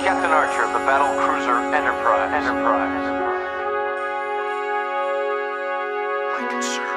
Captain 0.00 0.30
Archer 0.30 0.64
of 0.64 0.72
the 0.72 0.78
battle 0.86 1.14
cruiser 1.22 1.58
Enterprise. 1.74 2.32
Enterprise. 2.32 3.06
My 6.40 6.48
concern 6.48 6.87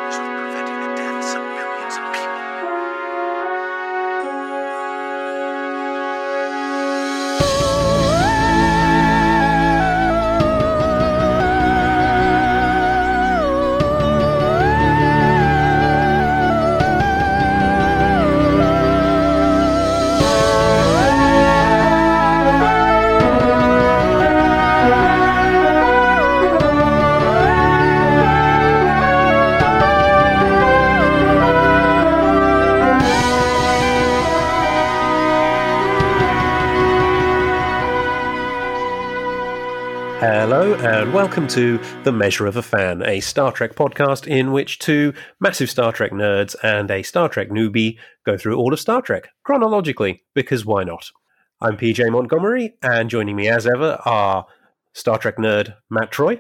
and 41.12 41.16
welcome 41.18 41.48
to 41.48 41.78
The 42.04 42.12
Measure 42.14 42.46
of 42.46 42.56
a 42.56 42.62
Fan, 42.62 43.02
a 43.06 43.20
Star 43.20 43.52
Trek 43.52 43.76
podcast 43.76 44.28
in 44.28 44.54
which 44.54 44.80
two 44.80 45.14
massive 45.42 45.70
Star 45.70 45.92
Trek 45.92 46.12
nerds 46.12 46.56
and 46.64 46.90
a 46.90 47.04
Star 47.04 47.28
Trek 47.28 47.50
newbie 47.50 47.98
go 48.26 48.38
through 48.38 48.56
all 48.56 48.72
of 48.72 48.80
Star 48.80 49.02
Trek 49.02 49.28
chronologically, 49.44 50.24
because 50.34 50.66
why 50.66 50.86
not? 50.86 51.12
I'm 51.60 51.76
PJ 51.76 52.10
Montgomery, 52.10 52.76
and 52.82 53.10
joining 53.10 53.36
me 53.36 53.50
as 53.50 53.68
ever 53.68 54.02
are 54.06 54.46
Star 54.94 55.18
Trek 55.18 55.36
nerd 55.36 55.76
Mat 55.90 56.12
Troy 56.12 56.40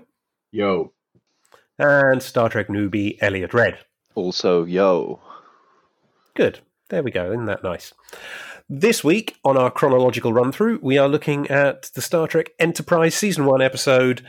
Yo. 0.52 0.94
and 1.78 2.23
Star 2.23 2.48
Trek 2.48 2.70
newbie 2.70 3.17
Eliot 3.20 3.54
Red. 3.54 3.80
Also, 4.16 4.64
yo. 4.64 5.20
Good. 6.34 6.60
There 6.90 7.04
we 7.04 7.12
go. 7.12 7.32
Isn't 7.32 7.45
that 7.48 7.64
nice? 7.64 7.94
This 8.70 9.04
week, 9.04 9.36
on 9.44 9.58
our 9.58 9.70
chronological 9.70 10.32
run 10.32 10.54
through, 10.54 10.80
we 10.82 10.98
are 10.98 11.10
looking 11.10 11.50
at 11.50 11.90
the 11.94 12.02
Star 12.02 12.26
Trek 12.26 12.52
Enterprise 12.58 13.16
Season 13.16 13.45
1 13.45 13.62
episode 13.62 14.22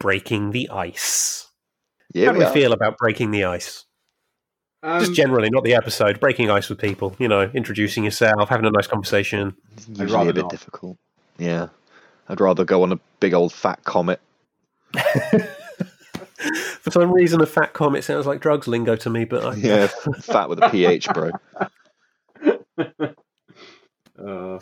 Breaking 0.00 0.50
the 0.50 0.68
Ice. 0.70 1.46
Yeah, 2.12 2.26
How 2.26 2.32
do 2.32 2.38
we 2.40 2.44
we 2.44 2.50
feel 2.50 2.72
about 2.72 2.98
breaking 2.98 3.30
the 3.30 3.44
ice? 3.44 3.84
Um, 4.82 4.98
Just 4.98 5.12
generally, 5.14 5.50
not 5.50 5.62
the 5.62 5.74
episode. 5.74 6.18
Breaking 6.18 6.50
ice 6.50 6.68
with 6.68 6.78
people, 6.78 7.14
you 7.18 7.28
know, 7.28 7.42
introducing 7.54 8.02
yourself, 8.02 8.48
having 8.48 8.66
a 8.66 8.70
nice 8.70 8.88
conversation. 8.88 9.54
Usually 9.88 10.12
rather 10.12 10.30
a 10.30 10.32
bit 10.32 10.42
not. 10.42 10.50
difficult. 10.50 10.96
Yeah. 11.38 11.68
I'd 12.28 12.40
rather 12.40 12.64
go 12.64 12.82
on 12.82 12.90
a 12.92 12.98
big 13.20 13.34
old 13.34 13.52
fat 13.52 13.84
comet. 13.84 14.20
For 16.80 16.90
some 16.90 17.12
reason, 17.12 17.40
a 17.42 17.46
fat 17.46 17.74
comet 17.74 18.02
sounds 18.02 18.26
like 18.26 18.40
drugs 18.40 18.66
lingo 18.66 18.96
to 18.96 19.10
me, 19.10 19.24
but 19.26 19.44
I, 19.44 19.54
Yeah, 19.54 19.86
fat 20.20 20.48
with 20.48 20.62
a 20.62 20.70
pH, 20.70 21.08
bro. 21.12 21.30
uh, 22.78 24.58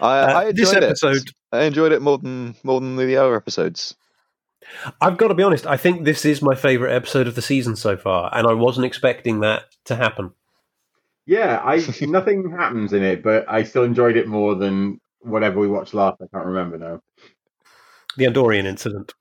I, 0.00 0.18
Uh, 0.20 0.32
I 0.40 0.44
enjoyed 0.48 0.82
this 0.82 1.02
it. 1.02 1.30
Episode, 1.54 1.62
I 1.62 1.66
enjoyed 1.66 1.92
it 1.92 2.02
more 2.02 2.18
than 2.18 2.54
more 2.62 2.80
than 2.80 2.96
the 2.96 3.16
other 3.16 3.36
episodes. 3.36 3.94
I've 5.00 5.18
got 5.18 5.28
to 5.28 5.34
be 5.34 5.42
honest, 5.42 5.66
I 5.66 5.76
think 5.76 6.04
this 6.04 6.24
is 6.24 6.40
my 6.40 6.54
favourite 6.54 6.94
episode 6.94 7.26
of 7.26 7.34
the 7.34 7.42
season 7.42 7.76
so 7.76 7.96
far, 7.96 8.30
and 8.32 8.46
I 8.46 8.54
wasn't 8.54 8.86
expecting 8.86 9.40
that 9.40 9.64
to 9.86 9.96
happen. 9.96 10.32
yeah, 11.26 11.60
I 11.62 11.76
nothing 12.02 12.50
happens 12.50 12.92
in 12.92 13.02
it, 13.02 13.22
but 13.22 13.44
I 13.48 13.64
still 13.64 13.84
enjoyed 13.84 14.16
it 14.16 14.26
more 14.26 14.54
than 14.54 15.00
whatever 15.20 15.60
we 15.60 15.68
watched 15.68 15.94
last. 15.94 16.20
I 16.22 16.26
can't 16.34 16.46
remember 16.46 16.78
now. 16.78 17.00
The 18.16 18.24
Andorian 18.24 18.64
incident. 18.64 19.12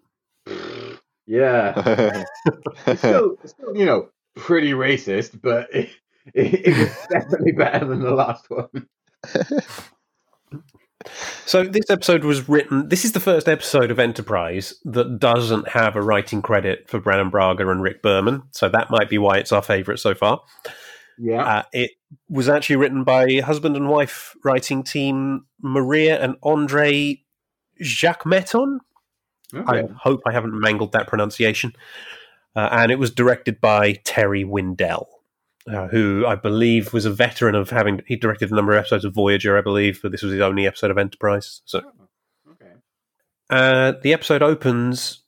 Yeah, 1.25 1.73
it's 2.85 2.99
still, 2.99 3.38
it's 3.43 3.53
still 3.53 3.75
you 3.75 3.85
know 3.85 4.09
pretty 4.35 4.72
racist, 4.72 5.41
but 5.41 5.73
it, 5.73 5.89
it, 6.33 6.67
it 6.67 6.77
was 6.77 7.07
definitely 7.09 7.53
better 7.53 7.85
than 7.85 8.01
the 8.01 8.11
last 8.11 8.49
one. 8.49 8.88
So 11.46 11.64
this 11.64 11.90
episode 11.90 12.24
was 12.24 12.47
written. 12.47 12.90
This 12.90 13.06
is 13.06 13.12
the 13.12 13.19
first 13.19 13.47
episode 13.47 13.91
of 13.91 14.00
Enterprise 14.00 14.74
that 14.86 15.19
doesn't 15.19 15.69
have 15.69 15.96
a 15.96 16.02
writing 16.02 16.41
credit 16.41 16.90
for 16.90 17.00
Brannon 17.00 17.30
Braga 17.30 17.69
and 17.69 17.81
Rick 17.81 18.02
Berman. 18.02 18.44
So 18.52 18.69
that 18.69 18.90
might 18.90 19.09
be 19.09 19.18
why 19.18 19.38
it's 19.38 19.52
our 19.52 19.62
favourite 19.62 20.00
so 20.00 20.14
far. 20.14 20.41
Yeah, 21.19 21.44
Uh, 21.44 21.64
it 21.74 21.91
was 22.30 22.50
actually 22.50 22.78
written 22.78 23.03
by 23.03 23.40
husband 23.41 23.75
and 23.75 23.88
wife 23.88 24.36
writing 24.44 24.84
team 24.84 25.46
Maria 25.62 26.22
and 26.22 26.38
Andre 26.44 27.22
Jacquemetton. 27.81 28.80
I 29.68 29.84
hope 29.97 30.22
I 30.25 30.31
haven't 30.31 30.59
mangled 30.59 30.94
that 30.94 31.08
pronunciation. 31.08 31.74
Uh, 32.56 32.70
and 32.72 32.91
it 32.91 33.00
was 33.00 33.12
directed 33.12 33.59
by 33.62 33.94
Terry 34.03 34.44
Windell, 34.44 35.06
uh, 35.72 35.88
who 35.88 36.25
I 36.25 36.35
believe 36.35 36.94
was 36.94 37.06
a 37.06 37.12
veteran 37.12 37.56
of 37.56 37.69
having. 37.69 38.01
He 38.07 38.16
directed 38.16 38.51
a 38.51 38.56
number 38.56 38.74
of 38.74 38.79
episodes 38.79 39.06
of 39.06 39.13
Voyager, 39.13 39.57
I 39.57 39.62
believe, 39.62 40.00
but 40.01 40.12
this 40.12 40.22
was 40.22 40.34
his 40.34 40.41
only 40.41 40.68
episode 40.68 40.91
of 40.91 40.97
Enterprise. 40.97 41.62
So 41.66 41.81
okay. 42.50 42.72
uh, 43.50 43.94
the 44.02 44.13
episode 44.13 44.41
opens 44.41 45.22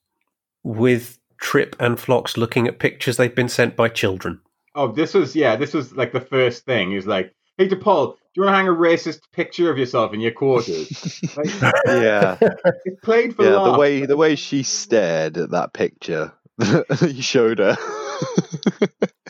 with 0.63 1.19
Trip 1.40 1.75
and 1.79 2.00
Phlox 2.00 2.38
looking 2.38 2.68
at 2.68 2.79
pictures 2.79 3.18
they've 3.18 3.34
been 3.34 3.50
sent 3.50 3.75
by 3.75 3.88
children. 3.90 4.41
Oh, 4.74 4.91
this 4.91 5.13
was 5.13 5.35
yeah, 5.35 5.56
this 5.56 5.74
was 5.74 5.94
like 5.94 6.12
the 6.12 6.22
first 6.22 6.66
thing. 6.66 6.90
He 6.90 6.95
was 6.95 7.07
like, 7.07 7.34
"Hey, 7.57 7.69
T'Pol, 7.69 8.16
do 8.16 8.18
you 8.35 8.44
want 8.44 8.53
to 8.53 8.57
hang 8.57 8.68
a 8.68 8.72
racist 8.72 9.22
picture 9.31 9.72
of 9.72 9.78
yourself 9.78 10.13
in 10.13 10.19
your 10.19 10.31
quarters?" 10.31 11.22
Like, 11.38 11.47
yeah, 11.85 12.38
it 12.41 13.01
played 13.01 13.35
for 13.35 13.45
yeah. 13.45 13.72
The 13.72 13.78
way 13.78 14.06
the 14.06 14.18
way 14.18 14.35
she 14.35 14.63
stared 14.63 15.38
at 15.38 15.51
that 15.51 15.74
picture 15.74 16.34
that 16.57 17.13
you 17.16 17.22
showed 17.22 17.59
her. 17.59 17.78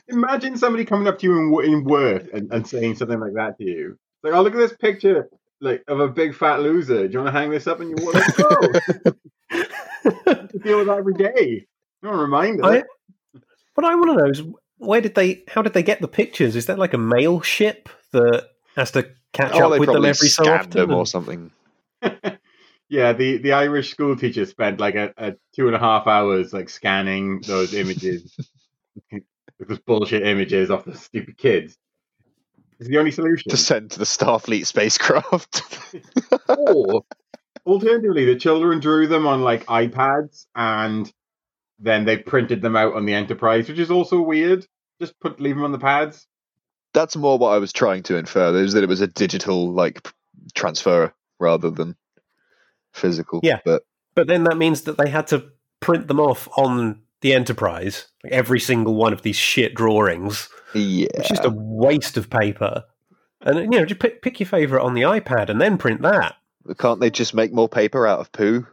Imagine 0.08 0.58
somebody 0.58 0.86
coming 0.86 1.08
up 1.08 1.20
to 1.20 1.28
you 1.28 1.60
in, 1.62 1.72
in 1.72 1.84
work 1.84 2.28
and, 2.34 2.52
and 2.52 2.68
saying 2.68 2.96
something 2.96 3.20
like 3.20 3.34
that 3.34 3.58
to 3.58 3.64
you. 3.64 3.98
Like, 4.24 4.34
oh, 4.34 4.42
look 4.42 4.54
at 4.54 4.60
this 4.60 4.74
picture, 4.74 5.30
like 5.62 5.84
of 5.88 6.00
a 6.00 6.08
big 6.08 6.36
fat 6.36 6.62
loser. 6.62 7.08
Do 7.08 7.14
you 7.14 7.20
want 7.20 7.34
to 7.34 7.40
hang 7.40 7.50
this 7.50 7.68
up 7.68 7.82
in 7.82 7.90
your 7.90 7.98
wall? 8.02 8.14
Like, 8.14 8.38
no. 8.38 9.66
you 10.54 10.60
deal 10.60 10.78
with 10.80 10.88
that 10.88 10.98
every 10.98 11.14
day. 11.14 11.66
You 12.02 12.10
don't 12.10 12.20
remind 12.20 12.64
us. 12.64 12.84
I, 12.84 13.40
what 13.74 13.86
I 13.86 13.96
want 13.96 14.12
to 14.12 14.24
know 14.24 14.30
is 14.30 14.42
where 14.78 15.02
did 15.02 15.16
they? 15.16 15.44
How 15.48 15.62
did 15.62 15.74
they 15.74 15.84
get 15.84 16.02
the 16.02 16.08
pictures? 16.08 16.56
Is 16.56 16.68
that 16.68 16.80
like 16.80 16.94
a 16.94 16.98
mail 16.98 17.42
ship 17.42 17.90
that 18.12 18.50
has 18.76 18.92
to 18.92 19.10
catch 19.34 19.54
oh, 19.54 19.74
up 19.74 19.80
with 19.80 19.92
them 19.92 20.06
every 20.06 20.30
so 20.30 20.48
often? 20.52 20.72
them 20.72 20.94
or 20.94 21.06
something. 21.06 21.52
yeah, 22.90 23.14
the, 23.14 23.38
the 23.38 23.54
Irish 23.54 23.92
school 23.92 24.16
teacher 24.16 24.46
spent 24.46 24.80
like 24.80 24.96
a, 24.96 25.14
a 25.18 25.34
two 25.56 25.68
and 25.68 25.76
a 25.76 25.80
half 25.80 26.08
hours 26.08 26.54
like 26.54 26.70
scanning 26.70 27.42
those 27.42 27.74
images, 27.74 28.36
those 29.60 29.80
bullshit 29.80 30.26
images 30.26 30.70
off 30.70 30.86
the 30.86 30.98
stupid 30.98 31.38
kids. 31.38 31.78
It's 32.80 32.90
the 32.90 32.98
only 32.98 33.12
solution. 33.12 33.50
To 33.52 33.58
send 33.58 33.92
to 33.92 34.00
the 34.00 34.06
Starfleet 34.06 34.66
spacecraft. 34.66 35.62
or 36.50 37.04
alternatively, 37.66 38.26
the 38.26 38.36
children 38.36 38.80
drew 38.80 39.08
them 39.08 39.26
on 39.26 39.42
like 39.42 39.66
iPads 39.66 40.46
and 40.56 41.12
then 41.80 42.06
they 42.06 42.18
printed 42.18 42.62
them 42.62 42.76
out 42.76 42.94
on 42.94 43.06
the 43.06 43.14
Enterprise, 43.14 43.68
which 43.70 43.80
is 43.80 43.92
also 43.92 44.22
weird. 44.22 44.66
Just 45.00 45.20
put 45.20 45.40
leave 45.40 45.56
them 45.56 45.64
on 45.64 45.72
the 45.72 45.80
pads. 45.80 46.28
That's 46.94 47.16
more 47.16 47.38
what 47.38 47.50
I 47.50 47.58
was 47.58 47.74
trying 47.74 48.04
to 48.04 48.18
infer. 48.18 48.56
Is 48.56 48.74
that 48.74 48.84
it 48.84 48.90
was 48.90 49.02
a 49.02 49.08
digital 49.08 49.72
like 49.72 50.08
transfer 50.54 51.14
rather 51.40 51.70
than 51.70 51.96
physical. 52.94 53.40
Yeah. 53.44 53.60
but 53.66 53.84
But 54.16 54.28
then 54.28 54.44
that 54.46 54.58
means 54.58 54.84
that 54.84 54.98
they 54.98 55.10
had 55.10 55.28
to 55.28 55.52
print 55.80 56.08
them 56.08 56.20
off 56.20 56.48
on 56.58 57.02
the 57.26 57.34
Enterprise, 57.34 58.06
like 58.24 58.34
every 58.34 58.60
single 58.60 58.94
one 58.94 59.12
of 59.12 59.24
these 59.24 59.36
shit 59.36 59.74
drawings. 59.74 60.48
yeah, 60.76 61.08
It's 61.16 61.28
just 61.28 61.44
a 61.44 61.50
waste 61.50 62.18
of 62.18 62.30
paper. 62.30 62.84
And 63.42 63.74
you 63.74 63.80
know, 63.80 63.86
just 63.86 64.00
pick, 64.00 64.22
pick 64.22 64.40
your 64.40 64.46
favorite 64.46 64.84
on 64.84 64.94
the 64.94 65.02
iPad 65.02 65.50
and 65.50 65.60
then 65.60 65.80
print 65.80 66.04
that. 66.04 66.36
Can't 66.78 67.00
they 67.00 67.10
just 67.10 67.34
make 67.34 67.52
more 67.52 67.68
paper 67.68 68.06
out 68.06 68.20
of 68.20 68.32
poo? 68.32 68.68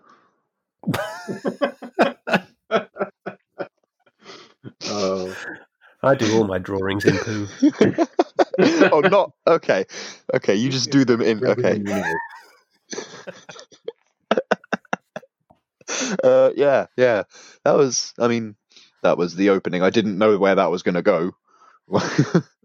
Oh, 4.85 5.35
I 6.03 6.15
do 6.15 6.37
all 6.37 6.45
my 6.45 6.59
drawings 6.59 7.05
in 7.05 7.17
poo. 7.19 7.49
oh, 8.93 9.01
not 9.01 9.33
okay. 9.47 9.87
Okay, 10.35 10.55
you 10.55 10.71
just 10.71 10.91
do 10.91 11.05
them 11.05 11.21
in. 11.21 11.45
Okay, 11.45 11.83
uh, 16.25 16.51
yeah, 16.57 16.87
yeah. 16.97 17.25
That 17.65 17.77
was. 17.77 18.13
I 18.19 18.29
mean, 18.29 18.57
that 19.03 19.19
was 19.19 19.35
the 19.37 19.51
opening. 19.51 19.83
I 19.83 19.91
didn't 19.91 20.19
know 20.19 20.39
where 20.39 20.55
that 20.55 20.71
was 20.71 20.83
going 20.83 20.95
to 20.95 21.03
go. 21.03 21.33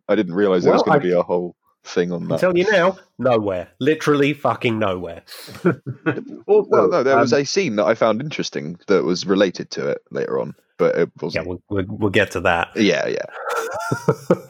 I 0.09 0.15
didn't 0.15 0.35
realize 0.35 0.63
there 0.63 0.73
was 0.73 0.83
going 0.83 0.99
to 0.99 1.05
be 1.07 1.13
a 1.13 1.23
whole 1.23 1.55
thing 1.83 2.11
on 2.11 2.27
that. 2.27 2.35
I 2.35 2.37
that. 2.37 2.41
tell 2.41 2.57
you 2.57 2.71
now, 2.71 2.97
nowhere. 3.17 3.69
Literally 3.79 4.33
fucking 4.33 4.79
nowhere. 4.79 5.23
Also, 6.47 6.69
Well, 6.69 6.89
no, 6.89 7.03
there 7.03 7.17
was 7.17 7.33
um, 7.33 7.41
a 7.41 7.45
scene 7.45 7.75
that 7.75 7.85
I 7.85 7.93
found 7.93 8.21
interesting 8.21 8.77
that 8.87 9.03
was 9.03 9.25
related 9.25 9.69
to 9.71 9.89
it 9.89 9.99
later 10.11 10.39
on, 10.39 10.55
but 10.77 10.95
it 10.95 11.09
Yeah, 11.17 11.21
wasn't. 11.21 11.47
we'll, 11.47 11.61
we'll, 11.69 11.85
we'll 11.87 12.09
get 12.09 12.31
to 12.31 12.41
that. 12.41 12.69
Yeah, 12.75 13.05
yeah. 13.07 13.25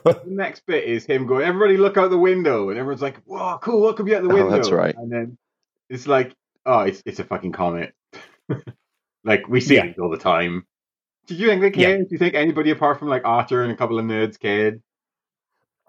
The 0.03 0.21
next 0.27 0.65
bit 0.67 0.83
is 0.83 1.05
him 1.05 1.25
going, 1.25 1.45
"Everybody, 1.45 1.77
look 1.77 1.97
out 1.97 2.09
the 2.11 2.17
window," 2.17 2.69
and 2.69 2.77
everyone's 2.77 3.01
like, 3.01 3.17
"Whoa, 3.25 3.57
cool! 3.61 3.81
What 3.81 3.95
could 3.97 4.05
be 4.05 4.15
out 4.15 4.23
the 4.23 4.29
Oh, 4.29 4.33
window?" 4.33 4.49
that's 4.51 4.71
right. 4.71 4.95
And 4.95 5.11
then 5.11 5.37
it's 5.89 6.07
like, 6.07 6.33
"Oh, 6.65 6.81
it's 6.81 7.01
it's 7.05 7.19
a 7.19 7.23
fucking 7.23 7.51
comet." 7.51 7.93
Like 9.23 9.47
we 9.47 9.61
see 9.61 9.75
Yeah. 9.75 9.85
it 9.85 9.99
all 9.99 10.09
the 10.09 10.17
time. 10.17 10.65
Did 11.27 11.39
you 11.39 11.47
think 11.47 11.61
they 11.75 11.81
Yeah. 11.81 11.97
Do 11.97 12.05
you 12.09 12.17
think 12.17 12.35
anybody 12.35 12.71
apart 12.71 12.99
from 12.99 13.09
like 13.09 13.23
Archer 13.25 13.63
and 13.63 13.71
a 13.71 13.75
couple 13.75 13.99
of 13.99 14.05
nerds 14.05 14.39
cared? 14.39 14.81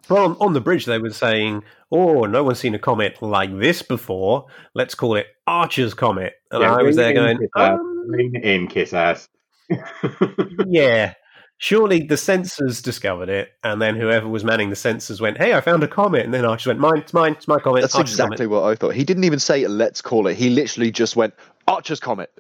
Well, 0.08 0.25
on, 0.25 0.37
on 0.40 0.52
the 0.55 0.60
bridge, 0.60 0.87
they 0.87 0.99
were 0.99 1.10
saying, 1.10 1.64
"Oh, 1.93 2.22
no 2.25 2.43
one's 2.43 2.58
seen 2.60 2.75
a 2.75 2.78
comet 2.78 3.20
like 3.20 3.56
this 3.58 3.82
before. 3.82 4.46
Let's 4.75 4.94
call 4.94 5.16
it 5.16 5.26
Archer's 5.46 5.93
comet." 5.93 6.34
And 6.50 6.62
Yeah, 6.62 6.75
I 6.75 6.82
was 6.82 6.96
there 6.96 7.12
going, 7.12 7.37
kiss 7.38 7.50
ass. 7.56 7.78
um, 7.78 8.14
in, 8.43 8.69
kiss 8.69 8.93
ass. 8.94 9.28
"Yeah, 10.66 11.14
surely 11.58 12.04
the 12.04 12.14
sensors 12.14 12.82
discovered 12.82 13.28
it, 13.28 13.50
and 13.62 13.82
then 13.82 13.96
whoever 13.96 14.26
was 14.28 14.44
manning 14.44 14.70
the 14.70 14.76
sensors 14.76 15.20
went, 15.20 15.37
"Hey, 15.38 15.52
I 15.54 15.61
found 15.61 15.82
a 15.82 15.88
comet," 15.88 16.25
and 16.25 16.32
then 16.32 16.44
Archer 16.44 16.70
went, 16.70 16.81
"Mine, 16.81 16.99
it's 16.99 17.12
mine, 17.12 17.32
it's 17.32 17.49
my 17.49 17.58
comet." 17.58 17.82
That's 17.82 17.94
Archer's 17.94 18.12
exactly 18.12 18.46
comet." 18.46 18.50
what 18.50 18.62
I 18.70 18.75
thought. 18.76 18.94
He 18.94 19.04
didn't 19.04 19.25
even 19.25 19.38
say 19.40 19.66
let's 19.66 20.00
call 20.00 20.26
it. 20.28 20.37
He 20.37 20.49
literally 20.50 20.90
just 20.90 21.16
went 21.16 21.34
Archer's 21.66 22.00
comet. 22.00 22.31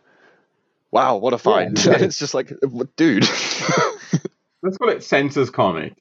Wow, 0.90 1.16
what 1.18 1.34
a 1.34 1.38
find! 1.38 1.82
Yeah. 1.84 1.92
And 1.94 2.02
it's 2.02 2.18
just 2.18 2.34
like, 2.34 2.52
dude. 2.96 3.24
Let's 4.62 4.76
call 4.76 4.88
it 4.88 4.98
Sensors 4.98 5.52
Comet. 5.52 5.94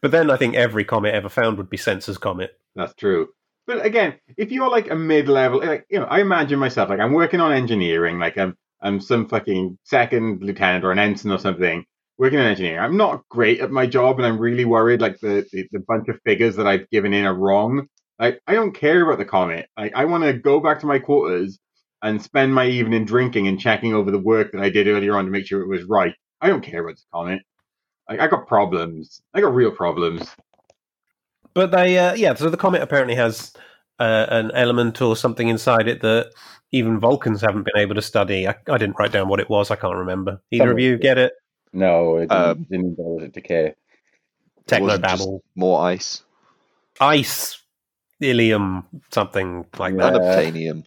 but 0.02 0.12
then 0.12 0.32
I 0.32 0.38
think 0.38 0.56
every 0.56 0.84
comet 0.84 1.14
ever 1.14 1.30
found 1.30 1.58
would 1.58 1.70
be 1.70 1.78
Sensors 1.78 2.20
comet. 2.20 2.52
That's 2.76 2.94
true. 2.96 3.30
But 3.68 3.86
again, 3.86 4.16
if 4.38 4.52
you're 4.52 4.70
like 4.70 4.92
a 4.92 4.96
mid-level, 4.96 5.60
like 5.66 5.86
you 5.90 6.00
know, 6.00 6.06
I 6.06 6.22
imagine 6.22 6.60
myself 6.60 6.90
like 6.90 7.00
I'm 7.00 7.14
working 7.14 7.42
on 7.42 7.52
engineering, 7.52 8.20
like 8.20 8.38
I'm 8.38 8.56
I'm 8.82 9.00
some 9.00 9.28
fucking 9.28 9.78
second 9.84 10.44
lieutenant 10.44 10.86
or 10.86 10.92
an 10.92 11.00
ensign 11.00 11.32
or 11.32 11.40
something, 11.40 11.84
working 12.18 12.40
on 12.40 12.46
engineering. 12.46 12.80
I'm 12.80 12.98
not 12.98 13.28
great 13.30 13.62
at 13.62 13.72
my 13.72 13.88
job, 13.88 14.18
and 14.18 14.26
I'm 14.26 14.38
really 14.38 14.66
worried 14.66 15.02
like 15.02 15.20
the 15.20 15.48
the, 15.52 15.68
the 15.72 15.80
bunch 15.80 16.08
of 16.10 16.20
figures 16.24 16.56
that 16.58 16.68
I've 16.68 16.90
given 16.92 17.14
in 17.14 17.26
are 17.26 17.34
wrong. 17.34 17.88
Like 18.20 18.42
I 18.48 18.54
don't 18.54 18.74
care 18.74 19.04
about 19.04 19.18
the 19.18 19.26
comet. 19.26 19.68
Like 19.78 19.94
I 19.96 20.06
want 20.06 20.24
to 20.24 20.34
go 20.34 20.60
back 20.60 20.80
to 20.82 20.86
my 20.86 21.00
quarters 21.00 21.60
and 22.02 22.22
spend 22.22 22.54
my 22.54 22.66
evening 22.68 23.06
drinking 23.06 23.48
and 23.48 23.60
checking 23.60 23.94
over 23.94 24.12
the 24.12 24.20
work 24.20 24.52
that 24.52 24.62
I 24.62 24.70
did 24.70 24.88
earlier 24.88 25.18
on 25.18 25.26
to 25.26 25.32
make 25.32 25.46
sure 25.48 25.62
it 25.62 25.68
was 25.68 25.84
right. 25.84 26.14
I 26.42 26.48
don't 26.50 26.62
care 26.64 26.82
about 26.84 26.96
the 26.98 27.02
comet. 27.14 27.42
Like 28.10 28.20
I 28.20 28.28
got 28.28 28.48
problems. 28.48 29.22
I 29.34 29.42
got 29.42 29.54
real 29.56 29.72
problems. 29.72 30.28
But 31.54 31.72
they, 31.72 31.98
uh, 31.98 32.14
yeah, 32.16 32.34
so 32.36 32.50
the 32.50 32.58
comet 32.58 32.82
apparently 32.82 33.16
has 33.16 33.54
uh, 34.00 34.26
an 34.30 34.52
element 34.54 35.02
or 35.02 35.16
something 35.16 35.48
inside 35.48 35.88
it 35.88 36.02
that 36.02 36.32
even 36.72 37.00
Vulcans 37.00 37.40
haven't 37.42 37.64
been 37.64 37.78
able 37.78 37.96
to 37.96 38.02
study. 38.02 38.46
I, 38.48 38.56
I 38.70 38.78
didn't 38.78 38.98
write 39.00 39.14
down 39.14 39.30
what 39.30 39.40
it 39.40 39.50
was. 39.50 39.72
I 39.72 39.78
can't 39.78 39.96
remember. 39.96 40.42
Either 40.52 40.72
of 40.72 40.80
you 40.80 40.98
get 40.98 41.18
it? 41.18 41.32
No, 41.72 42.18
it 42.18 42.30
Uh, 42.32 42.56
didn't 42.56 42.96
bother 42.96 43.30
to 43.30 43.42
care. 43.42 43.76
Techno 44.68 44.98
babble, 44.98 45.44
More 45.56 45.82
ice. 45.82 46.24
ice, 47.00 47.62
ilium, 48.30 48.86
something 49.12 49.66
like 49.78 49.96
that. 49.98 50.14
Unobtainium. 50.14 50.84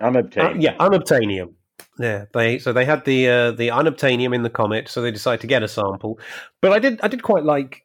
Unobtainium. 0.00 0.56
Uh, 0.56 0.58
yeah, 0.58 0.76
unobtainium. 0.76 1.54
Yeah, 1.98 2.24
they 2.32 2.58
so 2.58 2.72
they 2.72 2.84
had 2.84 3.04
the 3.04 3.28
uh, 3.28 3.50
the 3.52 3.68
unobtainium 3.68 4.34
in 4.34 4.42
the 4.42 4.50
comet, 4.50 4.88
so 4.88 5.02
they 5.02 5.10
decided 5.10 5.40
to 5.42 5.46
get 5.46 5.62
a 5.62 5.68
sample. 5.68 6.18
But 6.62 6.72
I 6.72 6.78
did 6.78 7.00
I 7.02 7.08
did 7.08 7.22
quite 7.22 7.44
like 7.44 7.84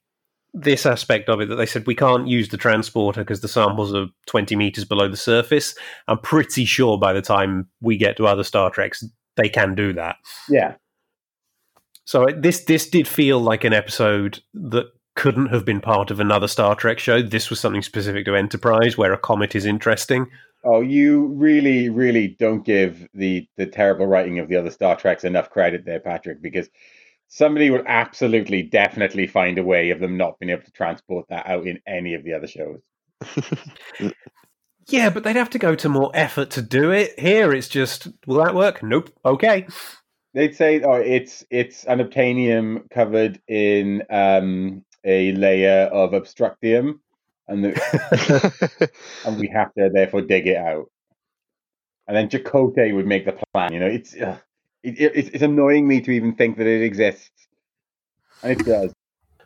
this 0.53 0.85
aspect 0.85 1.27
of 1.27 1.41
it 1.41 1.49
that 1.49 1.55
they 1.55 1.65
said 1.65 1.85
we 1.85 1.95
can't 1.95 2.27
use 2.27 2.47
the 2.47 2.57
transporter 2.57 3.21
because 3.21 3.41
the 3.41 3.47
samples 3.49 3.93
are 3.93 4.07
twenty 4.25 4.55
meters 4.55 4.85
below 4.85 5.09
the 5.09 5.17
surface. 5.17 5.75
I'm 6.07 6.19
pretty 6.19 6.65
sure 6.65 6.97
by 6.97 7.11
the 7.13 7.21
time 7.21 7.67
we 7.81 7.97
get 7.97 8.15
to 8.17 8.27
other 8.27 8.43
Star 8.43 8.69
Treks, 8.69 9.03
they 9.35 9.49
can 9.49 9.75
do 9.75 9.91
that. 9.93 10.15
Yeah. 10.49 10.75
So 12.05 12.27
this 12.37 12.63
this 12.65 12.89
did 12.89 13.07
feel 13.07 13.39
like 13.39 13.63
an 13.63 13.73
episode 13.73 14.41
that 14.53 14.85
couldn't 15.15 15.47
have 15.47 15.65
been 15.65 15.81
part 15.81 16.11
of 16.11 16.19
another 16.19 16.47
Star 16.47 16.75
Trek 16.75 16.99
show. 16.99 17.21
This 17.21 17.49
was 17.49 17.59
something 17.59 17.81
specific 17.81 18.25
to 18.25 18.35
Enterprise, 18.35 18.97
where 18.97 19.13
a 19.13 19.17
comet 19.17 19.55
is 19.55 19.65
interesting. 19.65 20.27
Oh, 20.63 20.81
you 20.81 21.27
really, 21.27 21.89
really 21.89 22.35
don't 22.39 22.65
give 22.65 23.07
the 23.13 23.47
the 23.57 23.65
terrible 23.65 24.07
writing 24.07 24.39
of 24.39 24.49
the 24.49 24.57
other 24.57 24.71
Star 24.71 24.95
Treks 24.95 25.23
enough 25.23 25.49
credit 25.49 25.85
there, 25.85 25.99
Patrick, 25.99 26.41
because 26.41 26.69
somebody 27.27 27.69
would 27.69 27.83
absolutely, 27.87 28.63
definitely 28.63 29.27
find 29.27 29.57
a 29.57 29.63
way 29.63 29.89
of 29.91 29.99
them 29.99 30.17
not 30.17 30.39
being 30.39 30.51
able 30.51 30.63
to 30.63 30.71
transport 30.71 31.27
that 31.29 31.47
out 31.47 31.65
in 31.67 31.79
any 31.87 32.13
of 32.13 32.23
the 32.23 32.33
other 32.33 32.47
shows. 32.47 32.81
Yeah, 34.87 35.09
but 35.09 35.23
they'd 35.23 35.35
have 35.35 35.49
to 35.51 35.59
go 35.59 35.75
to 35.75 35.89
more 35.89 36.11
effort 36.13 36.51
to 36.51 36.61
do 36.61 36.91
it. 36.91 37.19
Here, 37.19 37.51
it's 37.53 37.67
just, 37.67 38.07
will 38.27 38.43
that 38.43 38.53
work? 38.53 38.83
Nope. 38.83 39.09
Okay. 39.25 39.67
They'd 40.33 40.55
say, 40.55 40.81
"Oh, 40.81 40.95
it's 40.95 41.45
it's 41.49 41.85
unobtainium 41.85 42.89
covered 42.91 43.41
in 43.47 44.03
um, 44.09 44.83
a 45.05 45.31
layer 45.33 45.83
of 45.91 46.13
obstructium, 46.13 47.01
and 47.47 47.63
the, 47.63 48.89
and 49.25 49.39
we 49.39 49.47
have 49.53 49.73
to 49.75 49.89
therefore 49.93 50.21
dig 50.21 50.47
it 50.47 50.57
out." 50.57 50.85
And 52.07 52.15
then 52.17 52.29
Chakotay 52.29 52.93
would 52.93 53.07
make 53.07 53.25
the 53.25 53.37
plan. 53.53 53.73
You 53.73 53.79
know, 53.79 53.87
it's 53.87 54.15
uh, 54.15 54.37
it, 54.83 54.99
it, 54.99 55.11
it's 55.15 55.29
it's 55.29 55.43
annoying 55.43 55.87
me 55.87 56.01
to 56.01 56.11
even 56.11 56.35
think 56.35 56.57
that 56.57 56.67
it 56.67 56.83
exists, 56.83 57.47
and 58.43 58.51
it 58.59 58.65
does. 58.65 58.93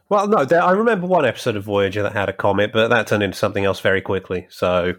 Well, 0.09 0.27
no, 0.27 0.43
there, 0.43 0.63
I 0.63 0.71
remember 0.71 1.05
one 1.07 1.25
episode 1.25 1.55
of 1.55 1.63
Voyager 1.65 2.01
that 2.03 2.13
had 2.13 2.29
a 2.29 2.33
comet, 2.33 2.71
but 2.73 2.87
that 2.89 3.07
turned 3.07 3.21
into 3.23 3.37
something 3.37 3.63
else 3.63 3.79
very 3.79 4.01
quickly. 4.01 4.47
So, 4.49 4.95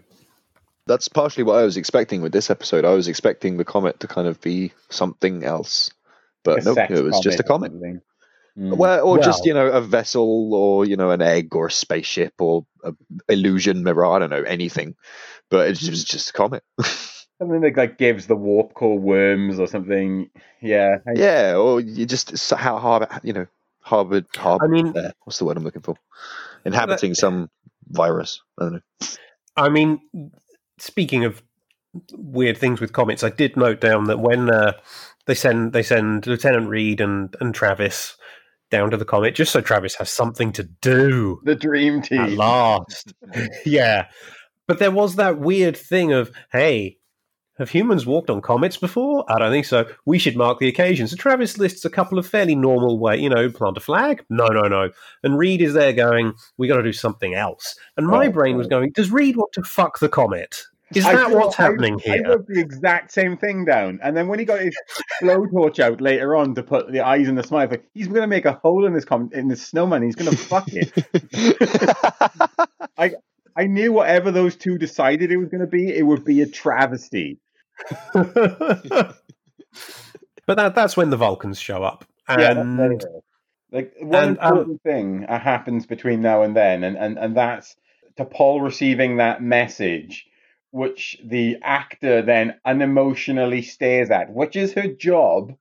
That's 0.87 1.09
partially 1.09 1.43
what 1.43 1.57
I 1.59 1.63
was 1.63 1.75
expecting 1.77 2.21
with 2.21 2.31
this 2.31 2.49
episode. 2.49 2.85
I 2.85 2.93
was 2.93 3.07
expecting 3.09 3.57
the 3.57 3.65
comet 3.65 3.99
to 4.01 4.07
kind 4.07 4.27
of 4.27 4.39
be 4.41 4.71
something 4.89 5.43
else, 5.43 5.91
but 6.43 6.59
A 6.59 6.63
nope, 6.63 6.77
it 6.89 7.03
was 7.03 7.19
just 7.19 7.39
a 7.39 7.43
comet. 7.43 7.71
something. 7.73 8.01
Mm. 8.61 8.77
Well, 8.77 9.07
or 9.07 9.17
just 9.17 9.45
you 9.45 9.53
know 9.55 9.67
a 9.67 9.81
vessel, 9.81 10.53
or 10.53 10.85
you 10.85 10.95
know 10.95 11.09
an 11.09 11.21
egg, 11.21 11.55
or 11.55 11.67
a 11.67 11.71
spaceship, 11.71 12.33
or 12.39 12.65
a 12.83 12.93
illusion 13.27 13.83
mirror. 13.83 14.05
I 14.05 14.19
don't 14.19 14.29
know 14.29 14.43
anything, 14.43 14.95
but 15.49 15.67
it 15.67 15.89
was 15.89 16.03
just 16.03 16.29
a 16.29 16.33
comet. 16.33 16.63
something 17.41 17.61
that 17.61 17.75
like 17.75 17.97
gives 17.97 18.27
the 18.27 18.35
warp 18.35 18.75
core 18.75 18.99
worms 18.99 19.59
or 19.59 19.65
something. 19.65 20.29
Yeah, 20.61 20.97
I- 21.07 21.13
yeah, 21.19 21.55
or 21.55 21.81
you 21.81 22.05
just 22.05 22.51
how 22.51 22.77
harbor, 22.77 23.07
you 23.23 23.33
know, 23.33 23.47
harbored, 23.81 24.27
harbor. 24.35 24.65
I 24.65 24.67
mean, 24.67 24.93
there. 24.93 25.13
What's 25.23 25.39
the 25.39 25.45
word 25.45 25.57
I'm 25.57 25.63
looking 25.63 25.81
for? 25.81 25.95
Inhabiting 26.63 27.15
some 27.15 27.49
virus. 27.89 28.43
I 28.59 28.63
don't 28.63 28.73
know. 28.73 29.07
I 29.57 29.69
mean, 29.69 30.31
speaking 30.77 31.25
of 31.25 31.41
weird 32.13 32.57
things 32.57 32.79
with 32.79 32.93
comets, 32.93 33.23
I 33.23 33.31
did 33.31 33.57
note 33.57 33.81
down 33.81 34.03
that 34.05 34.19
when 34.19 34.51
uh, 34.51 34.73
they 35.25 35.33
send 35.33 35.73
they 35.73 35.81
send 35.83 36.27
Lieutenant 36.27 36.69
Reed 36.69 37.01
and, 37.01 37.35
and 37.39 37.55
Travis 37.55 38.17
down 38.71 38.89
to 38.91 38.97
the 38.97 39.05
comet, 39.05 39.35
just 39.35 39.51
so 39.51 39.61
Travis 39.61 39.95
has 39.95 40.09
something 40.09 40.51
to 40.53 40.63
do. 40.63 41.39
the 41.43 41.55
dream 41.55 42.01
team. 42.01 42.21
at 42.21 42.31
last. 42.31 43.13
yeah. 43.65 44.07
But 44.67 44.79
there 44.79 44.91
was 44.91 45.15
that 45.17 45.39
weird 45.39 45.75
thing 45.77 46.11
of, 46.13 46.31
hey, 46.51 46.97
have 47.57 47.69
humans 47.69 48.05
walked 48.07 48.29
on 48.31 48.41
comets 48.41 48.77
before? 48.77 49.23
I 49.29 49.37
don't 49.37 49.51
think 49.51 49.65
so. 49.65 49.85
We 50.05 50.17
should 50.17 50.35
mark 50.37 50.57
the 50.59 50.67
occasion. 50.69 51.07
So 51.07 51.15
Travis 51.17 51.57
lists 51.59 51.85
a 51.85 51.89
couple 51.91 52.17
of 52.17 52.25
fairly 52.25 52.55
normal 52.55 52.97
way, 52.97 53.17
you 53.17 53.29
know, 53.29 53.51
plant 53.51 53.77
a 53.77 53.81
flag? 53.81 54.25
No, 54.29 54.47
no, 54.47 54.61
no. 54.61 54.89
And 55.21 55.37
Reed 55.37 55.61
is 55.61 55.73
there 55.73 55.93
going, 55.93 56.33
we 56.57 56.67
got 56.67 56.77
to 56.77 56.83
do 56.83 56.93
something 56.93 57.35
else. 57.35 57.75
And 57.97 58.07
my 58.07 58.27
Oh, 58.27 58.31
brain 58.31 58.57
was 58.57 58.67
going, 58.67 58.93
does 58.95 59.11
Reed 59.11 59.35
want 59.35 59.51
to 59.53 59.63
fuck 59.63 59.99
the 59.99 60.09
comet? 60.09 60.63
Is 60.93 61.05
I 61.05 61.13
that 61.15 61.29
thought- 61.29 61.33
what's 61.33 61.55
happening 61.55 61.95
I 61.95 62.03
here? 62.03 62.23
I 62.25 62.29
wrote 62.29 62.47
the 62.47 62.59
exact 62.59 63.11
same 63.11 63.37
thing 63.37 63.65
down, 63.65 63.99
and 64.03 64.15
then 64.15 64.27
when 64.27 64.39
he 64.39 64.45
got 64.45 64.59
his 64.61 64.75
blowtorch 65.21 65.79
out 65.79 66.01
later 66.01 66.35
on 66.35 66.53
to 66.55 66.63
put 66.63 66.91
the 66.91 67.01
eyes 67.01 67.27
and 67.27 67.37
the 67.37 67.43
smile, 67.43 67.67
like 67.69 67.85
he's 67.93 68.07
going 68.07 68.21
to 68.21 68.27
make 68.27 68.45
a 68.45 68.53
hole 68.53 68.85
in 68.85 68.93
this 68.93 69.05
com- 69.05 69.29
in 69.33 69.47
this 69.47 69.65
snowman. 69.65 70.01
He's 70.03 70.15
going 70.15 70.31
to 70.31 70.37
fuck 70.37 70.67
it. 70.67 70.91
I 72.97 73.13
I 73.55 73.67
knew 73.67 73.91
whatever 73.93 74.31
those 74.31 74.55
two 74.55 74.77
decided 74.77 75.31
it 75.31 75.37
was 75.37 75.49
going 75.49 75.61
to 75.61 75.67
be, 75.67 75.89
it 75.95 76.03
would 76.03 76.23
be 76.25 76.41
a 76.41 76.47
travesty. 76.47 77.39
but 78.13 79.15
that, 80.47 80.75
that's 80.75 80.95
when 80.97 81.09
the 81.09 81.17
Vulcans 81.17 81.59
show 81.59 81.83
up. 81.83 82.05
And 82.27 82.41
that's 82.41 82.75
very- 82.77 82.97
like 83.71 83.93
one 83.99 84.23
and, 84.23 84.39
um, 84.41 84.79
thing 84.83 85.25
uh, 85.29 85.39
happens 85.39 85.85
between 85.85 86.21
now 86.21 86.41
and 86.43 86.53
then, 86.55 86.83
and, 86.83 86.97
and 86.97 87.17
and 87.17 87.37
that's 87.37 87.75
T'Pol 88.17 88.61
receiving 88.61 89.15
that 89.17 89.41
message, 89.41 90.27
which 90.71 91.17
the 91.23 91.57
actor 91.61 92.21
then 92.21 92.55
unemotionally 92.65 93.63
stares 93.63 94.09
at, 94.09 94.33
which 94.33 94.55
is 94.55 94.73
her 94.73 94.87
job, 94.87 95.53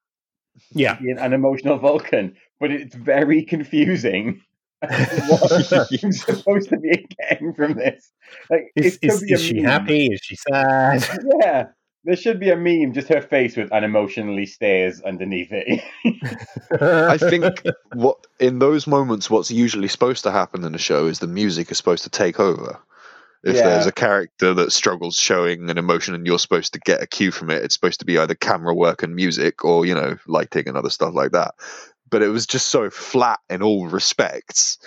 yeah. 0.73 0.95
being 0.95 1.19
an 1.19 1.33
emotional 1.33 1.79
Vulcan, 1.79 2.37
but 2.59 2.71
it's 2.71 2.95
very 2.95 3.45
confusing. 3.45 4.41
what 4.81 5.53
I'm 6.03 6.13
supposed 6.13 6.71
to 6.71 6.79
be 6.79 7.07
getting 7.19 7.53
from 7.55 7.75
this? 7.75 8.13
Like, 8.49 8.73
Is, 8.77 8.99
is, 9.03 9.23
is 9.25 9.43
she 9.43 9.61
happy? 9.61 10.07
Is 10.07 10.21
she 10.23 10.37
sad? 10.37 11.07
Yeah, 11.43 11.67
there 12.05 12.17
should 12.17 12.41
be 12.41 12.49
a 12.49 12.57
meme, 12.57 12.95
just 12.95 13.09
her 13.09 13.21
face 13.21 13.57
with 13.57 13.69
unemotionally 13.71 14.49
stares 14.49 15.03
underneath 15.03 15.51
it. 15.51 15.83
I 16.81 17.19
think 17.19 17.63
what 17.93 18.27
in 18.39 18.59
those 18.59 18.87
moments, 18.87 19.29
what's 19.29 19.51
usually 19.51 19.89
supposed 19.89 20.23
to 20.23 20.31
happen 20.31 20.65
in 20.65 20.75
a 20.75 20.79
show 20.79 21.07
is 21.07 21.19
the 21.19 21.27
music 21.27 21.71
is 21.71 21.77
supposed 21.77 22.05
to 22.05 22.11
take 22.11 22.41
over, 22.41 22.79
If 23.43 23.57
Yeah. 23.57 23.63
there's 23.63 23.87
a 23.87 23.93
character 23.93 24.53
that 24.55 24.73
struggles 24.73 25.17
showing 25.17 25.71
an 25.71 25.79
emotion 25.79 26.15
and 26.15 26.27
you're 26.27 26.39
supposed 26.39 26.75
to 26.75 26.79
get 26.81 27.03
a 27.03 27.07
cue 27.07 27.31
from 27.31 27.51
it, 27.51 27.65
it's 27.65 27.75
supposed 27.75 28.01
to 28.01 28.07
be 28.07 28.19
either 28.19 28.35
camera 28.35 28.75
work 28.75 29.03
and 29.03 29.15
music 29.15 29.65
or, 29.65 29.87
you 29.87 29.95
know, 29.95 30.19
lighting 30.27 30.69
and 30.69 30.77
other 30.77 30.91
stuff 30.91 31.15
like 31.15 31.33
that. 31.33 31.55
But 32.11 32.23
it 32.23 32.29
was 32.29 32.47
just 32.47 32.69
so 32.69 32.91
flat 32.91 33.39
in 33.49 33.63
all 33.63 33.87
respects 33.87 34.79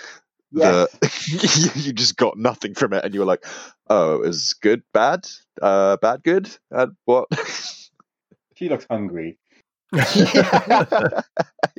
Yes. 0.52 0.88
that 1.00 1.74
you 1.84 1.92
just 1.92 2.16
got 2.16 2.38
nothing 2.38 2.74
from 2.74 2.92
it 2.92 3.04
and 3.04 3.12
you 3.12 3.20
were 3.20 3.26
like, 3.26 3.44
oh, 3.88 4.22
it 4.22 4.28
was 4.28 4.52
good, 4.54 4.82
bad, 4.92 5.26
uh, 5.60 5.96
bad, 5.96 6.22
good, 6.22 6.48
what? 7.04 7.28
She 8.56 8.68
looks 8.68 8.86
hungry. 8.88 9.36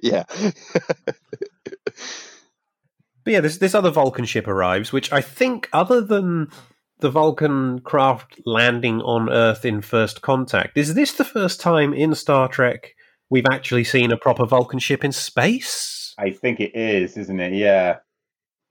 yeah. 0.03 0.25
But 3.25 3.33
yeah, 3.33 3.41
this 3.41 3.57
this 3.57 3.75
other 3.75 3.89
Vulcan 3.91 4.25
ship 4.25 4.47
arrives, 4.47 4.93
which 4.93 5.11
I 5.11 5.19
think, 5.19 5.67
other 5.73 5.99
than 5.99 6.47
the 6.99 7.09
Vulcan 7.09 7.79
craft 7.79 8.39
landing 8.45 9.01
on 9.01 9.29
Earth 9.29 9.65
in 9.65 9.81
First 9.81 10.21
Contact, 10.21 10.77
is 10.77 10.93
this 10.93 11.13
the 11.13 11.25
first 11.25 11.59
time 11.59 11.93
in 11.93 12.15
Star 12.15 12.47
Trek 12.47 12.93
we've 13.29 13.47
actually 13.51 13.83
seen 13.83 14.11
a 14.11 14.17
proper 14.17 14.45
Vulcan 14.45 14.79
ship 14.79 15.03
in 15.03 15.11
space? 15.11 16.13
I 16.17 16.29
think 16.29 16.59
it 16.59 16.75
is, 16.75 17.17
isn't 17.17 17.39
it? 17.39 17.53
Yeah. 17.53 17.97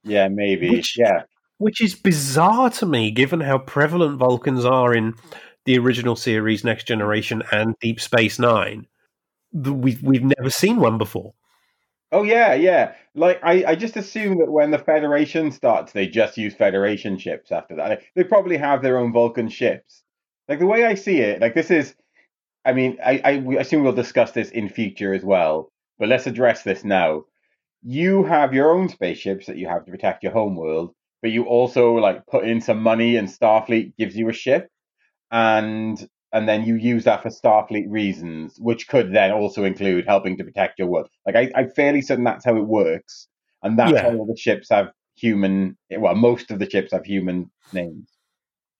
Yeah, 0.04 0.28
maybe. 0.28 0.70
Which- 0.70 0.96
yeah. 0.96 1.25
Which 1.58 1.80
is 1.80 1.94
bizarre 1.94 2.68
to 2.70 2.87
me, 2.87 3.11
given 3.12 3.40
how 3.40 3.58
prevalent 3.58 4.18
Vulcans 4.18 4.64
are 4.64 4.92
in 4.92 5.14
the 5.66 5.78
original 5.78 6.16
series, 6.16 6.64
Next 6.64 6.87
Generation, 6.87 7.42
and 7.52 7.75
Deep 7.80 8.00
Space 8.00 8.38
Nine. 8.38 8.87
We've 9.52 10.02
we've 10.02 10.25
never 10.25 10.50
seen 10.50 10.80
one 10.80 10.99
before. 10.99 11.32
Oh 12.14 12.23
yeah, 12.23 12.54
yeah. 12.54 12.94
Like 13.16 13.40
I, 13.42 13.64
I 13.66 13.75
just 13.75 13.97
assume 13.97 14.38
that 14.38 14.50
when 14.50 14.71
the 14.71 14.78
Federation 14.78 15.50
starts, 15.50 15.92
they 15.92 16.06
just 16.06 16.38
use 16.38 16.54
Federation 16.54 17.18
ships 17.18 17.50
after 17.50 17.75
that. 17.75 18.02
They 18.14 18.23
probably 18.23 18.56
have 18.56 18.83
their 18.83 18.99
own 18.99 19.12
Vulcan 19.12 19.49
ships. 19.49 20.04
Like 20.49 20.61
the 20.61 20.66
way 20.66 20.85
I 20.85 20.94
see 20.94 21.18
it, 21.18 21.40
like 21.40 21.54
this 21.54 21.73
is 21.73 21.97
I 22.64 22.73
mean, 22.73 22.99
I, 23.04 23.21
I 23.25 23.30
assume 23.59 23.83
we'll 23.83 23.94
discuss 23.94 24.30
this 24.30 24.50
in 24.50 24.68
future 24.68 25.12
as 25.12 25.25
well, 25.25 25.73
but 25.99 26.09
let's 26.09 26.28
address 26.28 26.62
this 26.62 26.85
now. 26.85 27.25
You 27.83 28.23
have 28.25 28.54
your 28.54 28.73
own 28.73 28.88
spaceships 28.88 29.47
that 29.47 29.59
you 29.59 29.66
have 29.68 29.85
to 29.85 29.90
protect 29.90 30.23
your 30.23 30.33
home 30.33 30.54
world, 30.56 30.94
but 31.21 31.33
you 31.33 31.44
also 31.47 31.94
like 31.94 32.26
put 32.26 32.47
in 32.47 32.61
some 32.61 32.80
money 32.80 33.16
and 33.16 33.28
Starfleet 33.28 33.97
gives 33.99 34.16
you 34.16 34.28
a 34.28 34.33
ship 34.33 34.68
and 35.33 36.09
and 36.35 36.49
then 36.49 36.64
you 36.64 36.75
use 36.75 37.05
that 37.05 37.23
for 37.23 37.31
Starfleet 37.31 37.87
reasons, 37.88 38.59
which 38.59 38.88
could 38.88 39.12
then 39.14 39.31
also 39.31 39.64
include 39.64 40.05
helping 40.05 40.37
to 40.37 40.45
protect 40.45 40.79
your 40.79 40.88
world. 40.88 41.09
Like 41.25 41.37
I, 41.37 41.50
I'm 41.55 41.71
fairly 41.71 42.03
certain 42.03 42.25
that's 42.25 42.45
how 42.45 42.57
it 42.57 42.67
works, 42.67 43.29
and 43.62 43.79
that's 43.79 43.93
Yeah. 43.93 44.09
all 44.09 44.26
the 44.26 44.37
ships 44.37 44.69
have 44.71 44.91
human. 45.17 45.79
Well, 45.91 46.14
most 46.17 46.50
of 46.50 46.59
the 46.59 46.69
ships 46.69 46.93
have 46.93 47.05
human 47.07 47.50
names 47.73 48.09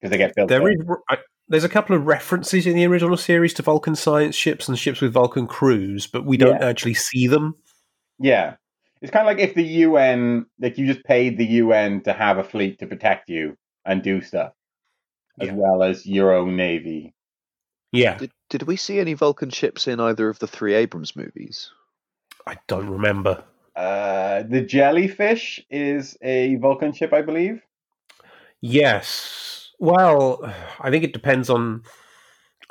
because 0.01 0.11
they 0.11 0.19
get 0.19 0.35
built. 0.35 0.49
There 0.49 0.59
there. 0.61 0.73
is, 0.73 0.81
I, 1.09 1.19
there's 1.49 1.65
a 1.65 1.69
couple 1.69 1.95
of 1.95 2.07
references 2.07 2.67
in 2.67 2.75
the 2.75 2.87
original 2.87 3.17
series 3.17 3.55
to 3.55 3.63
Vulcan 3.63 3.95
science 3.95 4.35
ships 4.35 4.69
and 4.69 4.79
ships 4.79 5.01
with 5.01 5.13
Vulcan 5.13 5.47
crews, 5.47 6.07
but 6.09 6.27
we 6.27 6.37
don't 6.37 6.61
Yeah. 6.61 6.69
actually 6.69 6.95
see 6.95 7.27
them. 7.29 7.55
Yeah. 8.19 8.57
It's 9.01 9.13
kind 9.13 9.29
of 9.29 9.37
like 9.37 9.39
if 9.47 9.55
the 9.55 9.63
UN, 9.63 10.47
like 10.59 10.77
you 10.77 10.87
just 10.87 11.05
paid 11.05 11.39
the 11.39 11.45
UN 11.47 12.01
to 12.03 12.13
have 12.13 12.39
a 12.39 12.43
fleet 12.45 12.79
to 12.81 12.87
protect 12.87 13.29
you 13.29 13.57
and 13.85 14.03
do 14.03 14.21
stuff, 14.23 14.55
as 15.41 15.49
Yeah. 15.49 15.55
well 15.55 15.83
as 15.85 16.05
your 16.05 16.33
own 16.33 16.57
navy. 16.57 17.14
Yeah, 17.95 18.19
Did, 18.19 18.33
did 18.51 18.63
we 18.65 18.77
see 18.77 18.99
any 18.99 19.15
Vulcan 19.15 19.51
ships 19.51 19.87
in 19.87 20.01
either 20.01 20.29
of 20.29 20.39
the 20.39 20.47
three 20.47 20.75
Abrams 20.75 21.15
movies? 21.15 21.71
I 22.47 22.57
don't 22.67 22.91
remember. 22.91 23.43
Uh, 23.77 24.43
the 24.43 24.61
jellyfish 24.61 25.61
is 25.71 26.17
a 26.23 26.57
Vulcan 26.57 26.93
ship, 26.93 27.13
I 27.13 27.23
believe. 27.23 27.63
Yes. 28.61 29.71
Well, 29.79 30.41
I 30.81 30.91
think 30.91 31.05
it 31.05 31.13
depends 31.13 31.51
on. 31.51 31.83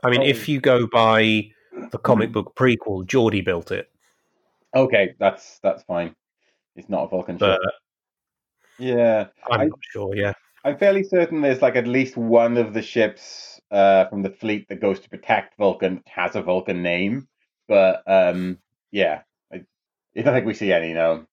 I 0.03 0.09
mean, 0.09 0.21
Oh. 0.21 0.25
if 0.25 0.49
you 0.49 0.59
go 0.59 0.87
by 0.87 1.49
the 1.91 1.97
comic 1.97 2.31
book 2.31 2.55
prequel, 2.55 3.05
Geordi 3.05 3.43
built 3.43 3.71
it, 3.71 3.89
Okay, 4.75 5.13
that's 5.19 5.59
that's 5.59 5.83
fine. 5.83 6.15
It's 6.75 6.89
not 6.89 7.03
a 7.03 7.07
Vulcan 7.07 7.37
but 7.37 7.61
ship. 7.61 7.71
Yeah, 8.79 9.27
I'm 9.51 9.61
I- 9.61 9.65
not 9.65 9.79
sure. 9.81 10.15
Yeah. 10.15 10.33
I'm 10.65 10.77
fairly 10.77 11.03
certain 11.03 11.41
there's 11.41 11.61
like 11.61 11.75
at 11.75 11.87
least 11.87 12.15
one 12.17 12.57
of 12.57 12.73
the 12.73 12.81
ships 12.81 13.52
uh, 13.73 14.07
from 14.07 14.21
the 14.21 14.29
fleet 14.29 14.69
that 14.69 14.79
goes 14.79 14.99
to 14.99 15.09
protect 15.09 15.57
Vulcan 15.57 16.03
has 16.05 16.35
a 16.35 16.43
Vulcan 16.43 16.83
name, 16.83 17.27
but 17.67 18.03
um, 18.05 18.59
yeah, 18.91 19.21
I, 19.51 19.63
I 20.15 20.21
don't 20.21 20.33
think 20.33 20.45
we 20.45 20.53
see 20.53 20.71
any. 20.71 20.93
No. 20.93 21.25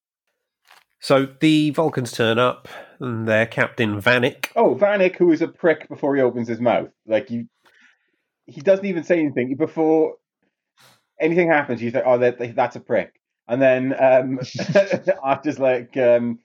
So 1.00 1.28
the 1.40 1.70
Vulcans 1.70 2.12
turn 2.12 2.38
up, 2.38 2.66
and 2.98 3.28
their 3.28 3.46
captain 3.46 4.00
Vanek. 4.00 4.48
Oh, 4.56 4.74
Vanek, 4.74 5.16
who 5.16 5.32
is 5.32 5.42
a 5.42 5.48
prick 5.48 5.86
before 5.88 6.16
he 6.16 6.22
opens 6.22 6.48
his 6.48 6.60
mouth. 6.60 6.88
Like 7.06 7.30
you, 7.30 7.46
he 8.46 8.62
doesn't 8.62 8.86
even 8.86 9.04
say 9.04 9.20
anything 9.20 9.54
before 9.56 10.14
anything 11.20 11.48
happens. 11.48 11.80
He's 11.80 11.94
like, 11.94 12.04
"Oh, 12.06 12.18
that, 12.18 12.56
that's 12.56 12.76
a 12.76 12.80
prick," 12.80 13.20
and 13.48 13.60
then 13.60 13.94
um, 14.02 14.40
Archer's 15.22 15.58
like, 15.58 15.94
um, 15.98 16.38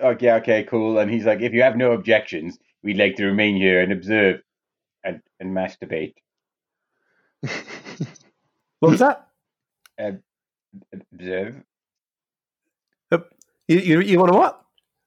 "Oh, 0.00 0.16
yeah, 0.20 0.36
okay, 0.36 0.62
cool." 0.62 1.00
And 1.00 1.10
he's 1.10 1.24
like, 1.24 1.40
"If 1.40 1.52
you 1.52 1.62
have 1.62 1.76
no 1.76 1.90
objections, 1.90 2.60
we'd 2.84 2.96
like 2.96 3.16
to 3.16 3.26
remain 3.26 3.56
here 3.56 3.80
and 3.80 3.90
observe 3.90 4.40
and 5.04 5.20
and 5.40 5.56
masturbate." 5.56 6.14
What 8.80 8.90
was 8.90 8.98
that? 8.98 9.28
Observe. 11.12 11.62
You 13.68 13.78
you, 13.78 14.00
you 14.00 14.18
want 14.18 14.32
to 14.32 14.38
what? 14.38 14.60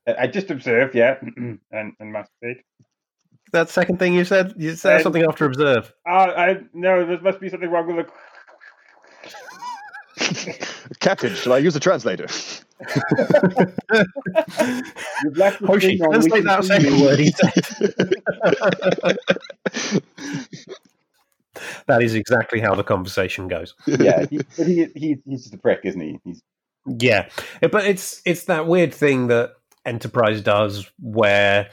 I 0.07 0.15
I 0.23 0.27
just 0.27 0.49
observe, 0.49 0.95
yeah, 0.95 1.17
and 1.37 1.59
and 1.71 1.93
masturbate. 1.99 2.61
That 3.51 3.69
second 3.69 3.99
thing 3.99 4.13
you 4.13 4.23
said? 4.25 4.53
You 4.57 4.75
said 4.75 4.97
Um, 4.97 5.03
something 5.03 5.23
after 5.23 5.45
observe. 5.45 5.93
Ah, 6.07 6.27
I 6.29 6.59
no, 6.73 7.05
there 7.05 7.19
must 7.21 7.39
be 7.39 7.49
something 7.49 7.69
wrong 7.69 7.93
with 7.93 8.07
the. 8.07 8.11
Captain, 10.99 11.33
shall 11.35 11.53
I 11.53 11.57
use 11.59 11.75
a 11.75 11.79
translator? 11.79 12.27
You've 15.23 15.37
left 15.37 15.61
the 15.61 15.67
Hoshi, 15.67 16.01
on, 16.01 16.09
translate 16.11 16.43
that 16.45 16.63
second 16.65 16.97
you. 16.97 17.03
word 17.03 17.19
he 17.19 17.31
said. 17.31 17.65
that 21.87 22.01
is 22.01 22.15
exactly 22.15 22.59
how 22.59 22.75
the 22.75 22.83
conversation 22.83 23.47
goes. 23.47 23.73
yeah, 23.85 24.25
he, 24.29 24.37
but 24.57 24.67
he, 24.67 24.85
he 24.95 25.17
he's 25.25 25.43
just 25.43 25.53
a 25.53 25.57
prick, 25.57 25.81
isn't 25.83 26.01
he? 26.01 26.19
He's 26.23 26.41
Yeah, 26.85 27.29
but 27.61 27.85
it's 27.85 28.21
it's 28.25 28.45
that 28.45 28.67
weird 28.67 28.93
thing 28.93 29.27
that 29.27 29.51
Enterprise 29.85 30.41
does, 30.41 30.89
where 30.99 31.69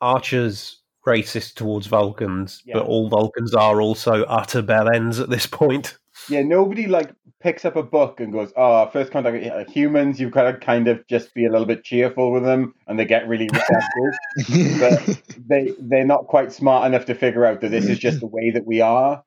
Archer's 0.00 0.80
racist 1.06 1.54
towards 1.54 1.86
Vulcans, 1.86 2.62
Yeah. 2.64 2.74
but 2.74 2.86
all 2.86 3.08
Vulcans 3.08 3.54
are 3.54 3.80
also 3.80 4.22
utter 4.24 4.62
bellends 4.62 5.20
at 5.20 5.30
this 5.30 5.46
point. 5.46 5.98
Yeah. 6.28 6.42
Nobody 6.42 6.86
like 6.86 7.10
picks 7.40 7.64
up 7.64 7.76
a 7.76 7.82
book 7.82 8.20
and 8.20 8.32
goes, 8.32 8.52
"Oh, 8.56 8.88
first 8.90 9.12
contact 9.12 9.34
with 9.34 9.68
humans." 9.68 10.20
You've 10.20 10.32
got 10.32 10.50
to 10.50 10.58
kind 10.58 10.88
of 10.88 11.06
just 11.06 11.34
be 11.34 11.46
a 11.46 11.50
little 11.50 11.66
bit 11.66 11.84
cheerful 11.84 12.32
with 12.32 12.44
them, 12.44 12.74
and 12.86 12.98
they 12.98 13.04
get 13.04 13.28
really 13.28 13.48
receptive. 13.52 14.80
but 14.80 15.22
they 15.48 15.74
they're 15.78 16.06
not 16.06 16.26
quite 16.26 16.52
smart 16.52 16.86
enough 16.86 17.06
to 17.06 17.14
figure 17.14 17.44
out 17.44 17.60
that 17.60 17.70
this 17.70 17.86
is 17.86 17.98
just 17.98 18.20
the 18.20 18.26
way 18.26 18.50
that 18.50 18.66
we 18.66 18.80
are. 18.80 19.22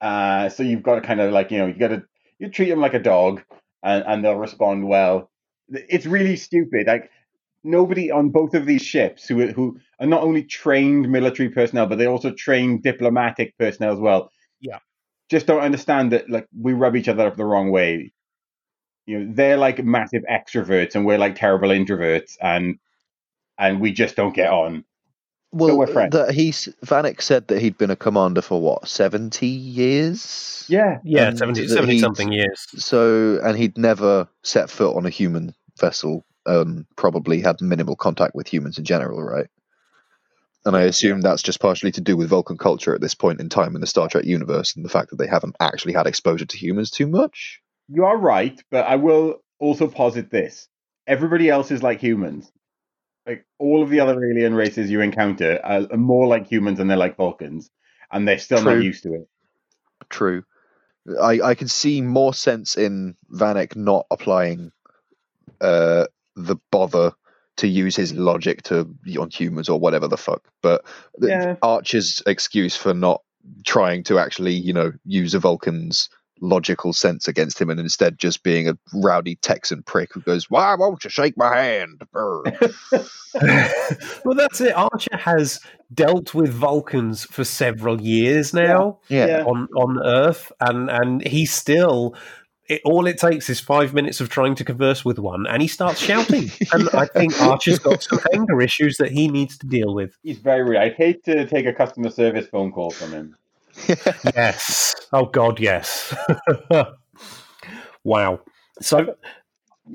Uh, 0.00 0.48
so 0.48 0.62
you've 0.62 0.82
got 0.82 0.94
to 0.96 1.00
kind 1.00 1.20
of 1.20 1.32
like 1.32 1.50
you 1.50 1.58
know 1.58 1.66
you 1.66 1.74
got 1.74 1.88
to 1.88 2.02
you 2.38 2.48
treat 2.48 2.70
them 2.70 2.80
like 2.80 2.94
a 2.94 2.98
dog, 2.98 3.42
and 3.82 4.04
and 4.06 4.24
they'll 4.24 4.36
respond 4.36 4.86
well. 4.88 5.30
It's 5.68 6.06
really 6.06 6.36
stupid. 6.36 6.86
Like 6.86 7.10
nobody 7.62 8.10
on 8.10 8.30
both 8.30 8.54
of 8.54 8.66
these 8.66 8.82
ships 8.82 9.26
who 9.28 9.48
who 9.48 9.78
are 9.98 10.06
not 10.06 10.22
only 10.22 10.42
trained 10.42 11.10
military 11.10 11.48
personnel, 11.48 11.86
but 11.86 11.98
they 11.98 12.06
also 12.06 12.32
trained 12.32 12.82
diplomatic 12.82 13.56
personnel 13.58 13.92
as 13.92 13.98
well. 13.98 14.30
Yeah. 15.30 15.36
just 15.36 15.46
don't 15.46 15.62
understand 15.62 16.12
that 16.12 16.28
like 16.28 16.46
we 16.58 16.72
rub 16.72 16.96
each 16.96 17.08
other 17.08 17.26
up 17.26 17.36
the 17.36 17.44
wrong 17.44 17.70
way. 17.70 18.12
You 19.06 19.20
know, 19.20 19.32
they're 19.34 19.56
like 19.56 19.82
massive 19.84 20.22
extroverts, 20.30 20.94
and 20.94 21.04
we're 21.04 21.18
like 21.18 21.34
terrible 21.34 21.68
introverts, 21.68 22.36
and 22.40 22.78
and 23.58 23.80
we 23.80 23.92
just 23.92 24.16
don't 24.16 24.34
get 24.34 24.50
on. 24.50 24.84
well, 25.52 25.76
we're 25.76 25.86
friends. 25.86 26.12
that 26.12 26.32
he's 26.32 26.68
Vanek 26.84 27.20
said 27.20 27.48
that 27.48 27.60
he'd 27.60 27.78
been 27.78 27.90
a 27.90 27.96
commander 27.96 28.42
for 28.42 28.60
what 28.60 28.88
seventy 28.88 29.48
years. 29.48 30.64
Yeah, 30.68 30.98
Yeah, 31.02 31.28
And 31.28 31.38
70, 31.38 31.66
70 31.66 31.98
something 31.98 32.30
years. 32.30 32.66
So, 32.76 33.40
and 33.42 33.58
he'd 33.58 33.76
never 33.76 34.28
set 34.44 34.70
foot 34.70 34.96
on 34.96 35.04
a 35.04 35.10
human 35.10 35.52
vessel. 35.80 36.24
Um, 36.46 36.86
probably 36.96 37.40
had 37.40 37.60
minimal 37.60 37.96
contact 37.96 38.34
with 38.34 38.46
humans 38.46 38.78
in 38.78 38.84
general, 38.84 39.22
right? 39.22 39.48
And 40.64 40.76
I 40.76 40.82
assume 40.82 41.20
that's 41.20 41.42
just 41.42 41.60
partially 41.60 41.92
to 41.92 42.02
do 42.02 42.16
with 42.16 42.28
Vulcan 42.28 42.58
culture 42.58 42.94
at 42.94 43.00
this 43.00 43.14
point 43.14 43.40
in 43.40 43.48
time 43.48 43.74
in 43.74 43.80
the 43.80 43.86
Star 43.86 44.08
Trek 44.08 44.24
universe, 44.24 44.76
and 44.76 44.84
the 44.84 44.90
fact 44.90 45.10
that 45.10 45.16
they 45.16 45.26
haven't 45.26 45.56
actually 45.58 45.94
had 45.94 46.06
exposure 46.06 46.44
to 46.44 46.58
humans 46.58 46.90
too 46.90 47.06
much. 47.06 47.60
you 47.88 48.04
are 48.04 48.16
right, 48.16 48.60
but 48.70 48.84
I 48.86 48.96
will 48.96 49.42
also 49.58 49.88
posit 49.88 50.30
this: 50.30 50.68
everybody 51.06 51.48
else 51.48 51.70
is 51.70 51.82
like 51.82 52.00
humans. 52.00 52.50
Like 53.26 53.44
all 53.58 53.82
of 53.82 53.90
the 53.90 54.00
other 54.00 54.22
alien 54.24 54.54
races 54.54 54.90
you 54.90 55.00
encounter 55.00 55.60
are, 55.62 55.96
more 55.96 56.26
like 56.26 56.46
humans 56.46 56.78
than 56.78 56.88
they're 56.88 56.96
like 56.96 57.16
Vulcans, 57.16 57.70
and 58.10 58.26
they're 58.26 58.38
still 58.38 58.62
True. 58.62 58.74
not 58.74 58.84
used 58.84 59.02
to 59.04 59.14
it. 59.14 59.28
True. 60.08 60.44
I, 61.20 61.40
I 61.40 61.54
can 61.54 61.68
see 61.68 62.02
more 62.02 62.34
sense 62.34 62.76
in 62.76 63.16
Vanek 63.32 63.76
not 63.76 64.06
applying 64.10 64.72
uh, 65.60 66.06
the 66.36 66.56
bother 66.70 67.12
to 67.60 67.68
use 67.68 67.94
his 67.96 68.12
logic 68.14 68.62
to 68.64 68.88
on 69.18 69.30
humans 69.30 69.68
or 69.68 69.78
whatever 69.78 70.08
the 70.08 70.16
fuck. 70.16 70.42
But 70.62 70.84
Yeah. 71.20 71.56
Archer's 71.62 72.22
excuse 72.26 72.76
for 72.76 72.94
not 72.94 73.22
trying 73.66 74.02
to 74.04 74.18
actually, 74.18 74.54
you 74.54 74.72
know, 74.72 74.92
use 75.04 75.34
a 75.34 75.38
Vulcan's 75.38 76.08
logical 76.42 76.94
sense 76.94 77.28
against 77.28 77.60
him 77.60 77.68
and 77.68 77.78
instead 77.78 78.18
just 78.18 78.42
being 78.42 78.66
a 78.66 78.74
rowdy 78.94 79.36
Texan 79.36 79.82
prick 79.82 80.10
who 80.14 80.20
goes, 80.22 80.48
"Why 80.50 80.74
won't 80.74 81.04
you 81.04 81.10
shake 81.10 81.36
my 81.36 81.54
hand?" 81.54 82.02
Well, 84.24 84.34
that's 84.34 84.60
it. 84.60 84.74
Archer 84.74 85.16
has 85.16 85.60
dealt 85.94 86.34
with 86.34 86.50
Vulcans 86.52 87.24
for 87.24 87.44
several 87.44 88.00
years 88.00 88.52
now 88.54 88.98
yeah. 89.08 89.26
Yeah. 89.26 89.44
on 89.44 89.68
on 89.76 89.98
Earth, 90.04 90.50
and 90.60 90.90
and 90.90 91.26
he's 91.26 91.52
still. 91.52 92.14
It, 92.70 92.82
all 92.84 93.08
it 93.08 93.18
takes 93.18 93.50
is 93.50 93.58
five 93.58 93.92
minutes 93.92 94.20
of 94.20 94.28
trying 94.28 94.54
to 94.54 94.64
converse 94.64 95.04
with 95.04 95.18
one, 95.18 95.44
and 95.48 95.60
he 95.60 95.66
starts 95.66 95.98
shouting. 95.98 96.52
and 96.72 96.88
I 96.90 97.04
think 97.06 97.38
Archer's 97.42 97.80
got 97.80 98.00
some 98.00 98.20
anger 98.32 98.60
issues 98.60 98.96
that 98.98 99.10
he 99.10 99.26
needs 99.26 99.58
to 99.58 99.66
deal 99.66 99.92
with. 99.92 100.16
He's 100.22 100.38
very 100.38 100.62
rude. 100.62 100.76
I'd 100.76 100.94
hate 100.94 101.24
to 101.24 101.48
take 101.48 101.66
a 101.66 101.72
customer 101.72 102.10
service 102.10 102.46
phone 102.46 102.70
call 102.70 102.90
from 102.90 103.10
him. 103.10 103.36
Yes. 104.36 104.94
Oh 105.12 105.26
God, 105.26 105.58
yes. 105.58 106.14
wow. 108.04 108.40
So 108.80 109.16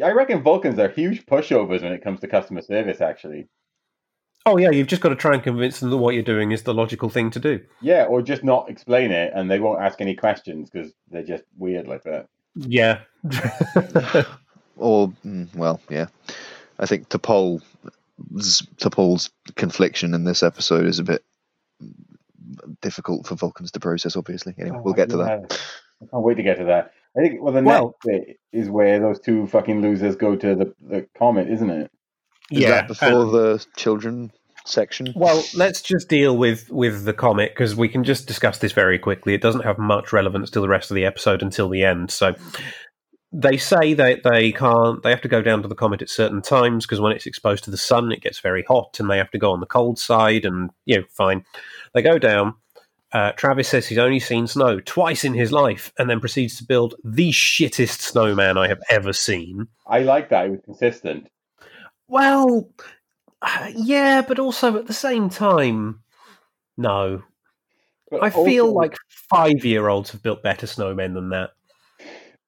I 0.03 0.11
reckon 0.11 0.43
Vulcans 0.43 0.79
are 0.79 0.89
huge 0.89 1.25
pushovers 1.25 1.81
when 1.81 1.93
it 1.93 2.03
comes 2.03 2.19
to 2.21 2.27
customer 2.27 2.61
service, 2.61 2.99
actually. 2.99 3.47
Oh 4.45 4.57
yeah, 4.57 4.71
you've 4.71 4.87
just 4.87 5.01
got 5.01 5.09
to 5.09 5.15
try 5.15 5.33
and 5.33 5.43
convince 5.43 5.79
them 5.79 5.91
that 5.91 5.97
what 5.97 6.13
you're 6.13 6.23
doing 6.23 6.51
is 6.51 6.63
the 6.63 6.73
logical 6.73 7.09
thing 7.09 7.31
to 7.31 7.39
do. 7.39 7.61
Yeah, 7.81 8.05
or 8.05 8.21
just 8.21 8.43
not 8.43 8.69
explain 8.69 9.11
it 9.11 9.31
and 9.33 9.49
they 9.49 9.59
won't 9.59 9.81
ask 9.81 10.01
any 10.01 10.15
questions 10.15 10.69
because 10.69 10.91
they're 11.09 11.23
just 11.23 11.43
weird 11.57 11.87
like 11.87 12.03
that. 12.03 12.27
Yeah. 12.55 13.01
or 14.77 15.09
mm, 15.25 15.53
well, 15.55 15.81
yeah. 15.89 16.07
I 16.79 16.85
think 16.85 17.09
T'Pol 17.09 17.61
T'Pol's 18.33 19.29
confliction 19.55 20.13
in 20.13 20.23
this 20.23 20.43
episode 20.43 20.85
is 20.85 20.99
a 20.99 21.03
bit 21.03 21.23
difficult 22.81 23.27
for 23.27 23.35
Vulcans 23.35 23.71
to 23.71 23.79
process. 23.79 24.15
Obviously, 24.15 24.55
anyway, 24.57 24.79
we'll 24.83 24.93
get 24.93 25.09
to 25.09 25.17
that. 25.17 25.59
I 26.01 26.05
can't 26.05 26.23
wait 26.23 26.35
to 26.35 26.43
get 26.43 26.57
to 26.57 26.65
that. 26.65 26.93
I 27.17 27.21
think 27.21 27.41
well 27.41 27.53
the 27.53 27.63
Well- 27.63 27.95
next 28.03 28.27
bit 28.27 28.39
is 28.51 28.69
where 28.69 28.99
those 28.99 29.19
two 29.19 29.47
fucking 29.47 29.81
losers 29.81 30.15
go 30.15 30.35
to 30.35 30.55
the, 30.55 30.73
the 30.81 31.07
comet, 31.17 31.49
isn't 31.49 31.69
it? 31.69 31.91
Is 32.51 32.59
yeah. 32.59 32.69
that 32.69 32.87
before 32.87 33.25
the 33.25 33.65
children 33.75 34.31
section? 34.67 35.13
Well, 35.15 35.43
let's 35.55 35.81
just 35.81 36.09
deal 36.09 36.37
with 36.37 36.69
with 36.71 37.05
the 37.05 37.13
comet 37.13 37.51
because 37.53 37.75
we 37.75 37.87
can 37.87 38.03
just 38.03 38.27
discuss 38.27 38.59
this 38.59 38.71
very 38.71 38.99
quickly. 38.99 39.33
It 39.33 39.41
doesn't 39.41 39.63
have 39.63 39.77
much 39.77 40.13
relevance 40.13 40.49
to 40.51 40.61
the 40.61 40.67
rest 40.67 40.91
of 40.91 40.95
the 40.95 41.05
episode 41.05 41.41
until 41.41 41.69
the 41.69 41.83
end. 41.83 42.11
So 42.11 42.35
they 43.31 43.57
say 43.57 43.93
that 43.93 44.21
they 44.23 44.51
can't. 44.51 45.03
They 45.03 45.09
have 45.09 45.21
to 45.21 45.27
go 45.27 45.41
down 45.41 45.61
to 45.61 45.67
the 45.67 45.75
comet 45.75 46.01
at 46.01 46.09
certain 46.09 46.41
times 46.41 46.85
because 46.85 47.01
when 47.01 47.11
it's 47.11 47.25
exposed 47.25 47.63
to 47.65 47.71
the 47.71 47.77
sun, 47.77 48.11
it 48.11 48.21
gets 48.21 48.39
very 48.39 48.63
hot, 48.63 48.97
and 48.99 49.09
they 49.09 49.17
have 49.17 49.31
to 49.31 49.39
go 49.39 49.51
on 49.51 49.59
the 49.59 49.65
cold 49.65 49.99
side. 49.99 50.45
And 50.45 50.69
you 50.85 50.97
know, 50.97 51.03
fine. 51.09 51.43
They 51.93 52.01
go 52.01 52.17
down. 52.17 52.55
Uh, 53.11 53.31
Travis 53.33 53.69
says 53.69 53.87
he's 53.87 53.97
only 53.97 54.19
seen 54.19 54.45
snow 54.45 54.79
twice 54.81 55.23
in 55.23 55.33
his 55.33 55.51
life, 55.51 55.91
and 55.97 56.09
then 56.09 56.19
proceeds 56.19 56.57
to 56.57 56.65
build 56.65 56.95
the 57.03 57.31
shittest 57.31 58.01
snowman 58.01 58.57
I 58.57 58.67
have 58.67 58.81
ever 58.89 59.13
seen. 59.13 59.67
I 59.87 59.99
like 59.99 60.29
that. 60.29 60.47
It 60.47 60.51
was 60.51 60.61
consistent. 60.65 61.29
Well, 62.07 62.69
yeah, 63.75 64.21
but 64.21 64.39
also 64.39 64.77
at 64.77 64.87
the 64.87 64.93
same 64.93 65.29
time, 65.29 66.01
no. 66.77 67.23
But 68.11 68.23
I 68.23 68.29
feel 68.29 68.65
also- 68.65 68.77
like 68.77 68.95
five 69.29 69.65
year 69.65 69.87
olds 69.87 70.11
have 70.11 70.23
built 70.23 70.43
better 70.43 70.67
snowmen 70.67 71.13
than 71.13 71.29
that. 71.29 71.51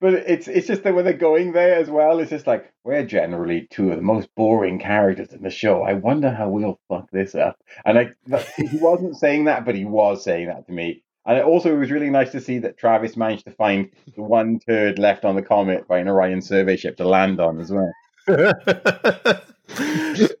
But 0.00 0.14
it's 0.14 0.46
it's 0.46 0.68
just 0.68 0.84
that 0.84 0.94
when 0.94 1.04
they're 1.04 1.12
going 1.12 1.52
there 1.52 1.74
as 1.74 1.90
well, 1.90 2.20
it's 2.20 2.30
just 2.30 2.46
like 2.46 2.72
we're 2.84 3.04
generally 3.04 3.66
two 3.70 3.90
of 3.90 3.96
the 3.96 4.02
most 4.02 4.32
boring 4.36 4.78
characters 4.78 5.32
in 5.32 5.42
the 5.42 5.50
show. 5.50 5.82
I 5.82 5.94
wonder 5.94 6.30
how 6.30 6.48
we'll 6.48 6.78
fuck 6.88 7.10
this 7.10 7.34
up. 7.34 7.56
And 7.84 7.98
I, 7.98 8.10
that, 8.26 8.46
he 8.56 8.68
wasn't 8.78 9.16
saying 9.16 9.46
that, 9.46 9.64
but 9.64 9.74
he 9.74 9.84
was 9.84 10.22
saying 10.22 10.46
that 10.46 10.66
to 10.68 10.72
me. 10.72 11.02
And 11.26 11.36
it 11.36 11.44
also, 11.44 11.74
it 11.74 11.78
was 11.78 11.90
really 11.90 12.10
nice 12.10 12.30
to 12.30 12.40
see 12.40 12.58
that 12.60 12.78
Travis 12.78 13.16
managed 13.16 13.44
to 13.46 13.50
find 13.50 13.90
the 14.14 14.22
one 14.22 14.60
turd 14.60 15.00
left 15.00 15.24
on 15.24 15.34
the 15.34 15.42
comet 15.42 15.88
by 15.88 15.98
an 15.98 16.08
Orion 16.08 16.40
survey 16.40 16.76
ship 16.76 16.96
to 16.98 17.08
land 17.08 17.40
on 17.40 17.60
as 17.60 17.72
well. 17.72 17.92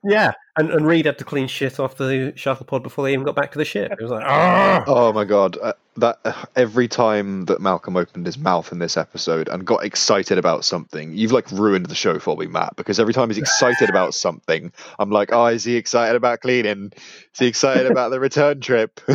yeah, 0.04 0.32
and, 0.56 0.70
and 0.70 0.86
Reed 0.86 1.06
had 1.06 1.18
to 1.18 1.24
clean 1.24 1.48
shit 1.48 1.78
off 1.78 1.96
the 1.96 2.32
shuttle 2.36 2.64
pod 2.66 2.82
before 2.82 3.04
they 3.04 3.12
even 3.12 3.24
got 3.24 3.34
back 3.34 3.52
to 3.52 3.58
the 3.58 3.64
ship. 3.64 3.92
It 3.92 4.00
was 4.00 4.10
like, 4.10 4.24
ah, 4.26 4.84
Oh 4.86 5.12
my 5.12 5.24
god! 5.24 5.56
Uh, 5.60 5.74
that 5.98 6.18
uh, 6.24 6.44
every 6.56 6.88
time 6.88 7.44
that 7.46 7.60
Malcolm 7.60 7.96
opened 7.96 8.26
his 8.26 8.38
mouth 8.38 8.72
in 8.72 8.78
this 8.78 8.96
episode 8.96 9.48
and 9.48 9.66
got 9.66 9.84
excited 9.84 10.38
about 10.38 10.64
something, 10.64 11.14
you've 11.14 11.32
like 11.32 11.50
ruined 11.52 11.86
the 11.86 11.94
show 11.94 12.18
for 12.18 12.36
me, 12.36 12.46
Matt. 12.46 12.76
Because 12.76 12.98
every 12.98 13.12
time 13.12 13.28
he's 13.28 13.38
excited 13.38 13.90
about 13.90 14.14
something, 14.14 14.72
I'm 14.98 15.10
like, 15.10 15.30
oh, 15.32 15.46
is 15.46 15.64
he 15.64 15.76
excited 15.76 16.16
about 16.16 16.40
cleaning? 16.40 16.92
Is 16.94 17.38
he 17.38 17.46
excited 17.46 17.90
about 17.90 18.10
the 18.10 18.20
return 18.20 18.60
trip? 18.60 19.00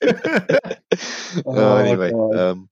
Oh, 1.46 1.54
oh, 1.56 1.76
anyway, 1.76 2.10
um, 2.10 2.68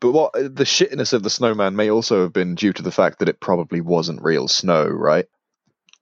but 0.00 0.12
what 0.12 0.32
the 0.32 0.64
shittiness 0.64 1.12
of 1.12 1.22
the 1.22 1.30
snowman 1.30 1.76
may 1.76 1.90
also 1.90 2.22
have 2.22 2.32
been 2.32 2.54
due 2.54 2.72
to 2.72 2.82
the 2.82 2.90
fact 2.90 3.18
that 3.18 3.28
it 3.28 3.40
probably 3.40 3.80
wasn't 3.80 4.22
real 4.22 4.48
snow, 4.48 4.86
right? 4.86 5.26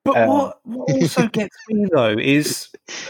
But 0.05 0.17
Um, 0.17 0.29
what, 0.29 0.59
what 0.63 0.91
also 0.93 1.27
gets 1.33 1.57
me 1.69 1.87
though 1.93 2.17
is 2.19 2.69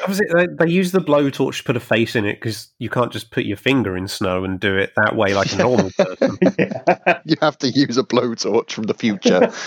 was 0.08 0.20
it, 0.20 0.26
they, 0.34 0.46
they 0.58 0.72
use 0.72 0.90
the 0.90 1.00
blowtorch 1.00 1.58
to 1.58 1.64
put 1.64 1.76
a 1.76 1.80
face 1.80 2.16
in 2.16 2.24
it 2.24 2.34
because 2.40 2.72
you 2.78 2.88
can't 2.90 3.12
just 3.12 3.30
put 3.30 3.44
your 3.44 3.56
finger 3.56 3.96
in 3.96 4.08
snow 4.08 4.42
and 4.42 4.58
do 4.58 4.76
it 4.76 4.92
that 4.96 5.14
way 5.14 5.34
like 5.34 5.52
a 5.52 5.56
normal 5.56 5.90
person. 5.96 6.38
yeah. 6.58 7.20
You 7.24 7.36
have 7.40 7.58
to 7.58 7.68
use 7.68 7.98
a 7.98 8.02
blowtorch 8.02 8.72
from 8.72 8.84
the 8.84 8.94
future. 8.94 9.52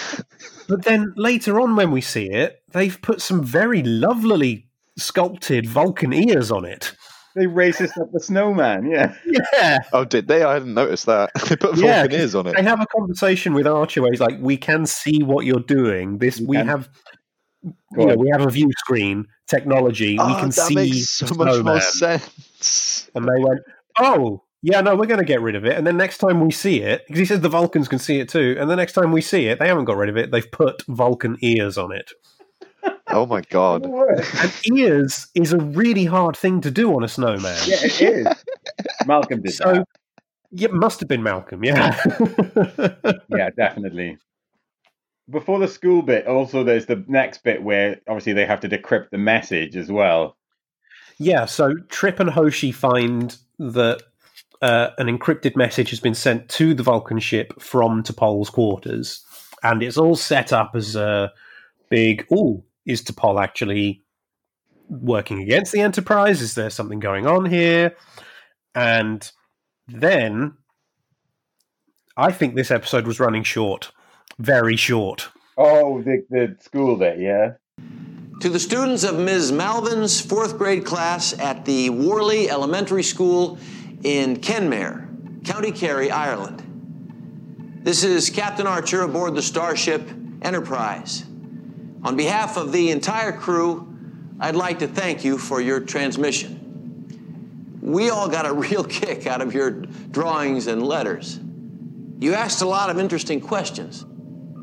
But 0.68 0.86
then 0.86 1.14
later 1.18 1.60
on, 1.60 1.76
when 1.76 1.92
we 1.92 2.00
see 2.00 2.30
it, 2.30 2.64
they've 2.72 3.02
put 3.02 3.22
some 3.22 3.44
very 3.44 3.84
lovelily 3.84 4.68
sculpted 4.98 5.68
Vulcan 5.68 6.14
ears 6.14 6.50
on 6.50 6.64
it. 6.64 6.96
They 7.36 7.46
racist 7.46 8.00
up 8.02 8.12
the 8.12 8.20
snowman, 8.20 8.90
yeah. 8.92 9.16
Yeah, 9.54 9.80
oh, 9.94 10.04
did 10.06 10.28
they? 10.28 10.44
I 10.44 10.54
hadn't 10.54 10.74
noticed 10.74 11.06
that. 11.06 11.32
they 11.50 11.56
put 11.56 11.78
Yeah, 11.78 12.02
Vulcan 12.02 12.20
ears 12.20 12.36
on 12.36 12.48
it. 12.48 12.56
they 12.56 12.64
have 12.64 12.82
a 12.82 12.86
conversation 12.88 13.54
with 13.54 13.66
Archer 13.68 14.02
where 14.02 14.12
he's 14.12 14.20
like, 14.20 14.38
"We 14.40 14.58
can 14.58 14.86
see 14.86 15.24
what 15.24 15.46
you're 15.46 15.60
doing. 15.62 16.18
This 16.18 16.40
We 16.40 16.48
we 16.48 16.58
can- 16.58 16.68
have." 16.68 16.90
Go 17.64 18.02
You 18.02 18.06
know, 18.08 18.14
on. 18.14 18.20
we 18.20 18.30
have 18.32 18.42
a 18.42 18.50
view 18.50 18.70
screen 18.80 19.28
technology. 19.48 20.14
we 20.14 20.20
Oh, 20.20 20.36
can 20.40 20.50
that 20.50 20.54
see 20.54 20.74
makes 20.76 21.10
so 21.10 21.28
the 21.28 21.36
much 21.36 21.64
more 21.64 21.80
sense. 21.80 23.10
And 23.14 23.26
they 23.26 23.40
went, 23.44 23.60
"Oh, 24.00 24.44
yeah, 24.64 24.82
no, 24.82 24.96
we're 24.96 25.06
going 25.06 25.20
to 25.20 25.26
get 25.26 25.42
rid 25.42 25.56
of 25.56 25.64
it." 25.66 25.78
And 25.78 25.86
then 25.86 25.96
next 25.96 26.18
time 26.18 26.40
we 26.44 26.52
see 26.52 26.82
it, 26.82 27.04
because 27.08 27.20
he 27.20 27.26
says 27.26 27.42
the 27.42 27.50
Vulcans 27.50 27.88
can 27.88 28.00
see 28.00 28.20
it 28.20 28.30
too, 28.30 28.56
and 28.60 28.68
the 28.70 28.76
next 28.76 28.94
time 28.94 29.12
we 29.12 29.22
see 29.22 29.46
it, 29.48 29.60
they 29.60 29.68
haven't 29.68 29.86
got 29.86 29.98
rid 29.98 30.10
of 30.10 30.18
it. 30.18 30.32
They've 30.32 30.52
put 30.52 30.82
Vulcan 30.88 31.38
ears 31.42 31.78
on 31.78 31.92
it. 31.92 32.12
Oh 33.14 33.26
my 33.26 33.42
god. 33.50 33.86
And 33.86 34.78
ears 34.78 35.28
is 35.36 35.54
a 35.54 35.58
really 35.58 36.06
hard 36.06 36.36
thing 36.38 36.62
to 36.62 36.72
do 36.72 36.94
on 36.96 37.04
a 37.04 37.08
snowman. 37.08 37.58
Yeah, 37.66 37.78
it 37.84 38.02
is. 38.02 38.28
Malcolm 39.06 39.42
did 39.42 39.54
So, 39.54 39.74
that. 39.74 39.88
yeah, 40.52 40.70
it 40.70 40.74
must 40.74 41.00
have 41.00 41.10
been 41.10 41.24
Malcolm. 41.24 41.64
Yeah. 41.64 41.96
Yeah, 43.30 43.50
definitely. 43.56 44.18
Before 45.30 45.60
the 45.60 45.68
school 45.68 46.02
bit, 46.02 46.28
also 46.28 46.64
there's 46.64 46.86
the 46.88 47.04
next 47.08 47.44
bit 47.44 47.64
where 47.64 48.00
obviously 48.08 48.34
they 48.34 48.46
have 48.46 48.60
to 48.62 48.70
decrypt 48.70 49.10
the 49.12 49.18
message 49.18 49.76
as 49.78 49.90
well. 49.92 50.36
Yeah, 51.18 51.46
so 51.46 51.74
Trip 51.90 52.20
and 52.20 52.30
Hoshi 52.30 52.72
find 52.72 53.36
that 53.60 54.02
uh, 54.62 54.90
an 54.98 55.08
encrypted 55.08 55.56
message 55.56 55.90
has 55.92 56.00
been 56.00 56.16
sent 56.16 56.50
to 56.50 56.74
the 56.74 56.84
Vulcan 56.84 57.20
ship 57.20 57.54
from 57.62 58.04
T'Pol's 58.04 58.50
quarters, 58.50 59.24
and 59.64 59.82
it's 59.82 59.98
all 59.98 60.16
set 60.16 60.52
up 60.52 60.72
as 60.76 60.96
a 60.96 61.32
big. 61.90 62.26
Oh, 62.32 62.64
is 62.86 63.02
T'Pol 63.02 63.42
actually 63.42 64.04
working 64.90 65.42
against 65.42 65.72
the 65.72 65.82
Enterprise? 65.82 66.42
Is 66.42 66.56
there 66.56 66.70
something 66.70 67.00
going 67.00 67.26
on 67.28 67.46
here? 67.46 67.96
And 68.76 69.30
then 69.88 70.54
I 72.18 72.32
think 72.32 72.56
this 72.56 72.72
episode 72.72 73.08
was 73.08 73.20
running 73.20 73.44
short, 73.44 73.92
very 74.38 74.76
short. 74.76 75.30
Oh, 75.58 76.02
the, 76.02 76.24
the 76.30 76.58
school 76.60 76.96
bit, 76.96 77.20
yeah. 77.20 77.54
To 78.42 78.50
the 78.50 78.60
students 78.60 79.04
of 79.04 79.20
Ms. 79.20 79.52
Malvin's 79.52 80.20
fourth 80.20 80.58
grade 80.58 80.84
class 80.84 81.38
at 81.40 81.66
the 81.66 81.90
Worley 81.92 82.50
Elementary 82.50 83.04
School 83.04 83.60
in 84.04 84.38
Kenmare, 84.38 85.46
County 85.46 85.72
Kerry, 85.72 86.10
Ireland. 86.10 86.64
This 87.84 88.04
is 88.04 88.30
Captain 88.30 88.68
Archer 88.68 89.02
aboard 89.02 89.36
the 89.36 89.42
Starship 89.42 90.10
Enterprise. 90.42 91.26
On 92.04 92.16
behalf 92.16 92.58
of 92.58 92.72
the 92.72 92.90
entire 92.90 93.32
crew, 93.32 93.88
I'd 94.40 94.56
like 94.56 94.80
to 94.80 94.88
thank 94.88 95.24
you 95.24 95.38
for 95.38 95.62
your 95.62 95.80
transmission. 95.80 97.80
We 97.82 98.10
all 98.10 98.28
got 98.28 98.48
a 98.48 98.54
real 98.54 98.84
kick 98.84 99.28
out 99.28 99.42
of 99.42 99.54
your 99.54 99.72
drawings 99.72 100.68
and 100.68 100.82
letters. 100.82 101.40
You 102.20 102.34
asked 102.34 102.62
a 102.62 102.68
lot 102.68 102.90
of 102.90 103.00
interesting 103.00 103.42
questions. 103.42 104.06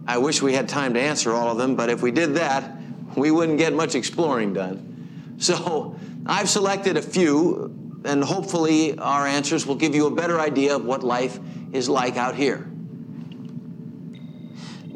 I 0.06 0.18
wish 0.18 0.40
we 0.40 0.54
had 0.54 0.68
time 0.68 0.94
to 0.94 1.00
answer 1.00 1.32
all 1.32 1.50
of 1.50 1.58
them, 1.58 1.76
but 1.76 1.90
if 1.90 2.02
we 2.02 2.10
did 2.10 2.36
that, 2.36 2.76
we 3.16 3.30
wouldn't 3.30 3.58
get 3.58 3.72
much 3.72 3.94
exploring 3.94 4.54
done. 4.54 5.36
So 5.38 5.96
I've 6.26 6.48
selected 6.48 6.96
a 6.96 7.02
few, 7.02 8.00
and 8.04 8.24
hopefully 8.24 8.98
our 8.98 9.26
answers 9.26 9.66
will 9.66 9.74
give 9.74 9.94
you 9.94 10.06
a 10.06 10.10
better 10.10 10.40
idea 10.40 10.76
of 10.76 10.84
what 10.84 11.04
life 11.04 11.38
is 11.72 11.88
like 11.88 12.16
out 12.16 12.34
here. 12.34 12.66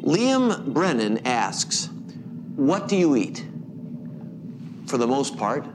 Liam 0.01 0.73
Brennan 0.73 1.25
asks 1.25 1.89
what 2.55 2.87
do 2.87 2.95
you 2.95 3.15
eat? 3.15 3.45
For 4.87 4.97
the 4.97 5.07
most 5.07 5.37
part, 5.37 5.65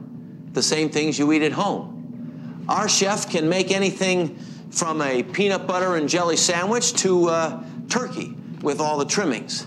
the 0.53 0.63
same 0.63 0.89
things 0.89 1.19
you 1.19 1.31
eat 1.33 1.41
at 1.41 1.51
home. 1.51 2.65
Our 2.69 2.87
chef 2.87 3.29
can 3.29 3.49
make 3.49 3.71
anything 3.71 4.37
from 4.71 5.01
a 5.01 5.23
peanut 5.23 5.65
butter 5.67 5.95
and 5.95 6.07
jelly 6.07 6.37
sandwich 6.37 6.93
to 7.01 7.27
uh, 7.29 7.63
turkey 7.89 8.35
with 8.61 8.79
all 8.79 8.97
the 8.97 9.05
trimmings. 9.05 9.65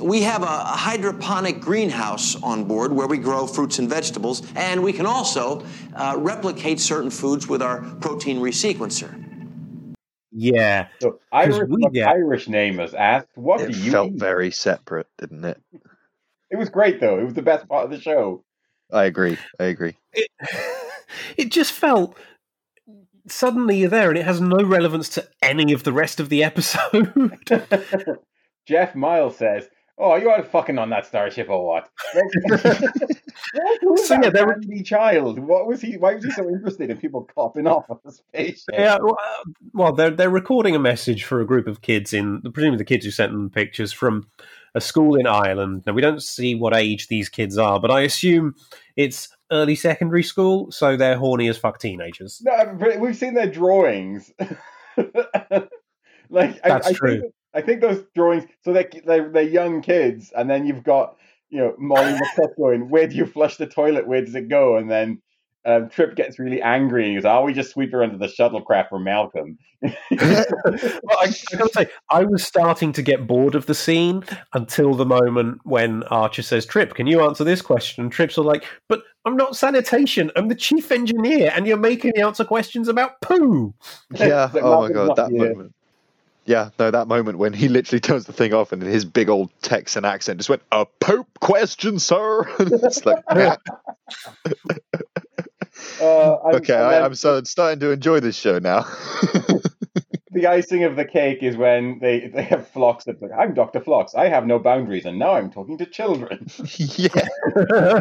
We 0.00 0.22
have 0.22 0.42
a, 0.42 0.46
a 0.46 0.76
hydroponic 0.76 1.60
greenhouse 1.60 2.40
on 2.42 2.64
board 2.64 2.92
where 2.92 3.06
we 3.06 3.18
grow 3.18 3.46
fruits 3.46 3.78
and 3.78 3.88
vegetables, 3.88 4.42
and 4.54 4.82
we 4.82 4.92
can 4.92 5.06
also 5.06 5.64
uh, 5.94 6.14
replicate 6.18 6.80
certain 6.80 7.10
foods 7.10 7.48
with 7.48 7.62
our 7.62 7.80
protein 8.00 8.38
resequencer. 8.38 9.22
Yeah. 10.30 10.88
So 11.00 11.18
Irish, 11.32 11.68
we 11.68 11.82
what 11.82 11.92
get- 11.94 12.08
Irish 12.08 12.46
namers 12.46 12.92
asked, 12.94 13.28
"What 13.34 13.62
It 13.62 13.72
do 13.72 13.78
you 13.78 13.90
felt 13.90 14.12
eat?" 14.12 14.18
very 14.20 14.50
separate, 14.50 15.08
didn't 15.18 15.44
it? 15.46 15.60
It 16.50 16.56
was 16.56 16.68
great 16.68 17.00
though. 17.00 17.18
It 17.18 17.24
was 17.24 17.34
the 17.34 17.42
best 17.42 17.68
part 17.68 17.84
of 17.84 17.90
the 17.90 18.00
show. 18.00 18.44
I 18.92 19.04
agree. 19.04 19.36
I 19.58 19.64
agree. 19.64 19.96
It, 20.12 20.28
it 21.36 21.50
just 21.50 21.72
felt 21.72 22.16
suddenly 23.28 23.78
you're 23.78 23.90
there 23.90 24.08
and 24.10 24.18
it 24.18 24.24
has 24.24 24.40
no 24.40 24.58
relevance 24.58 25.08
to 25.10 25.26
any 25.42 25.72
of 25.72 25.82
the 25.82 25.92
rest 25.92 26.20
of 26.20 26.28
the 26.28 26.44
episode. 26.44 27.36
Jeff 28.66 28.94
Miles 28.94 29.36
says, 29.36 29.68
"Oh, 29.98 30.14
you 30.16 30.28
are 30.30 30.42
fucking 30.44 30.78
on 30.78 30.90
that 30.90 31.06
starship 31.06 31.48
or 31.50 31.66
what?" 31.66 31.88
Who 33.80 33.96
So, 33.96 34.14
yeah, 34.22 34.30
there 34.30 34.46
were- 34.46 34.52
Randy 34.52 34.82
child? 34.82 35.38
What 35.38 35.66
was 35.66 35.80
he? 35.80 35.96
Why 35.96 36.14
was 36.14 36.24
he 36.24 36.30
so 36.30 36.48
interested 36.48 36.90
in 36.90 36.96
people 36.98 37.28
copping 37.34 37.66
off 37.66 37.90
on 37.90 37.98
the 38.04 38.12
spaceship? 38.12 38.64
yeah, 38.72 38.98
well, 39.00 39.16
uh, 39.20 39.50
well, 39.72 39.92
they're 39.92 40.10
they're 40.10 40.30
recording 40.30 40.74
a 40.74 40.80
message 40.80 41.24
for 41.24 41.40
a 41.40 41.46
group 41.46 41.66
of 41.66 41.82
kids 41.82 42.12
in 42.12 42.40
presumably 42.52 42.78
the 42.78 42.84
kids 42.84 43.04
who 43.04 43.10
sent 43.10 43.32
them 43.32 43.50
pictures 43.50 43.92
from 43.92 44.28
a 44.76 44.80
school 44.80 45.16
in 45.16 45.26
Ireland. 45.26 45.82
Now 45.86 45.94
we 45.94 46.02
don't 46.02 46.22
see 46.22 46.54
what 46.54 46.76
age 46.76 47.08
these 47.08 47.28
kids 47.28 47.56
are, 47.58 47.80
but 47.80 47.90
I 47.90 48.02
assume 48.02 48.54
it's 48.94 49.28
early 49.50 49.74
secondary 49.74 50.22
school, 50.22 50.70
so 50.70 50.96
they're 50.96 51.16
horny 51.16 51.48
as 51.48 51.56
fuck 51.56 51.80
teenagers. 51.80 52.42
No, 52.44 52.76
but 52.78 53.00
we've 53.00 53.16
seen 53.16 53.34
their 53.34 53.50
drawings. 53.50 54.30
like 56.28 56.60
I, 56.62 56.68
That's 56.68 56.88
I 56.88 56.92
true. 56.92 57.20
Think, 57.22 57.34
I 57.54 57.62
think 57.62 57.80
those 57.80 58.04
drawings. 58.14 58.44
So 58.62 58.74
they're, 58.74 58.90
they're 59.04 59.30
they're 59.30 59.42
young 59.42 59.80
kids, 59.80 60.30
and 60.36 60.48
then 60.48 60.66
you've 60.66 60.84
got 60.84 61.16
you 61.48 61.58
know 61.58 61.74
Molly 61.78 62.12
McCook 62.36 62.56
going, 62.56 62.90
"Where 62.90 63.08
do 63.08 63.16
you 63.16 63.24
flush 63.24 63.56
the 63.56 63.66
toilet? 63.66 64.06
Where 64.06 64.22
does 64.22 64.34
it 64.34 64.48
go?" 64.48 64.76
And 64.76 64.90
then 64.90 65.22
um, 65.66 65.88
Trip 65.88 66.14
gets 66.14 66.38
really 66.38 66.62
angry 66.62 67.02
and 67.02 67.10
he 67.10 67.16
goes, 67.16 67.24
"Oh, 67.24 67.42
we 67.42 67.52
just 67.52 67.72
sweep 67.72 67.92
her 67.92 68.02
under 68.02 68.16
the 68.16 68.28
shuttlecraft 68.28 68.88
for 68.88 68.98
Malcolm." 68.98 69.58
Well, 70.10 71.18
I, 71.20 71.34
I 71.52 71.56
gotta 71.56 71.70
say, 71.72 71.88
I 72.10 72.24
was 72.24 72.42
starting 72.44 72.92
to 72.92 73.02
get 73.02 73.26
bored 73.26 73.54
of 73.54 73.66
the 73.66 73.74
scene 73.74 74.24
until 74.54 74.94
the 74.94 75.04
moment 75.04 75.60
when 75.64 76.02
Archer 76.04 76.42
says, 76.42 76.64
"Trip, 76.64 76.94
can 76.94 77.06
you 77.06 77.22
answer 77.22 77.44
this 77.44 77.60
question?" 77.62 78.04
And 78.04 78.12
Trip's 78.12 78.38
all 78.38 78.44
like, 78.44 78.64
"But 78.88 79.02
I'm 79.24 79.36
not 79.36 79.56
sanitation. 79.56 80.30
I'm 80.36 80.48
the 80.48 80.54
chief 80.54 80.90
engineer, 80.90 81.52
and 81.54 81.66
you're 81.66 81.76
making 81.76 82.12
me 82.14 82.22
answer 82.22 82.44
questions 82.44 82.88
about 82.88 83.20
poo." 83.20 83.74
Yeah. 84.14 84.50
Like, 84.52 84.62
oh 84.62 84.82
my 84.82 84.92
god, 84.92 85.16
that 85.16 85.30
here. 85.30 85.48
moment. 85.48 85.74
Yeah, 86.46 86.70
no, 86.78 86.92
that 86.92 87.08
moment 87.08 87.38
when 87.38 87.52
he 87.52 87.68
literally 87.68 87.98
turns 87.98 88.26
the 88.26 88.32
thing 88.32 88.54
off 88.54 88.70
and 88.70 88.80
his 88.80 89.04
big 89.04 89.28
old 89.28 89.50
Texan 89.62 90.04
accent 90.04 90.38
just 90.38 90.48
went, 90.48 90.62
"A 90.70 90.86
Pope 91.00 91.28
question, 91.40 91.98
sir." 91.98 92.46
it's 92.60 93.04
like, 93.04 93.22
yeah, 93.34 93.56
Uh, 96.00 96.34
I'm- 96.34 96.54
okay, 96.56 96.74
and 96.74 96.82
I, 96.82 97.00
I'm 97.04 97.14
so 97.14 97.42
starting 97.44 97.80
to 97.80 97.90
enjoy 97.90 98.20
this 98.20 98.36
show 98.36 98.58
now. 98.58 98.82
the 100.30 100.46
icing 100.46 100.84
of 100.84 100.96
the 100.96 101.04
cake 101.04 101.42
is 101.42 101.56
when 101.56 101.98
they, 102.00 102.28
they 102.28 102.42
have 102.42 102.68
Phlox 102.68 103.04
that's 103.04 103.20
like, 103.22 103.30
I'm 103.36 103.54
Dr. 103.54 103.80
Phlox. 103.80 104.14
I 104.14 104.28
have 104.28 104.46
no 104.46 104.58
boundaries, 104.58 105.06
and 105.06 105.18
now 105.18 105.32
I'm 105.32 105.50
talking 105.50 105.78
to 105.78 105.86
children. 105.86 106.46
yeah, 106.76 107.20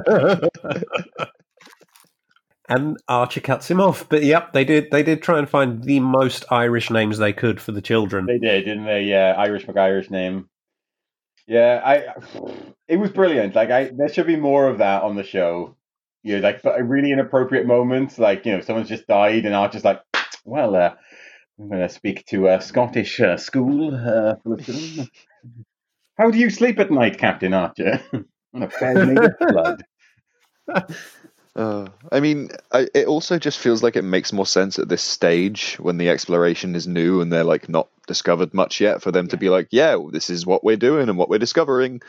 and 2.69 2.98
Archer 3.08 3.41
cuts 3.41 3.69
him 3.69 3.80
off. 3.80 4.08
But 4.10 4.24
yep, 4.24 4.54
they 4.54 4.65
did. 4.65 4.91
They 4.91 5.04
did 5.04 5.21
try 5.21 5.39
and 5.39 5.50
find 5.50 5.84
the 5.84 6.00
most 6.00 6.45
Irish 6.52 6.89
names 6.89 7.17
they 7.17 7.34
could 7.34 7.62
for 7.62 7.71
the 7.71 7.82
children. 7.82 8.26
They 8.26 8.38
did, 8.38 8.65
didn't 8.65 8.86
they? 8.86 9.04
Yeah, 9.04 9.36
Irish 9.38 9.65
McIrish 9.65 10.10
name. 10.10 10.50
Yeah, 11.48 11.82
I. 11.84 12.13
It 12.88 12.98
was 12.98 13.10
brilliant. 13.10 13.56
Like, 13.56 13.71
I 13.71 13.86
there 13.98 14.10
should 14.10 14.28
be 14.28 14.36
more 14.36 14.67
of 14.67 14.78
that 14.78 15.02
on 15.02 15.15
the 15.15 15.24
show. 15.24 15.76
You 16.26 16.38
know, 16.38 16.42
like, 16.42 16.64
but 16.64 16.80
a 16.80 16.84
really 16.84 17.12
inappropriate 17.12 17.68
moments, 17.68 18.18
like 18.18 18.48
you 18.48 18.54
know, 18.54 18.62
someone's 18.62 18.90
just 18.90 19.06
died, 19.06 19.46
and 19.46 19.54
Archer's 19.54 19.86
like, 19.86 20.02
"Well, 20.44 20.76
uh, 20.76 20.96
I'm 21.60 21.70
going 21.70 21.82
to 21.82 21.88
speak 21.88 22.26
to 22.28 22.48
a 22.48 22.60
Scottish 22.60 23.22
uh, 23.22 23.38
school 23.38 23.94
uh, 23.94 24.36
full. 24.44 24.58
How 26.18 26.32
do 26.32 26.40
you 26.40 26.50
sleep 26.50 26.80
at 26.80 26.90
night, 26.90 27.20
Captain 27.20 27.54
Archer? 27.54 28.02
On 28.56 28.64
a 28.64 28.68
bed 28.68 29.08
made 29.08 29.24
of 29.24 29.36
blood." 29.40 29.84
Uh, 31.56 31.88
I 32.12 32.20
mean, 32.20 32.50
I, 32.74 32.90
it 32.94 33.08
also 33.08 33.40
just 33.40 33.60
feels 33.60 33.82
like 33.82 33.96
it 33.96 34.02
makes 34.02 34.34
more 34.34 34.46
sense 34.46 34.78
at 34.78 34.90
this 34.90 35.02
stage 35.02 35.78
when 35.80 35.98
the 35.98 36.10
exploration 36.10 36.76
is 36.76 36.86
new 36.86 37.22
and 37.22 37.32
they're 37.32 37.46
like 37.46 37.70
not 37.70 37.88
discovered 38.08 38.54
much 38.54 38.82
yet 38.82 39.02
for 39.02 39.10
them 39.10 39.30
to 39.30 39.38
be 39.38 39.48
like, 39.48 39.70
yeah, 39.72 39.98
this 40.12 40.30
is 40.30 40.46
what 40.46 40.66
we're 40.66 40.76
doing 40.76 41.08
and 41.08 41.18
what 41.18 41.30
we're 41.30 41.40
discovering. 41.40 42.02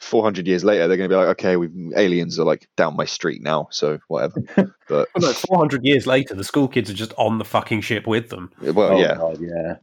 400 0.00 0.46
years 0.46 0.64
later, 0.64 0.86
they're 0.86 0.96
going 0.96 1.08
to 1.08 1.12
be 1.14 1.16
like, 1.18 1.28
okay, 1.28 1.56
we 1.56 1.68
aliens 1.96 2.38
are 2.38 2.44
like 2.44 2.68
down 2.76 2.96
my 2.96 3.04
street 3.06 3.42
now, 3.42 3.68
so 3.70 3.98
whatever. 4.08 4.34
But 4.88 5.08
Oh, 5.16 5.20
no, 5.20 5.32
400 5.32 5.82
years 5.84 6.06
later, 6.06 6.34
the 6.34 6.44
school 6.44 6.68
kids 6.68 6.90
are 6.90 6.94
just 6.94 7.14
on 7.16 7.38
the 7.38 7.44
fucking 7.44 7.80
ship 7.80 8.06
with 8.06 8.28
them. 8.28 8.52
well, 8.60 8.92
oh, 8.92 9.00
yeah, 9.00 9.14
God, 9.14 9.38
yeah. 9.40 9.76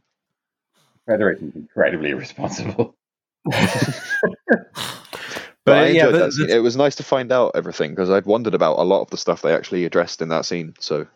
Federation's 1.06 1.56
incredibly 1.56 2.10
irresponsible. 2.10 2.94
but 3.44 3.56
I 3.66 4.84
But 5.64 5.94
yeah, 5.94 6.06
enjoyed 6.06 6.14
the- 6.14 6.18
that 6.18 6.32
scene. 6.32 6.46
the- 6.48 6.56
It 6.56 6.60
was 6.60 6.76
nice 6.76 6.94
to 6.96 7.02
find 7.02 7.32
out 7.32 7.52
everything 7.56 7.90
because 7.90 8.10
I'd 8.10 8.26
wondered 8.26 8.54
about 8.54 8.78
a 8.78 8.82
lot 8.84 9.00
of 9.02 9.10
the 9.10 9.16
stuff 9.16 9.42
they 9.42 9.52
actually 9.54 9.84
addressed 9.84 10.22
in 10.22 10.28
that 10.28 10.44
scene. 10.44 10.74
So 10.78 11.06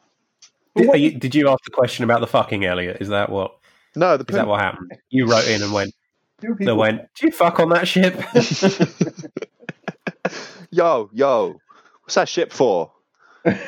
did, 0.74 0.88
are 0.90 0.96
you- 0.96 1.18
did 1.18 1.34
you 1.34 1.48
ask 1.48 1.62
the 1.64 1.70
question 1.70 2.02
about 2.04 2.20
the 2.20 2.26
fucking 2.26 2.64
Eliot? 2.64 2.98
Is 3.00 3.08
that 3.08 3.30
what? 3.30 3.56
no, 3.94 4.16
the 4.16 4.24
Is 4.28 4.34
that 4.34 4.46
what 4.46 4.60
happened? 4.60 4.90
You 5.10 5.26
wrote 5.26 5.46
in 5.46 5.62
and 5.62 5.72
went. 5.72 5.94
Two 6.40 6.54
They 6.58 6.72
went. 6.72 7.02
Do 7.14 7.26
you 7.26 7.32
fuck 7.32 7.60
on 7.60 7.70
that 7.70 7.88
ship? 7.88 8.14
yo, 10.70 11.10
yo, 11.12 11.56
what's 12.02 12.14
that 12.14 12.28
ship 12.28 12.52
for? 12.52 12.92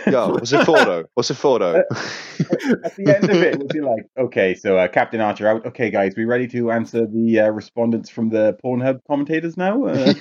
Yo, 0.07 0.31
what's 0.31 0.53
it 0.53 0.65
for 0.65 0.77
though? 0.85 1.05
What's 1.15 1.31
it 1.31 1.35
for 1.35 1.59
though? 1.61 1.77
At 1.77 2.97
the 2.97 3.15
end 3.17 3.31
of 3.31 3.37
it, 3.43 3.59
was 3.59 3.71
he 3.73 3.81
like, 3.81 4.07
okay, 4.19 4.55
so 4.55 4.77
uh, 4.77 4.89
Captain 4.89 5.21
Archer 5.21 5.47
out. 5.47 5.67
Okay, 5.67 5.91
guys, 5.91 6.15
we 6.17 6.25
ready 6.25 6.49
to 6.49 6.73
answer 6.73 7.07
the 7.07 7.41
uh, 7.41 7.49
respondents 7.51 8.11
from 8.11 8.29
the 8.29 8.59
Pornhub 8.65 9.01
commentators 9.07 9.57
now? 9.57 9.85
Uh, 9.85 10.13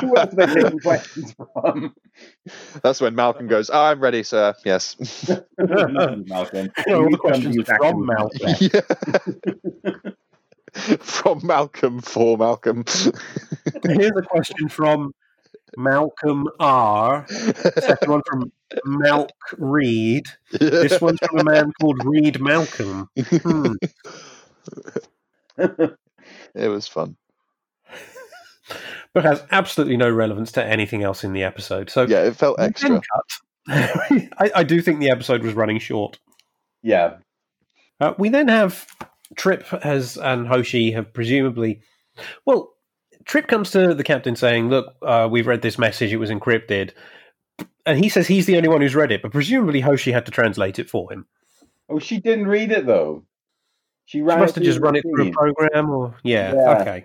who 0.00 0.16
else 0.16 0.32
are 0.32 0.46
they 0.46 0.46
taking 0.46 0.78
questions 0.80 1.34
from? 1.34 1.94
That's 2.82 3.00
when 3.00 3.14
Malcolm 3.14 3.46
goes, 3.46 3.68
oh, 3.68 3.78
I'm 3.78 4.00
ready, 4.00 4.22
sir. 4.22 4.54
Yes. 4.64 4.96
Malcolm. 5.58 6.70
all 6.88 7.10
the 7.10 7.18
questions 7.20 7.58
are 7.68 7.76
from. 7.76 8.06
Malcolm. 8.06 8.54
Yeah. 10.00 10.12
From 11.00 11.40
Malcolm 11.44 12.00
for 12.00 12.36
Malcolm. 12.38 12.84
Here's 13.84 14.12
a 14.16 14.22
question 14.22 14.68
from 14.68 15.12
Malcolm 15.76 16.46
R. 16.60 17.26
Second 17.28 18.10
one 18.10 18.22
from 18.26 18.52
Malk 18.86 19.30
Reed. 19.56 20.26
This 20.52 21.00
one's 21.00 21.18
from 21.20 21.40
a 21.40 21.44
man 21.44 21.72
called 21.80 22.04
Reed 22.04 22.40
Malcolm. 22.40 23.08
Hmm. 23.16 23.72
it 25.56 26.68
was 26.68 26.86
fun. 26.88 27.16
But 29.14 29.24
has 29.24 29.42
absolutely 29.50 29.96
no 29.96 30.10
relevance 30.10 30.52
to 30.52 30.64
anything 30.64 31.02
else 31.02 31.24
in 31.24 31.32
the 31.32 31.42
episode. 31.42 31.90
So 31.90 32.02
Yeah, 32.02 32.24
it 32.24 32.36
felt 32.36 32.60
extra. 32.60 33.00
cut. 33.00 33.40
I, 34.38 34.50
I 34.56 34.62
do 34.62 34.80
think 34.82 35.00
the 35.00 35.10
episode 35.10 35.42
was 35.42 35.54
running 35.54 35.78
short. 35.78 36.18
Yeah. 36.82 37.16
Uh, 38.00 38.14
we 38.18 38.28
then 38.28 38.48
have 38.48 38.86
Trip 39.36 39.64
has 39.82 40.16
and 40.16 40.46
Hoshi 40.48 40.92
have 40.92 41.12
presumably, 41.12 41.80
well, 42.46 42.72
Trip 43.24 43.46
comes 43.46 43.70
to 43.72 43.94
the 43.94 44.04
captain 44.04 44.36
saying, 44.36 44.68
"Look, 44.70 44.94
uh, 45.02 45.28
we've 45.30 45.46
read 45.46 45.60
this 45.62 45.78
message. 45.78 46.12
It 46.12 46.16
was 46.16 46.30
encrypted," 46.30 46.92
and 47.84 47.98
he 48.02 48.08
says 48.08 48.26
he's 48.26 48.46
the 48.46 48.56
only 48.56 48.68
one 48.68 48.80
who's 48.80 48.94
read 48.94 49.12
it. 49.12 49.20
But 49.22 49.32
presumably 49.32 49.80
Hoshi 49.80 50.12
had 50.12 50.24
to 50.26 50.32
translate 50.32 50.78
it 50.78 50.88
for 50.88 51.12
him. 51.12 51.26
Oh, 51.90 51.98
she 51.98 52.20
didn't 52.20 52.46
read 52.48 52.72
it 52.72 52.86
though. 52.86 53.24
She 54.06 54.18
She 54.18 54.22
ran. 54.22 54.38
must 54.38 54.54
have 54.54 54.64
just 54.64 54.80
run 54.80 54.96
it 54.96 55.02
through 55.02 55.28
a 55.28 55.32
program, 55.32 55.90
or 55.90 56.14
yeah, 56.24 56.54
Yeah. 56.54 56.80
okay. 56.80 57.04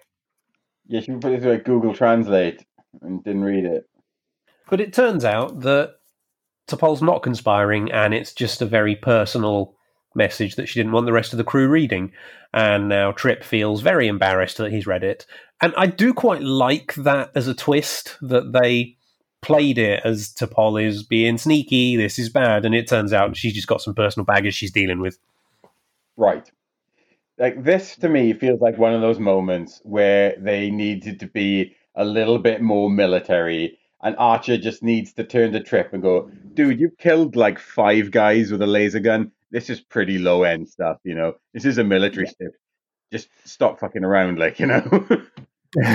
Yeah, 0.87 1.01
she 1.01 1.11
put 1.13 1.33
it 1.33 1.41
through 1.41 1.51
like 1.51 1.65
Google 1.65 1.93
Translate 1.93 2.65
and 3.01 3.21
didn't 3.23 3.43
read 3.43 3.65
it. 3.65 3.85
But 4.69 4.79
it 4.79 4.93
turns 4.93 5.25
out 5.25 5.59
that 5.61 5.95
T'Pol's 6.69 7.01
not 7.01 7.21
conspiring, 7.23 7.91
and 7.91 8.13
it's 8.13 8.31
just 8.33 8.61
a 8.61 8.65
very 8.65 8.95
personal 8.95 9.75
message 10.15 10.55
that 10.55 10.67
she 10.67 10.79
didn't 10.79 10.91
want 10.91 11.05
the 11.05 11.13
rest 11.13 11.33
of 11.33 11.37
the 11.37 11.43
crew 11.43 11.67
reading. 11.67 12.11
And 12.53 12.89
now 12.89 13.11
Trip 13.11 13.43
feels 13.43 13.81
very 13.81 14.07
embarrassed 14.07 14.57
that 14.57 14.71
he's 14.71 14.87
read 14.87 15.03
it. 15.03 15.25
And 15.61 15.73
I 15.77 15.87
do 15.87 16.13
quite 16.13 16.41
like 16.41 16.93
that 16.95 17.31
as 17.35 17.47
a 17.47 17.53
twist 17.53 18.17
that 18.21 18.51
they 18.53 18.97
played 19.41 19.77
it 19.77 20.01
as 20.03 20.29
T'Pol 20.33 20.83
is 20.83 21.03
being 21.03 21.37
sneaky, 21.37 21.95
this 21.95 22.17
is 22.17 22.29
bad, 22.29 22.65
and 22.65 22.73
it 22.73 22.87
turns 22.87 23.13
out 23.13 23.35
she's 23.35 23.53
just 23.53 23.67
got 23.67 23.81
some 23.81 23.93
personal 23.93 24.25
baggage 24.25 24.55
she's 24.55 24.71
dealing 24.71 24.99
with. 24.99 25.19
Right. 26.17 26.49
Like 27.37 27.63
this 27.63 27.95
to 27.97 28.09
me 28.09 28.33
feels 28.33 28.61
like 28.61 28.77
one 28.77 28.93
of 28.93 29.01
those 29.01 29.19
moments 29.19 29.81
where 29.83 30.35
they 30.37 30.69
needed 30.69 31.19
to 31.19 31.27
be 31.27 31.75
a 31.95 32.05
little 32.05 32.39
bit 32.39 32.61
more 32.61 32.89
military. 32.89 33.77
And 34.01 34.15
Archer 34.17 34.57
just 34.57 34.83
needs 34.83 35.13
to 35.13 35.23
turn 35.23 35.51
the 35.51 35.59
trip 35.59 35.93
and 35.93 36.01
go, 36.01 36.29
dude, 36.53 36.79
you've 36.79 36.97
killed 36.97 37.35
like 37.35 37.57
five 37.57 38.11
guys 38.11 38.51
with 38.51 38.61
a 38.61 38.67
laser 38.67 38.99
gun. 38.99 39.31
This 39.53 39.69
is 39.69 39.79
pretty 39.79 40.17
low 40.19 40.43
end 40.43 40.67
stuff, 40.67 40.97
you 41.05 41.15
know. 41.15 41.35
This 41.53 41.63
is 41.63 41.77
a 41.77 41.83
military 41.85 42.25
ship. 42.25 42.51
Just 43.13 43.29
stop 43.45 43.79
fucking 43.79 44.03
around, 44.03 44.37
like, 44.39 44.59
you 44.59 44.65
know. 44.65 45.07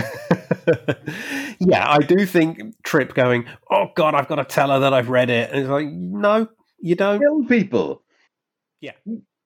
yeah, 1.60 1.84
I 1.86 1.98
do 1.98 2.24
think 2.24 2.74
Trip 2.84 3.14
going, 3.14 3.44
oh 3.70 3.88
God, 3.96 4.14
I've 4.14 4.28
got 4.28 4.36
to 4.36 4.44
tell 4.44 4.70
her 4.70 4.78
that 4.80 4.94
I've 4.94 5.08
read 5.10 5.28
it. 5.28 5.50
And 5.50 5.60
it's 5.60 5.68
like, 5.68 5.88
no, 5.88 6.48
you 6.78 6.94
don't. 6.94 7.20
Kill 7.20 7.44
people. 7.44 8.02
Yeah. 8.80 8.92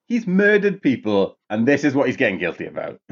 He's 0.07 0.27
murdered 0.27 0.81
people, 0.81 1.37
and 1.49 1.67
this 1.67 1.83
is 1.83 1.95
what 1.95 2.07
he's 2.07 2.17
getting 2.17 2.37
guilty 2.39 2.67
about. 2.67 2.99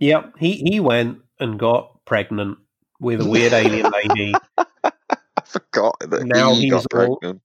Yep, 0.00 0.32
he, 0.40 0.56
he 0.68 0.80
went 0.80 1.18
and 1.38 1.56
got 1.60 2.04
pregnant 2.06 2.58
with 2.98 3.20
a 3.20 3.24
weird 3.24 3.52
alien 3.52 3.88
lady. 3.88 4.34
I 4.58 4.90
forgot 5.44 5.94
that 6.00 6.24
Now 6.24 6.54
he 6.54 6.62
he's 6.62 6.72
got 6.72 6.86
all- 6.94 7.18
pregnant. 7.18 7.42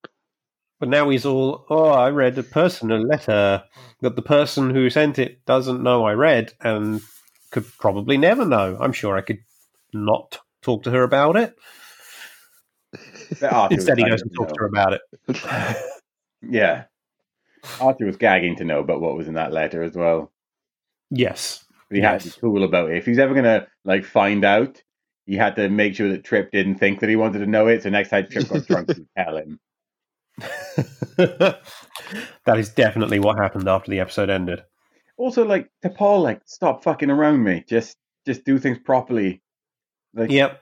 But 0.80 0.90
now 0.90 1.10
he's 1.10 1.26
all, 1.26 1.66
oh, 1.70 1.90
I 1.90 2.10
read 2.12 2.38
a 2.38 2.44
personal 2.44 3.00
letter 3.02 3.63
that 4.02 4.16
the 4.16 4.22
person 4.22 4.70
who 4.70 4.90
sent 4.92 5.18
it 5.18 5.44
doesn't 5.46 5.82
know 5.82 6.06
I 6.06 6.13
read 6.13 6.54
and 6.62 7.02
could 7.52 7.66
probably 7.80 8.18
never 8.18 8.46
know. 8.46 8.78
I'm 8.80 8.94
sure 8.94 9.18
I 9.18 9.22
could 9.22 9.40
not 9.94 10.38
talk 10.62 10.84
to 10.84 10.92
her 10.92 11.02
about 11.04 11.36
it. 11.36 11.56
But 13.42 13.52
Archer 13.54 13.76
was 13.76 13.88
Instead, 13.88 13.98
he 13.98 14.10
goes 14.10 14.22
and 14.22 14.34
talks 14.36 14.54
to 14.54 14.60
her 14.60 14.68
about 14.68 14.94
it. 14.94 15.02
Yeah. 16.48 16.84
Archer 17.82 18.06
was 18.06 18.16
gagging 18.18 18.56
to 18.58 18.63
know 18.63 18.80
about 18.80 19.02
what 19.02 19.18
was 19.18 19.28
in 19.28 19.34
that 19.34 19.52
letter 19.52 19.82
as 19.82 19.96
well. 19.96 20.32
yes. 21.10 21.66
But 21.90 21.96
he 21.98 22.02
had 22.04 22.20
to 22.20 22.26
Yes. 22.28 22.36
be 22.36 22.42
cool 22.42 22.63
about 22.63 22.92
it. 22.92 22.98
If 22.98 23.06
he's 23.08 23.18
ever 23.18 23.34
gonna 23.34 23.66
like 23.86 24.06
find 24.06 24.46
out, 24.46 24.82
he 25.26 25.36
had 25.36 25.56
to 25.56 25.68
make 25.70 25.96
sure 25.96 26.10
that 26.10 26.24
Trip 26.24 26.52
didn't 26.52 26.76
think 26.76 27.00
that 27.00 27.10
he 27.10 27.16
wanted 27.16 27.40
to 27.40 27.48
know 27.48 27.68
it. 27.68 27.82
So 27.84 27.90
next 27.90 28.10
time 28.10 28.28
Trip 28.30 28.48
got 28.48 28.68
drunk, 28.68 28.90
he'd 28.96 29.08
tell 29.18 29.38
him. 29.38 29.60
that 31.17 31.60
is 32.58 32.69
definitely 32.69 33.19
what 33.19 33.38
happened 33.38 33.67
after 33.67 33.91
the 33.91 34.00
episode 34.00 34.30
ended. 34.30 34.63
Also, 35.17 35.43
like 35.45 35.69
T'Pol, 35.84 36.21
like 36.21 36.41
stop 36.45 36.84
fucking 36.84 37.10
around 37.10 37.43
me. 37.43 37.63
Just 37.67 37.97
just 38.26 38.43
do 38.45 38.60
things 38.60 38.78
properly. 38.80 39.41
Like 40.13 40.30
Yep. 40.30 40.62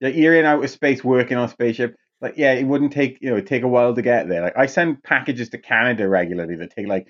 like, 0.00 0.14
you're 0.14 0.38
in 0.38 0.44
outer 0.44 0.68
space 0.68 1.02
working 1.02 1.36
on 1.36 1.44
a 1.44 1.48
spaceship. 1.48 1.96
Like 2.20 2.34
yeah, 2.36 2.52
it 2.52 2.64
wouldn't 2.64 2.92
take 2.92 3.18
you 3.20 3.28
know 3.30 3.36
it'd 3.36 3.48
take 3.48 3.64
a 3.64 3.68
while 3.68 3.94
to 3.94 4.02
get 4.02 4.28
there. 4.28 4.42
Like 4.42 4.56
I 4.56 4.66
send 4.66 5.02
packages 5.02 5.48
to 5.50 5.58
Canada 5.58 6.08
regularly 6.08 6.54
that 6.56 6.70
take 6.74 6.86
like 6.86 7.08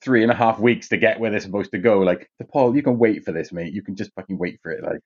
three 0.00 0.22
and 0.22 0.30
a 0.30 0.34
half 0.34 0.60
weeks 0.60 0.88
to 0.90 0.96
get 0.96 1.18
where 1.18 1.30
they're 1.30 1.40
supposed 1.40 1.72
to 1.72 1.78
go. 1.78 1.98
Like 2.00 2.30
T'Pol, 2.40 2.76
you 2.76 2.82
can 2.82 2.98
wait 2.98 3.24
for 3.24 3.32
this, 3.32 3.52
mate. 3.52 3.72
You 3.72 3.82
can 3.82 3.96
just 3.96 4.12
fucking 4.14 4.38
wait 4.38 4.60
for 4.62 4.70
it. 4.70 4.84
Like 4.84 5.00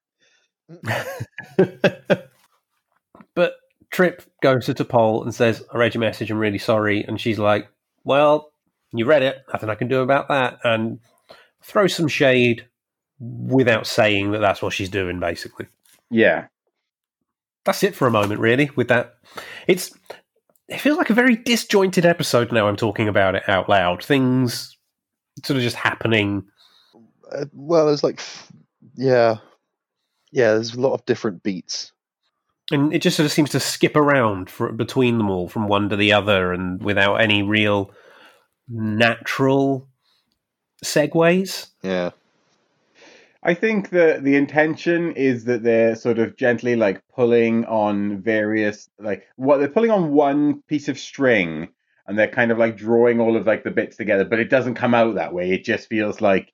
but 3.34 3.54
Trip 3.90 4.22
goes 4.42 4.66
to 4.66 4.74
T'Pol 4.74 5.22
and 5.22 5.34
says, 5.34 5.64
I 5.72 5.78
read 5.78 5.94
your 5.94 6.00
message, 6.00 6.30
I'm 6.30 6.38
really 6.38 6.58
sorry. 6.58 7.04
And 7.04 7.20
she's 7.20 7.38
like, 7.38 7.68
Well, 8.04 8.52
you 8.92 9.04
read 9.04 9.22
it, 9.22 9.44
nothing 9.52 9.68
I 9.70 9.74
can 9.74 9.88
do 9.88 10.00
about 10.00 10.28
that. 10.28 10.58
And 10.64 11.00
throw 11.62 11.86
some 11.86 12.08
shade 12.08 12.66
without 13.18 13.86
saying 13.86 14.30
that 14.32 14.38
that's 14.38 14.62
what 14.62 14.72
she's 14.72 14.88
doing, 14.88 15.20
basically. 15.20 15.66
yeah, 16.10 16.46
That's 17.64 17.82
it 17.82 17.94
for 17.94 18.06
a 18.06 18.10
moment, 18.10 18.40
really, 18.40 18.70
with 18.76 18.88
that. 18.88 19.14
It's. 19.66 19.92
It 20.68 20.80
feels 20.80 20.98
like 20.98 21.10
a 21.10 21.14
very 21.14 21.34
disjointed 21.34 22.06
episode 22.06 22.52
now 22.52 22.68
I'm 22.68 22.76
talking 22.76 23.08
about 23.08 23.34
it 23.34 23.42
out 23.48 23.68
loud. 23.68 24.04
Things 24.04 24.76
sort 25.44 25.56
of 25.56 25.64
just 25.64 25.74
happening. 25.74 26.44
Uh, 27.32 27.46
well, 27.52 27.86
there's 27.86 28.04
like, 28.04 28.22
yeah, 28.94 29.38
yeah. 30.30 30.52
There's 30.52 30.74
a 30.74 30.80
lot 30.80 30.92
of 30.92 31.04
different 31.06 31.42
beats. 31.42 31.90
And 32.72 32.94
it 32.94 33.02
just 33.02 33.16
sort 33.16 33.26
of 33.26 33.32
seems 33.32 33.50
to 33.50 33.60
skip 33.60 33.96
around 33.96 34.48
for, 34.48 34.70
between 34.70 35.18
them 35.18 35.28
all 35.28 35.48
from 35.48 35.66
one 35.66 35.88
to 35.88 35.96
the 35.96 36.12
other 36.12 36.52
and 36.52 36.82
without 36.82 37.16
any 37.16 37.42
real 37.42 37.90
natural 38.68 39.88
segues. 40.84 41.70
Yeah, 41.82 42.10
I 43.42 43.54
think 43.54 43.90
that 43.90 44.22
the 44.22 44.36
intention 44.36 45.12
is 45.12 45.44
that 45.44 45.62
they're 45.62 45.96
sort 45.96 46.18
of 46.18 46.36
gently 46.36 46.76
like 46.76 47.02
pulling 47.14 47.64
on 47.64 48.22
various 48.22 48.88
like 48.98 49.26
what 49.36 49.56
they're 49.58 49.68
pulling 49.68 49.90
on 49.90 50.12
one 50.12 50.62
piece 50.68 50.88
of 50.88 50.98
string 50.98 51.70
and 52.06 52.18
they're 52.18 52.28
kind 52.28 52.50
of 52.50 52.58
like 52.58 52.76
drawing 52.76 53.20
all 53.20 53.36
of 53.36 53.46
like 53.46 53.62
the 53.64 53.70
bits 53.70 53.96
together, 53.96 54.24
but 54.24 54.40
it 54.40 54.50
doesn't 54.50 54.74
come 54.74 54.94
out 54.94 55.14
that 55.14 55.32
way. 55.32 55.50
It 55.50 55.64
just 55.64 55.88
feels 55.88 56.20
like 56.20 56.52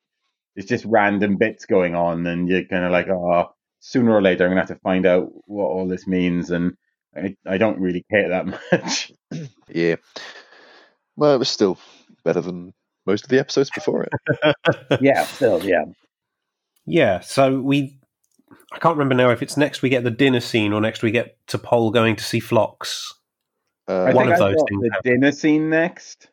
it's 0.55 0.69
just 0.69 0.85
random 0.85 1.37
bits 1.37 1.67
going 1.67 1.95
on, 1.95 2.27
and 2.27 2.49
you're 2.49 2.65
kind 2.65 2.85
of 2.85 2.93
like, 2.93 3.09
oh, 3.09 3.55
sooner 3.81 4.13
or 4.13 4.23
later 4.23 4.45
I'm 4.45 4.51
gonna 4.51 4.61
have 4.63 4.69
to 4.69 4.77
find 4.77 5.07
out 5.07 5.31
what 5.47 5.67
all 5.67 5.87
this 5.89 6.07
means, 6.07 6.51
and 6.51 6.77
I 7.17 7.37
I 7.47 7.59
don't 7.59 7.81
really 7.81 8.05
care 8.11 8.29
that 8.31 8.47
much. 8.73 9.13
yeah. 9.69 9.97
Well, 11.17 11.35
it 11.35 11.39
was 11.39 11.49
still 11.49 11.79
better 12.25 12.41
than 12.41 12.75
most 13.07 13.25
of 13.25 13.31
the 13.31 13.39
episodes 13.39 13.71
before 13.75 14.05
it. 14.05 14.57
yeah, 15.01 15.25
still, 15.25 15.63
yeah. 15.65 15.85
Yeah, 16.87 17.21
so 17.21 17.61
we. 17.61 17.99
I 18.73 18.79
can't 18.79 18.97
remember 18.97 19.15
now 19.15 19.31
if 19.31 19.43
it's 19.43 19.57
next 19.57 19.83
we 19.83 19.89
get 19.89 20.05
the 20.05 20.11
dinner 20.11 20.41
scene 20.41 20.73
or 20.73 20.81
next 20.81 21.03
we 21.03 21.11
get 21.11 21.37
T'Pol 21.47 21.93
going 21.93 22.17
to 22.17 22.25
see 22.25 22.41
Phlox. 22.41 23.13
Uh, 23.89 23.93
I 24.05 24.13
One 24.13 24.27
think 24.27 24.37
of 24.37 24.43
I 24.43 24.49
those 24.53 24.65
things 24.69 24.83
the 24.83 24.91
happened. 24.93 25.21
dinner 25.21 25.33
scene 25.33 25.71
next. 25.71 26.29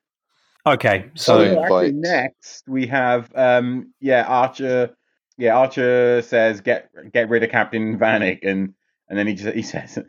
Okay, 0.65 1.09
So- 1.15 1.37
so 1.45 1.53
So 1.53 1.61
actually, 1.63 1.91
next 1.93 2.63
we 2.67 2.87
have 2.87 3.31
um 3.35 3.93
yeah 3.99 4.23
Archer 4.23 4.95
yeah 5.43 5.57
Archer 5.57 6.21
says 6.21 6.61
get 6.61 6.89
get 7.11 7.27
rid 7.29 7.43
of 7.43 7.49
Captain 7.49 7.99
Vanek 7.99 8.39
and 8.43 8.73
and 9.09 9.19
then 9.19 9.27
he 9.27 9.33
just 9.33 9.53
he 9.53 9.61
says 9.61 9.99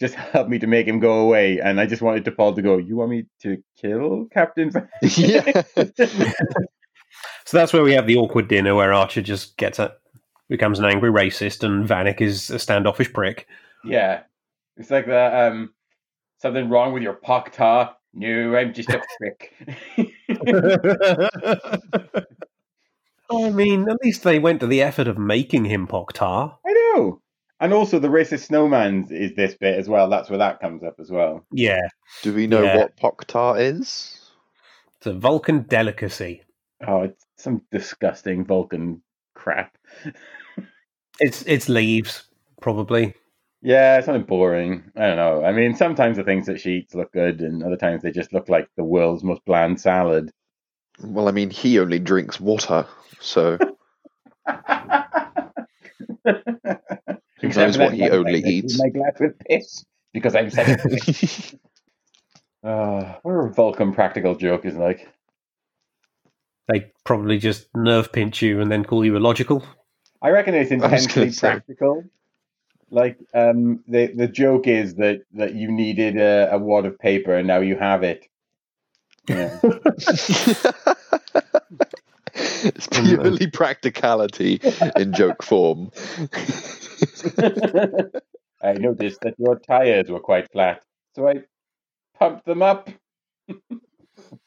just 0.00 0.14
help 0.14 0.48
me 0.48 0.58
to 0.58 0.66
make 0.66 0.88
him 0.88 0.98
go 0.98 1.20
away 1.20 1.60
and 1.60 1.80
I 1.80 1.86
just 1.86 2.02
wanted 2.02 2.24
T'Pol 2.24 2.56
to 2.56 2.62
go 2.62 2.76
you 2.76 2.96
want 2.96 3.10
me 3.10 3.26
to 3.42 3.62
kill 3.80 4.26
Captain 4.32 4.70
Vanek 4.70 4.88
yeah, 5.16 5.62
so 7.46 7.56
that's 7.56 7.72
where 7.72 7.84
we 7.84 7.92
have 7.92 8.08
the 8.08 8.16
awkward 8.16 8.48
dinner 8.48 8.74
where 8.74 8.92
Archer 8.92 9.22
just 9.22 9.56
gets 9.56 9.78
a 9.78 9.94
becomes 10.48 10.80
an 10.80 10.84
angry 10.84 11.10
racist 11.10 11.62
and 11.62 11.88
Vanek 11.88 12.20
is 12.20 12.50
a 12.50 12.58
standoffish 12.58 13.12
prick. 13.12 13.46
yeah. 13.84 14.22
It's 14.76 14.90
like 14.90 15.06
the 15.06 15.46
um 15.46 15.72
something 16.38 16.68
wrong 16.68 16.92
with 16.92 17.04
your 17.04 17.14
Poktar 17.14 17.92
no 18.12 18.56
I'm 18.56 18.74
just 18.74 18.88
a 18.88 19.00
prick 19.18 19.54
I 23.30 23.50
mean, 23.50 23.88
at 23.88 23.98
least 24.02 24.22
they 24.22 24.38
went 24.38 24.60
to 24.60 24.66
the 24.66 24.82
effort 24.82 25.06
of 25.08 25.18
making 25.18 25.64
him 25.66 25.86
Poktar. 25.86 26.56
I 26.66 26.72
know 26.72 27.20
and 27.62 27.72
also 27.74 27.98
the 27.98 28.08
racist 28.08 28.46
snowman 28.46 29.06
is 29.10 29.34
this 29.34 29.54
bit 29.54 29.78
as 29.78 29.86
well 29.88 30.08
that's 30.08 30.30
where 30.30 30.38
that 30.38 30.60
comes 30.60 30.82
up 30.82 30.94
as 30.98 31.10
well 31.10 31.44
Yeah, 31.52 31.82
Do 32.22 32.32
we 32.34 32.46
know 32.46 32.62
Yeah. 32.62 32.76
what 32.78 32.96
Poktar 32.96 33.60
is? 33.60 34.16
it's 34.96 35.06
a 35.06 35.12
Vulcan 35.12 35.62
delicacy. 35.62 36.42
oh 36.86 37.02
it's 37.02 37.24
some 37.36 37.62
disgusting 37.70 38.44
Vulcan 38.44 39.02
crap. 39.34 39.76
It's 41.22 41.42
it's 41.42 41.68
leaves 41.68 42.24
probably. 42.62 43.14
Yeah, 43.60 44.00
something 44.00 44.22
boring. 44.24 44.84
I 44.96 45.06
don't 45.08 45.16
know. 45.16 45.44
I 45.44 45.52
mean, 45.52 45.74
sometimes 45.76 46.16
the 46.16 46.24
things 46.24 46.46
that 46.46 46.60
she 46.60 46.76
eats 46.78 46.94
look 46.94 47.12
good, 47.12 47.42
and 47.42 47.62
other 47.62 47.76
times 47.76 48.00
they 48.02 48.10
just 48.10 48.32
look 48.32 48.48
like 48.48 48.70
the 48.76 48.84
world's 48.84 49.22
most 49.22 49.44
bland 49.44 49.78
salad. 49.78 50.30
Well, 51.02 51.28
I 51.28 51.32
mean, 51.32 51.50
he 51.50 51.78
only 51.78 51.98
drinks 51.98 52.40
water, 52.40 52.86
so 53.20 53.58
who 56.24 57.48
knows 57.48 57.78
what 57.78 57.94
he 57.94 58.10
only 58.10 58.40
eats. 58.40 58.78
My 58.78 58.88
glass 58.88 59.18
with 59.20 59.38
piss 59.38 59.84
because 60.12 60.34
I'm 60.34 60.50
such 60.50 60.68
a 60.68 60.78
prick. 60.78 61.60
uh, 62.64 63.14
what 63.22 63.32
a 63.32 63.48
Vulcan 63.50 63.92
practical 63.92 64.34
joke 64.34 64.64
is 64.64 64.76
like. 64.76 65.08
They 66.68 66.92
probably 67.04 67.38
just 67.38 67.68
nerve 67.74 68.12
pinch 68.12 68.42
you 68.42 68.60
and 68.60 68.70
then 68.70 68.84
call 68.84 69.04
you 69.04 69.16
illogical. 69.16 69.64
I 70.22 70.30
reckon 70.30 70.54
it's 70.54 70.70
was 70.70 70.80
gonna 70.80 70.94
intensely 70.94 71.30
say. 71.30 71.48
practical. 71.50 72.04
Like, 72.90 73.18
um, 73.34 73.82
the 73.86 74.08
the 74.08 74.28
joke 74.28 74.66
is 74.66 74.96
that 74.96 75.22
that 75.34 75.54
you 75.54 75.70
needed 75.70 76.16
a, 76.16 76.50
a 76.52 76.58
wad 76.58 76.86
of 76.86 76.98
paper 76.98 77.34
and 77.34 77.46
now 77.46 77.60
you 77.60 77.76
have 77.76 78.02
it. 78.02 78.26
Yeah. 79.28 79.60
it's 82.64 82.86
purely 82.88 83.46
practicality 83.48 84.60
in 84.96 85.12
joke 85.12 85.42
form. 85.42 85.90
I 88.62 88.72
noticed 88.74 89.20
that 89.22 89.34
your 89.38 89.58
tires 89.58 90.10
were 90.10 90.20
quite 90.20 90.50
flat, 90.52 90.82
so 91.14 91.28
I 91.28 91.42
pumped 92.18 92.44
them 92.44 92.62
up. 92.62 92.90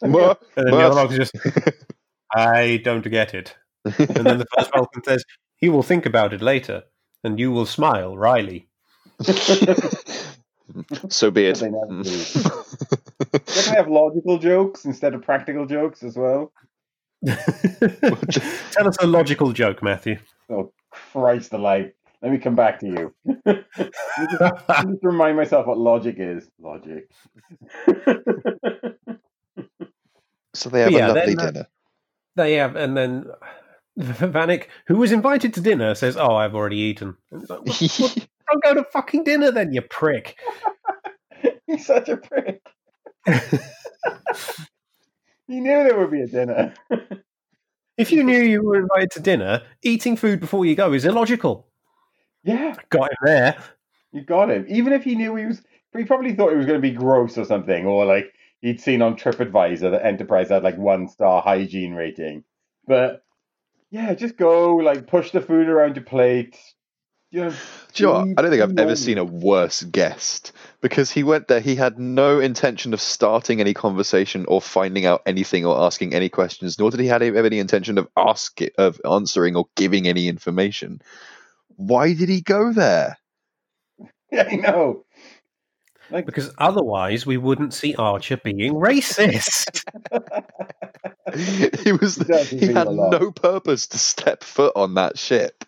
Muh, 0.01 0.35
And 0.55 0.67
then 0.67 0.71
the 0.71 0.77
other 0.77 0.95
Vulcan 0.95 1.17
just, 1.17 1.35
I 2.33 2.81
don't 2.83 3.09
get 3.09 3.33
it. 3.33 3.55
And 3.85 4.25
then 4.25 4.37
the 4.37 4.45
first 4.55 4.71
Vulcan 4.75 5.03
says, 5.03 5.25
he 5.57 5.69
will 5.69 5.83
think 5.83 6.05
about 6.05 6.33
it 6.33 6.41
later, 6.41 6.83
and 7.23 7.39
you 7.39 7.51
will 7.51 7.65
smile, 7.65 8.15
Riley. 8.17 8.67
so 11.09 11.31
be 11.31 11.45
it. 11.45 11.57
They 11.57 11.69
never 11.69 12.03
do. 12.03 12.23
Don't 13.31 13.65
they 13.65 13.75
have 13.75 13.87
logical 13.87 14.37
jokes 14.37 14.85
instead 14.85 15.13
of 15.13 15.21
practical 15.23 15.65
jokes 15.65 16.03
as 16.03 16.17
well? 16.17 16.51
Tell 18.71 18.87
us 18.87 18.97
a 19.01 19.07
logical 19.07 19.53
joke, 19.53 19.81
Matthew. 19.81 20.17
Oh 20.49 20.73
Christ 20.91 21.53
alive! 21.53 21.91
Let 22.21 22.31
me 22.31 22.37
come 22.37 22.55
back 22.55 22.79
to 22.79 22.87
you. 22.87 23.13
Let 23.45 23.65
me 24.17 24.27
just, 24.29 24.41
let 24.41 24.87
just 24.87 25.03
remind 25.03 25.37
myself 25.37 25.67
what 25.67 25.77
logic 25.77 26.15
is. 26.19 26.49
Logic. 26.59 27.09
So 30.55 30.69
they 30.69 30.81
have 30.81 30.91
Yeah, 30.91 31.07
a 31.07 31.13
lovely 31.13 31.33
then, 31.35 31.39
uh, 31.39 31.51
dinner. 31.51 31.67
They 32.35 32.53
have, 32.55 32.75
and 32.75 32.95
then 32.95 33.25
Vanek, 33.99 34.67
who 34.87 34.97
was 34.97 35.11
invited 35.11 35.53
to 35.55 35.61
dinner, 35.61 35.95
says, 35.95 36.15
"Oh, 36.17 36.35
I've 36.35 36.55
already 36.55 36.77
eaten." 36.77 37.15
And 37.31 37.41
it's 37.41 37.49
like, 37.49 37.65
"Well, 37.65 38.25
Don't 38.51 38.63
go 38.63 38.73
to 38.75 38.83
fucking 38.91 39.23
dinner 39.23 39.51
then, 39.51 39.73
you 39.73 39.81
prick. 39.81 40.37
He's 41.67 41.85
such 41.85 42.09
a 42.09 42.17
prick. 42.17 42.61
He 45.47 45.59
knew 45.59 45.83
there 45.83 45.97
would 45.99 46.11
be 46.11 46.21
a 46.21 46.27
dinner. 46.27 46.73
If 47.95 48.11
you 48.11 48.23
knew 48.23 48.39
you 48.39 48.63
were 48.63 48.77
invited 48.79 49.11
to 49.11 49.19
dinner, 49.19 49.61
eating 49.83 50.15
food 50.15 50.39
before 50.39 50.65
you 50.65 50.73
go 50.75 50.93
is 50.93 51.05
illogical. 51.05 51.67
yeah, 52.43 52.73
Got 52.89 53.11
him 53.11 53.17
there. 53.23 53.55
you 54.11 54.21
got 54.23 54.49
him. 54.49 54.65
Even 54.67 54.93
if 54.93 55.03
he 55.03 55.13
knew 55.13 55.35
he 55.35 55.45
was, 55.45 55.61
he 55.95 56.03
probably 56.03 56.33
thought 56.33 56.51
it 56.51 56.57
was 56.57 56.65
going 56.65 56.81
to 56.81 56.89
be 56.89 56.89
gross 56.95 57.37
or 57.37 57.45
something, 57.45 57.85
or 57.85 58.05
like 58.05 58.33
he'd 58.61 58.81
seen 58.81 59.03
on 59.03 59.15
TripAdvisor 59.15 59.91
that 59.91 60.03
Enterprise 60.05 60.49
had 60.49 60.63
like 60.63 60.75
one 60.75 61.07
star 61.07 61.43
hygiene 61.43 61.93
rating. 61.93 62.43
But 62.87 63.21
yeah, 63.91 64.15
just 64.15 64.37
go 64.37 64.75
like 64.77 65.05
push 65.05 65.29
the 65.29 65.41
food 65.41 65.67
around 65.69 65.95
your 65.95 66.05
plate. 66.05 66.57
You 67.33 67.49
Do 67.93 68.03
you 68.03 68.05
know 68.05 68.13
what? 68.13 68.27
I 68.37 68.41
don't 68.43 68.51
think 68.51 68.61
I've 68.61 68.77
ever 68.77 68.95
seen 68.95 69.17
a 69.17 69.23
worse 69.23 69.81
guest 69.81 70.51
because 70.81 71.09
he 71.09 71.23
went 71.23 71.47
there. 71.47 71.61
He 71.61 71.75
had 71.75 71.97
no 71.97 72.39
intention 72.39 72.93
of 72.93 73.01
starting 73.01 73.59
any 73.59 73.73
conversation 73.73 74.45
or 74.47 74.61
finding 74.61 75.07
out 75.07 75.23
anything 75.25 75.65
or 75.65 75.75
asking 75.81 76.13
any 76.13 76.29
questions. 76.29 76.77
Nor 76.77 76.91
did 76.91 76.99
he 76.99 77.07
have 77.07 77.23
any 77.23 77.57
intention 77.57 77.97
of 77.97 78.07
ask 78.15 78.59
of 78.77 79.01
answering 79.09 79.55
or 79.55 79.65
giving 79.75 80.07
any 80.07 80.27
information. 80.27 81.01
Why 81.75 82.13
did 82.13 82.29
he 82.29 82.41
go 82.41 82.71
there? 82.71 83.17
Yeah, 84.31 84.47
I 84.51 84.55
know. 84.57 85.03
Like 86.11 86.27
Because 86.27 86.53
otherwise, 86.59 87.25
we 87.25 87.37
wouldn't 87.37 87.73
see 87.73 87.95
Archer 87.95 88.37
being 88.37 88.75
racist. 88.75 89.83
he 91.83 91.93
was 91.93 92.17
He 92.49 92.59
he 92.59 92.73
had 92.73 92.89
no 92.91 93.31
purpose 93.31 93.87
to 93.87 93.97
step 93.97 94.43
foot 94.43 94.73
on 94.75 94.93
that 94.93 95.17
ship. 95.17 95.65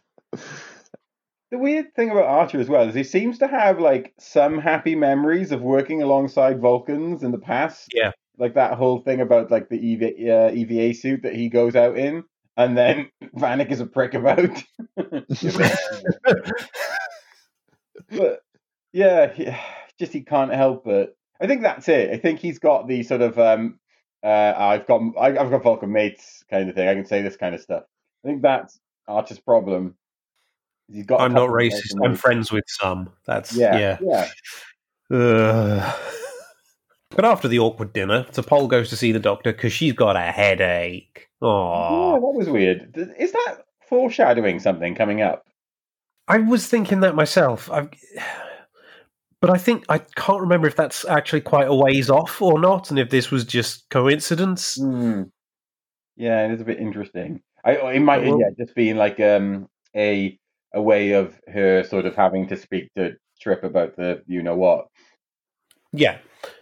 The 1.56 1.60
weird 1.60 1.96
thing 1.96 2.10
about 2.10 2.26
Archer 2.26 2.60
as 2.60 2.68
well 2.68 2.90
is 2.90 2.94
he 2.94 3.06
seems 3.06 3.38
to 3.38 3.48
have 3.48 3.80
like 3.80 4.14
some 4.20 4.58
happy 4.58 4.94
memories 4.94 5.54
of 5.54 5.62
working 5.62 6.02
alongside 6.02 6.60
Vulcans 6.60 7.24
in 7.24 7.32
the 7.32 7.38
past. 7.38 7.88
Yeah. 7.94 8.12
Like 8.38 8.56
that 8.56 8.74
whole 8.74 9.00
thing 9.00 9.22
about 9.22 9.52
like 9.52 9.70
the 9.70 9.94
EV, 9.94 10.02
uh, 10.30 10.52
EVA 10.54 10.94
suit 10.94 11.22
that 11.24 11.34
he 11.34 11.48
goes 11.48 11.78
out 11.78 11.98
in, 11.98 12.26
and 12.58 12.78
then 12.78 13.10
Vanik 13.38 13.72
is 13.72 13.80
a 13.80 13.86
prick 13.86 14.16
about. 14.16 14.50
but 18.10 18.42
yeah, 18.92 19.58
just 19.98 20.12
he 20.12 20.24
can't 20.24 20.54
help 20.54 20.88
it. 20.88 21.16
I 21.40 21.48
think 21.48 21.62
that's 21.62 21.88
it. 21.88 22.10
I 22.10 22.18
think 22.18 22.42
he's 22.42 22.60
got 22.60 22.90
the 22.90 23.04
sort 23.04 23.22
of 23.22 23.40
um, 23.40 23.80
uh, 24.22 24.54
I've 24.58 24.88
got 24.88 25.00
I, 25.18 25.28
I've 25.28 25.52
got 25.52 25.64
Vulcan 25.64 25.94
mates 25.94 26.44
kind 26.50 26.68
of 26.68 26.76
thing. 26.76 26.90
I 26.90 26.96
can 26.96 27.06
say 27.06 27.22
this 27.22 27.38
kind 27.38 27.56
of 27.56 27.62
stuff. 27.62 27.84
I 28.26 28.28
think 28.28 28.42
that's 28.42 28.78
Archer's 29.08 29.40
problem. 29.40 29.96
He's 30.88 31.06
got. 31.06 31.22
I'm 31.22 31.34
not 31.34 31.50
racist. 31.50 31.96
I'm 32.04 32.16
friends 32.16 32.52
with 32.52 32.66
some. 32.68 33.10
That's 33.26 33.56
Yeah, 33.56 33.98
yeah. 34.02 34.30
yeah. 35.12 35.18
Ugh. 35.18 36.00
But 37.16 37.24
after 37.24 37.48
the 37.48 37.60
awkward 37.60 37.94
dinner, 37.94 38.26
T'Pol 38.32 38.68
goes 38.68 38.90
to 38.90 38.98
see 38.98 39.14
the 39.14 39.20
doctor 39.20 39.54
because 39.54 39.72
she's 39.72 39.94
got 39.94 40.18
a 40.18 40.32
headache. 40.34 41.30
Yeah, 41.42 41.48
Aww. 41.48 42.16
that 42.16 42.38
was 42.38 42.50
weird. 42.50 42.94
Is 43.18 43.32
that 43.32 43.60
foreshadowing 43.88 44.60
something 44.60 44.96
coming 44.96 45.22
up? 45.22 45.46
I 46.28 46.40
was 46.40 46.68
thinking 46.68 47.00
that 47.02 47.16
myself. 47.16 47.72
I've, 47.72 47.90
but 49.42 49.50
I 49.50 49.58
think 49.58 49.86
I 49.88 50.00
can't 50.00 50.42
remember 50.42 50.68
if 50.68 50.76
that's 50.76 51.06
actually 51.06 51.42
quite 51.42 51.70
a 51.70 51.76
ways 51.76 52.10
off 52.10 52.42
or 52.42 52.60
not, 52.60 52.90
and 52.90 53.00
if 53.00 53.10
this 53.10 53.32
was 53.32 53.46
just 53.46 53.90
coincidence. 53.90 54.76
Hmm. 54.76 55.24
Yeah, 56.18 56.46
it 56.46 56.52
is 56.52 56.62
a 56.62 56.66
bit 56.66 56.80
interesting. 56.80 57.42
I 57.64 57.76
it 57.94 58.00
might 58.00 58.26
yeah 58.26 58.50
just 58.58 58.76
being 58.76 58.96
like 58.98 59.20
um 59.20 59.70
a 59.96 60.38
a 60.76 60.82
way 60.82 61.14
of 61.14 61.40
her 61.48 61.84
sort 61.84 62.06
of 62.06 62.16
having 62.16 62.48
to 62.48 62.56
speak 62.56 62.94
to 62.96 63.16
Trip 63.42 63.64
about 63.64 63.96
the 63.98 64.24
you 64.28 64.42
know 64.42 64.56
what. 64.56 64.88
Yeah. 65.92 66.20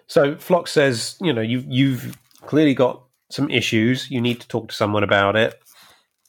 So 0.08 0.36
Phlox 0.36 0.72
says, 0.72 1.18
you 1.22 1.34
know, 1.34 1.42
you've 1.42 1.66
you've 1.68 2.18
clearly 2.42 2.74
got 2.74 3.04
some 3.30 3.50
issues. 3.50 4.10
You 4.10 4.22
need 4.22 4.42
to 4.42 4.48
talk 4.48 4.70
to 4.70 4.76
someone 4.76 5.04
about 5.04 5.36
it. 5.36 5.56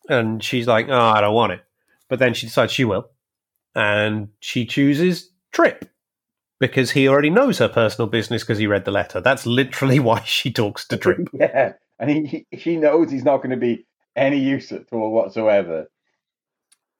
And 0.09 0.43
she's 0.43 0.67
like, 0.67 0.89
oh, 0.89 0.99
I 0.99 1.21
don't 1.21 1.35
want 1.35 1.53
it. 1.53 1.65
But 2.09 2.19
then 2.19 2.35
she 2.35 2.47
decides 2.47 2.73
she 2.73 2.85
will, 2.85 3.09
and 3.75 4.29
she 4.41 4.67
chooses 4.67 5.31
Trip 5.53 5.89
because 6.61 6.91
he 6.91 7.09
already 7.09 7.31
knows 7.31 7.59
her 7.59 7.69
personal 7.69 8.09
business 8.09 8.43
because 8.43 8.59
he 8.59 8.67
read 8.67 8.85
the 8.85 8.91
letter. 8.91 9.21
That's 9.21 9.47
literally 9.47 9.99
why 10.01 10.21
she 10.25 10.53
talks 10.53 10.87
to 10.89 10.97
Trip. 10.99 11.29
yeah, 11.33 11.73
and 11.99 12.11
he, 12.11 12.47
he 12.51 12.57
he 12.57 12.77
knows 12.77 13.11
he's 13.11 13.25
not 13.25 13.39
going 13.39 13.51
to 13.51 13.57
be 13.57 13.87
any 14.17 14.39
use 14.39 14.73
at 14.73 14.85
all 14.93 15.11
whatsoever. 15.11 15.89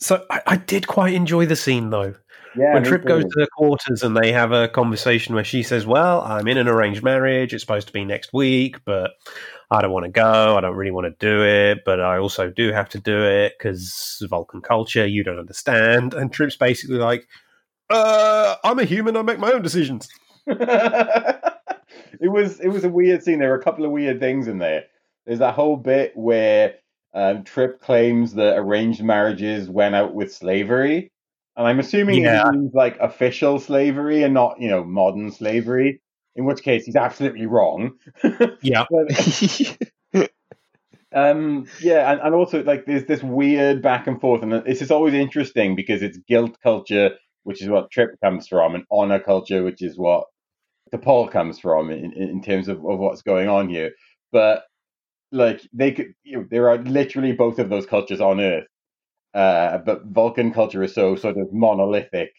So 0.01 0.25
I, 0.31 0.41
I 0.47 0.57
did 0.57 0.87
quite 0.87 1.15
enjoy 1.15 1.47
the 1.47 1.57
scene 1.57 1.91
though. 1.91 2.15
Yeah, 2.57 2.75
when 2.75 2.85
Trip 2.85 3.05
goes 3.05 3.25
to 3.25 3.35
the 3.35 3.49
quarters 3.57 4.05
and 4.05 4.17
they 4.17 4.31
have 4.31 4.53
a 4.53 4.69
conversation 4.69 5.35
where 5.35 5.43
she 5.43 5.65
says, 5.65 5.87
Well, 5.87 6.21
I'm 6.21 6.47
in 6.47 6.57
an 6.57 6.69
arranged 6.69 7.03
marriage. 7.03 7.53
It's 7.53 7.63
supposed 7.63 7.89
to 7.89 7.93
be 7.93 8.05
next 8.05 8.33
week, 8.33 8.77
but 8.85 9.13
I 9.71 9.83
don't 9.83 9.91
want 9.91 10.05
to 10.05 10.11
go. 10.11 10.57
I 10.57 10.61
don't 10.61 10.77
really 10.77 10.93
want 10.93 11.07
to 11.07 11.27
do 11.27 11.43
it, 11.43 11.81
but 11.85 12.01
I 12.01 12.19
also 12.19 12.51
do 12.51 12.73
have 12.73 12.89
to 12.91 13.01
do 13.01 13.25
it 13.25 13.55
because 13.59 14.25
Vulcan 14.29 14.61
culture, 14.61 15.05
you 15.07 15.25
don't 15.25 15.39
understand. 15.39 16.15
And 16.15 16.33
Trip's 16.33 16.57
basically 16.57 16.99
like, 16.99 17.27
uh, 17.91 18.57
I'm 18.63 18.79
a 18.79 18.85
human. 18.85 19.17
I 19.17 19.23
make 19.23 19.39
my 19.39 19.53
own 19.53 19.63
decisions. 19.63 20.09
it 20.47 22.31
was 22.31 22.61
it 22.61 22.69
was 22.69 22.85
a 22.85 22.89
weird 22.89 23.23
scene. 23.23 23.39
There 23.39 23.49
were 23.49 23.59
a 23.59 23.65
couple 23.65 23.85
of 23.85 23.91
weird 23.91 24.21
things 24.21 24.47
in 24.47 24.59
there. 24.59 24.85
There's 25.27 25.39
that 25.39 25.55
whole 25.55 25.77
bit 25.77 26.13
where 26.15 26.77
um, 27.15 27.45
Trip 27.45 27.81
claims 27.81 28.35
that 28.35 28.57
arranged 28.59 29.03
marriages 29.03 29.69
went 29.71 29.95
out 29.95 30.15
with 30.15 30.35
slavery, 30.35 31.13
and 31.57 31.67
I'm 31.67 31.79
assuming 31.79 32.23
Yeah. 32.25 32.45
he 32.45 32.59
means 32.59 32.75
like 32.75 32.99
official 33.01 33.59
slavery 33.61 34.23
and 34.23 34.35
not 34.35 34.61
you 34.61 34.69
know 34.69 34.85
modern 34.85 35.31
slavery. 35.33 36.01
In 36.37 36.47
which 36.47 36.63
case, 36.63 36.85
he's 36.85 36.97
absolutely 36.97 37.47
wrong. 37.47 37.93
Yeah. 38.61 38.85
But, 40.13 40.31
um, 41.15 41.67
yeah, 41.81 42.11
and, 42.11 42.21
and 42.21 42.35
also 42.35 42.65
like 42.65 42.87
there's 42.87 43.05
this 43.05 43.23
weird 43.23 43.81
back 43.83 44.09
and 44.09 44.21
forth, 44.21 44.43
and 44.43 44.53
this 44.53 44.83
is 44.83 44.91
always 44.91 45.15
interesting 45.15 45.77
because 45.77 46.03
it's 46.03 46.19
guilt 46.27 46.57
culture, 46.61 47.11
which 47.45 47.63
is 47.63 47.69
what 47.69 47.91
Trip 47.93 48.11
comes 48.23 48.49
from, 48.49 48.75
and 48.75 48.85
honor 48.91 49.21
culture, 49.21 49.63
which 49.63 49.81
is 49.81 49.97
what 49.97 50.25
T'Pol 50.93 51.31
comes 51.31 51.61
from 51.61 51.91
in, 51.91 52.13
in 52.15 52.29
in 52.31 52.43
terms 52.43 52.67
of, 52.67 52.79
of 52.79 52.99
what's 52.99 53.23
going 53.23 53.49
on 53.49 53.69
here. 53.69 53.93
But 54.33 54.65
like 55.35 55.61
they 55.73 55.93
could, 55.93 56.15
you 56.23 56.39
know, 56.39 56.47
there 56.51 56.71
are 56.71 56.79
literally 56.79 57.33
both 57.33 57.59
of 57.59 57.69
those 57.69 57.87
cultures 57.87 58.21
on 58.21 58.41
Earth, 58.41 58.67
uh, 59.35 59.79
but 59.79 60.05
Vulcan 60.07 60.53
culture 60.53 60.83
is 60.83 60.95
so 60.95 61.17
sort 61.17 61.37
of 61.37 61.53
monolithic 61.53 62.31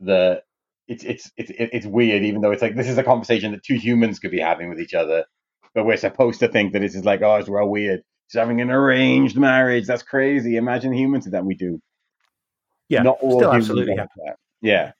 that 0.00 0.42
it's 0.86 1.02
it's 1.04 1.32
it's 1.36 1.50
it's 1.56 1.86
weird. 1.86 2.22
Even 2.22 2.42
though 2.42 2.52
it's 2.52 2.62
like 2.62 2.76
this 2.76 2.88
is 2.88 2.98
a 2.98 3.02
conversation 3.02 3.52
that 3.52 3.64
two 3.64 3.76
humans 3.76 4.18
could 4.18 4.30
be 4.30 4.40
having 4.40 4.68
with 4.68 4.80
each 4.80 4.94
other, 4.94 5.24
but 5.74 5.84
we're 5.84 5.96
supposed 5.96 6.40
to 6.40 6.48
think 6.48 6.74
that 6.74 6.82
it's 6.82 6.94
is 6.94 7.04
like 7.04 7.22
oh, 7.22 7.36
it's 7.36 7.48
real 7.48 7.68
weird. 7.68 8.02
She's 8.28 8.38
having 8.38 8.60
an 8.60 8.70
arranged 8.70 9.38
marriage. 9.38 9.86
That's 9.86 10.02
crazy. 10.02 10.56
Imagine 10.56 10.92
humans 10.92 11.24
that. 11.24 11.44
We 11.44 11.54
do. 11.54 11.80
Yeah. 12.88 13.02
Not 13.02 13.18
all 13.20 13.38
still 13.38 13.52
absolutely 13.52 13.96
that. 13.96 14.08
Yeah. 14.60 14.92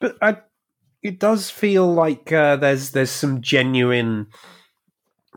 But 0.00 0.16
I, 0.20 0.38
it 1.02 1.20
does 1.20 1.50
feel 1.50 1.86
like 1.92 2.32
uh, 2.32 2.56
there's 2.56 2.90
there's 2.90 3.10
some 3.10 3.40
genuine 3.40 4.26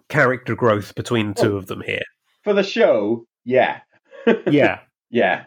character 0.10 0.56
growth 0.56 0.94
between 0.96 1.34
the 1.34 1.42
two 1.42 1.56
of 1.58 1.68
them 1.68 1.82
here. 1.86 2.02
For 2.44 2.54
the 2.54 2.64
show, 2.64 3.26
yeah. 3.46 3.80
Yeah. 4.50 4.80
Yeah. 5.10 5.46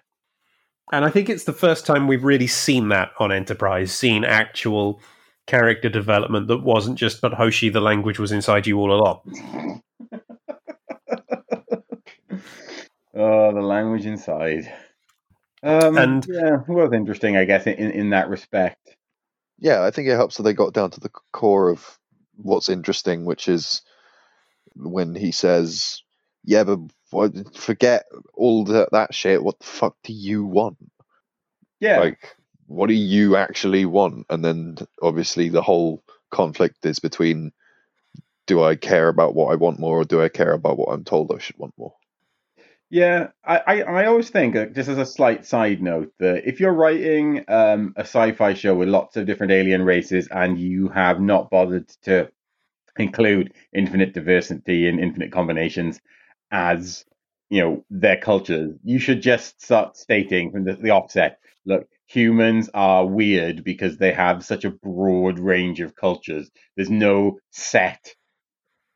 And 0.93 1.05
I 1.05 1.11
think 1.11 1.29
it's 1.31 1.45
the 1.45 1.53
first 1.53 1.87
time 1.87 2.07
we've 2.09 2.25
really 2.25 2.47
seen 2.47 2.89
that 2.89 3.11
on 3.19 3.31
Enterprise, 3.33 3.93
seen 3.93 4.25
actual 4.25 5.01
character 5.47 5.89
development 5.89 6.49
that 6.49 6.63
wasn't 6.63 6.99
just, 6.99 7.21
but 7.21 7.33
Hoshi, 7.35 7.69
the 7.69 7.81
language 7.81 8.19
was 8.19 8.33
inside 8.33 8.67
you 8.67 8.79
all 8.79 8.93
along. 8.93 9.83
Oh, 13.15 13.53
the 13.53 13.61
language 13.61 14.07
inside. 14.07 14.73
Um, 15.63 15.97
And- 15.99 16.27
yeah, 16.29 16.55
it 16.67 16.69
was 16.69 16.93
interesting, 16.95 17.37
I 17.37 17.45
guess, 17.45 17.67
in, 17.67 17.75
in 17.91 18.11
that 18.11 18.29
respect. 18.29 18.97
yeah, 19.59 19.83
I 19.85 19.91
think 19.91 20.09
it 20.09 20.15
helps 20.17 20.37
that 20.39 20.45
they 20.45 20.55
got 20.55 20.73
down 20.73 20.91
to 20.93 21.01
the 21.01 21.11
core 21.33 21.69
of 21.71 21.99
what's 22.37 22.69
interesting, 22.71 23.25
which 23.27 23.49
is 23.49 23.83
when 24.77 25.15
he 25.15 25.33
says, 25.33 26.03
"Yeah, 26.45 26.65
but 26.65 27.57
forget 27.57 28.05
all 28.35 28.65
that 28.65 28.91
that 28.93 29.15
shit. 29.15 29.43
What 29.43 29.59
the 29.59 29.67
fuck 29.67 29.97
do 30.03 30.13
you 30.13 30.45
want? 30.45 30.79
Yeah, 31.81 31.99
Like, 32.01 32.37
what 32.67 32.89
do 32.89 32.95
you 32.95 33.37
actually 33.37 33.85
want?" 33.85 34.27
And 34.31 34.45
then 34.45 34.79
obviously 35.03 35.49
the 35.49 35.63
whole 35.63 36.03
conflict 36.31 36.85
is 36.87 36.99
between, 36.99 37.53
do 38.47 38.63
I 38.63 38.77
care 38.77 39.09
about 39.09 39.35
what 39.35 39.53
I 39.53 39.57
want 39.57 39.79
more, 39.79 40.01
or 40.01 40.05
do 40.05 40.23
I 40.23 40.29
care 40.29 40.53
about 40.53 40.79
what 40.79 40.93
I'm 40.93 41.05
told 41.05 41.33
I 41.33 41.39
should 41.39 41.59
want 41.59 41.75
more? 41.77 41.95
Yeah, 42.93 43.29
I, 43.43 43.57
I, 43.67 43.83
I 43.83 44.07
always 44.07 44.29
think, 44.29 44.55
uh, 44.55 44.67
just 44.67 44.91
as 44.91 44.99
a 44.99 45.07
slight 45.07 45.47
side 45.47 45.83
note, 45.83 46.13
that 46.19 46.47
if 46.47 46.61
you're 46.61 46.75
writing 46.75 47.43
um, 47.49 47.95
a 47.97 48.03
sci-fi 48.03 48.53
show 48.53 48.75
with 48.75 48.89
lots 48.89 49.17
of 49.17 49.25
different 49.25 49.53
alien 49.53 49.83
races 49.83 50.29
and 50.31 50.59
you 50.59 50.89
have 50.89 51.19
not 51.19 51.49
bothered 51.49 51.89
to 52.03 52.31
include 52.99 53.53
infinite 53.75 54.13
diversity 54.13 54.89
and 54.89 55.01
infinite 55.01 55.33
combinations 55.33 56.01
as 56.51 57.05
you 57.51 57.61
know 57.61 57.85
their 57.91 58.17
cultures, 58.17 58.77
you 58.85 58.99
should 58.99 59.23
just 59.23 59.61
start 59.63 59.97
stating 59.97 60.53
from 60.53 60.65
the, 60.65 60.75
the 60.75 60.91
offset, 60.91 61.39
look, 61.67 61.87
humans 62.07 62.71
are 62.75 63.07
weird 63.07 63.65
because 63.65 63.97
they 63.97 64.13
have 64.13 64.45
such 64.45 64.65
a 64.65 64.71
broad 64.71 65.39
range 65.39 65.81
of 65.81 65.97
cultures. 65.97 66.51
There's 66.77 66.91
no 66.91 67.39
set 67.51 68.15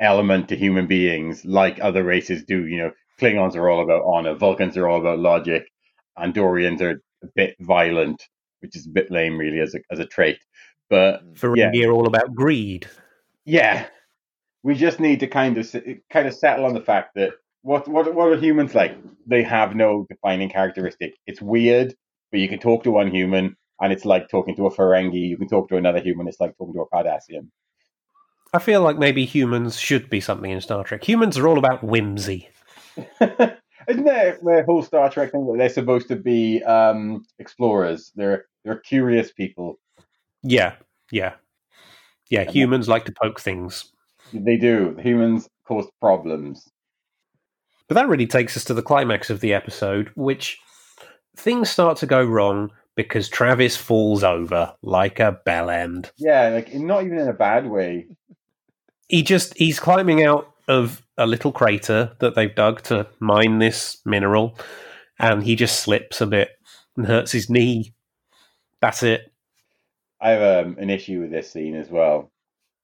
element 0.00 0.48
to 0.48 0.56
human 0.56 0.86
beings 0.86 1.44
like 1.44 1.80
other 1.80 2.04
races 2.04 2.44
do. 2.44 2.66
You 2.66 2.78
know, 2.78 2.90
Klingons 3.20 3.56
are 3.56 3.68
all 3.68 3.82
about 3.82 4.04
honor, 4.04 4.34
Vulcans 4.34 4.76
are 4.76 4.88
all 4.88 5.00
about 5.00 5.18
logic, 5.18 5.64
Andorians 6.18 6.80
are 6.80 7.02
a 7.22 7.26
bit 7.34 7.56
violent, 7.60 8.22
which 8.60 8.76
is 8.76 8.86
a 8.86 8.90
bit 8.90 9.10
lame, 9.10 9.38
really, 9.38 9.60
as 9.60 9.74
a 9.74 9.80
as 9.90 9.98
a 9.98 10.06
trait. 10.06 10.38
But 10.88 11.22
yeah, 11.22 11.70
Ferengi 11.70 11.86
are 11.86 11.92
all 11.92 12.06
about 12.06 12.34
greed. 12.34 12.86
Yeah, 13.46 13.86
we 14.62 14.74
just 14.74 15.00
need 15.00 15.20
to 15.20 15.28
kind 15.28 15.56
of 15.56 15.74
kind 16.12 16.28
of 16.28 16.34
settle 16.34 16.66
on 16.66 16.74
the 16.74 16.80
fact 16.80 17.14
that 17.14 17.30
what 17.62 17.88
what 17.88 18.12
what 18.14 18.28
are 18.28 18.36
humans 18.36 18.74
like? 18.74 18.96
They 19.26 19.42
have 19.44 19.74
no 19.74 20.04
defining 20.10 20.50
characteristic. 20.50 21.14
It's 21.26 21.40
weird, 21.40 21.94
but 22.30 22.40
you 22.40 22.48
can 22.48 22.58
talk 22.58 22.82
to 22.84 22.90
one 22.90 23.10
human, 23.10 23.56
and 23.80 23.92
it's 23.92 24.04
like 24.04 24.28
talking 24.28 24.56
to 24.56 24.66
a 24.66 24.74
Ferengi. 24.74 25.28
You 25.28 25.38
can 25.38 25.48
talk 25.48 25.68
to 25.70 25.76
another 25.76 26.00
human. 26.00 26.28
It's 26.28 26.40
like 26.40 26.58
talking 26.58 26.74
to 26.74 26.80
a 26.80 26.88
Cardassian. 26.88 27.48
I 28.52 28.58
feel 28.58 28.82
like 28.82 28.98
maybe 28.98 29.24
humans 29.24 29.78
should 29.78 30.10
be 30.10 30.20
something 30.20 30.50
in 30.50 30.60
Star 30.60 30.82
Trek. 30.84 31.04
Humans 31.04 31.38
are 31.38 31.46
all 31.46 31.58
about 31.58 31.84
whimsy. 31.84 32.48
Isn't 33.20 34.04
there 34.04 34.38
the 34.42 34.64
whole 34.66 34.82
Star 34.82 35.10
Trek 35.10 35.30
thing 35.30 35.46
that 35.46 35.58
they're 35.58 35.68
supposed 35.68 36.08
to 36.08 36.16
be 36.16 36.62
um, 36.64 37.24
explorers? 37.38 38.10
They're 38.16 38.46
they're 38.64 38.80
curious 38.80 39.32
people. 39.32 39.78
Yeah, 40.42 40.74
yeah, 41.12 41.34
yeah. 42.30 42.50
Humans 42.50 42.88
like 42.88 43.04
to 43.06 43.12
poke 43.12 43.40
things. 43.40 43.92
They 44.32 44.56
do. 44.56 44.96
Humans 45.00 45.48
cause 45.66 45.86
problems. 46.00 46.68
But 47.88 47.94
that 47.94 48.08
really 48.08 48.26
takes 48.26 48.56
us 48.56 48.64
to 48.64 48.74
the 48.74 48.82
climax 48.82 49.30
of 49.30 49.40
the 49.40 49.54
episode, 49.54 50.10
which 50.14 50.58
things 51.36 51.70
start 51.70 51.98
to 51.98 52.06
go 52.06 52.24
wrong 52.24 52.70
because 52.96 53.28
Travis 53.28 53.76
falls 53.76 54.24
over 54.24 54.74
like 54.82 55.20
a 55.20 55.38
bell 55.44 55.70
end. 55.70 56.10
Yeah, 56.16 56.48
like 56.48 56.74
not 56.74 57.04
even 57.04 57.18
in 57.18 57.28
a 57.28 57.34
bad 57.34 57.68
way. 57.68 58.06
He 59.08 59.22
just 59.22 59.56
he's 59.56 59.78
climbing 59.78 60.24
out 60.24 60.50
of 60.66 61.02
a 61.16 61.26
little 61.26 61.52
crater 61.52 62.16
that 62.18 62.34
they've 62.34 62.54
dug 62.54 62.82
to 62.84 63.06
mine 63.20 63.58
this 63.58 63.98
mineral, 64.04 64.58
and 65.20 65.44
he 65.44 65.54
just 65.54 65.80
slips 65.80 66.20
a 66.20 66.26
bit 66.26 66.50
and 66.96 67.06
hurts 67.06 67.30
his 67.30 67.48
knee. 67.48 67.94
That's 68.80 69.02
it. 69.02 69.32
I 70.26 70.30
have 70.30 70.66
um, 70.66 70.76
an 70.78 70.90
issue 70.90 71.20
with 71.20 71.30
this 71.30 71.52
scene 71.52 71.76
as 71.76 71.88
well. 71.88 72.32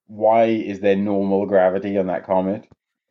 Why 0.07 0.45
is 0.45 0.79
there 0.81 0.95
normal 0.97 1.47
gravity 1.47 1.99
on 1.99 2.07
that 2.07 2.25
comet? 2.25 2.69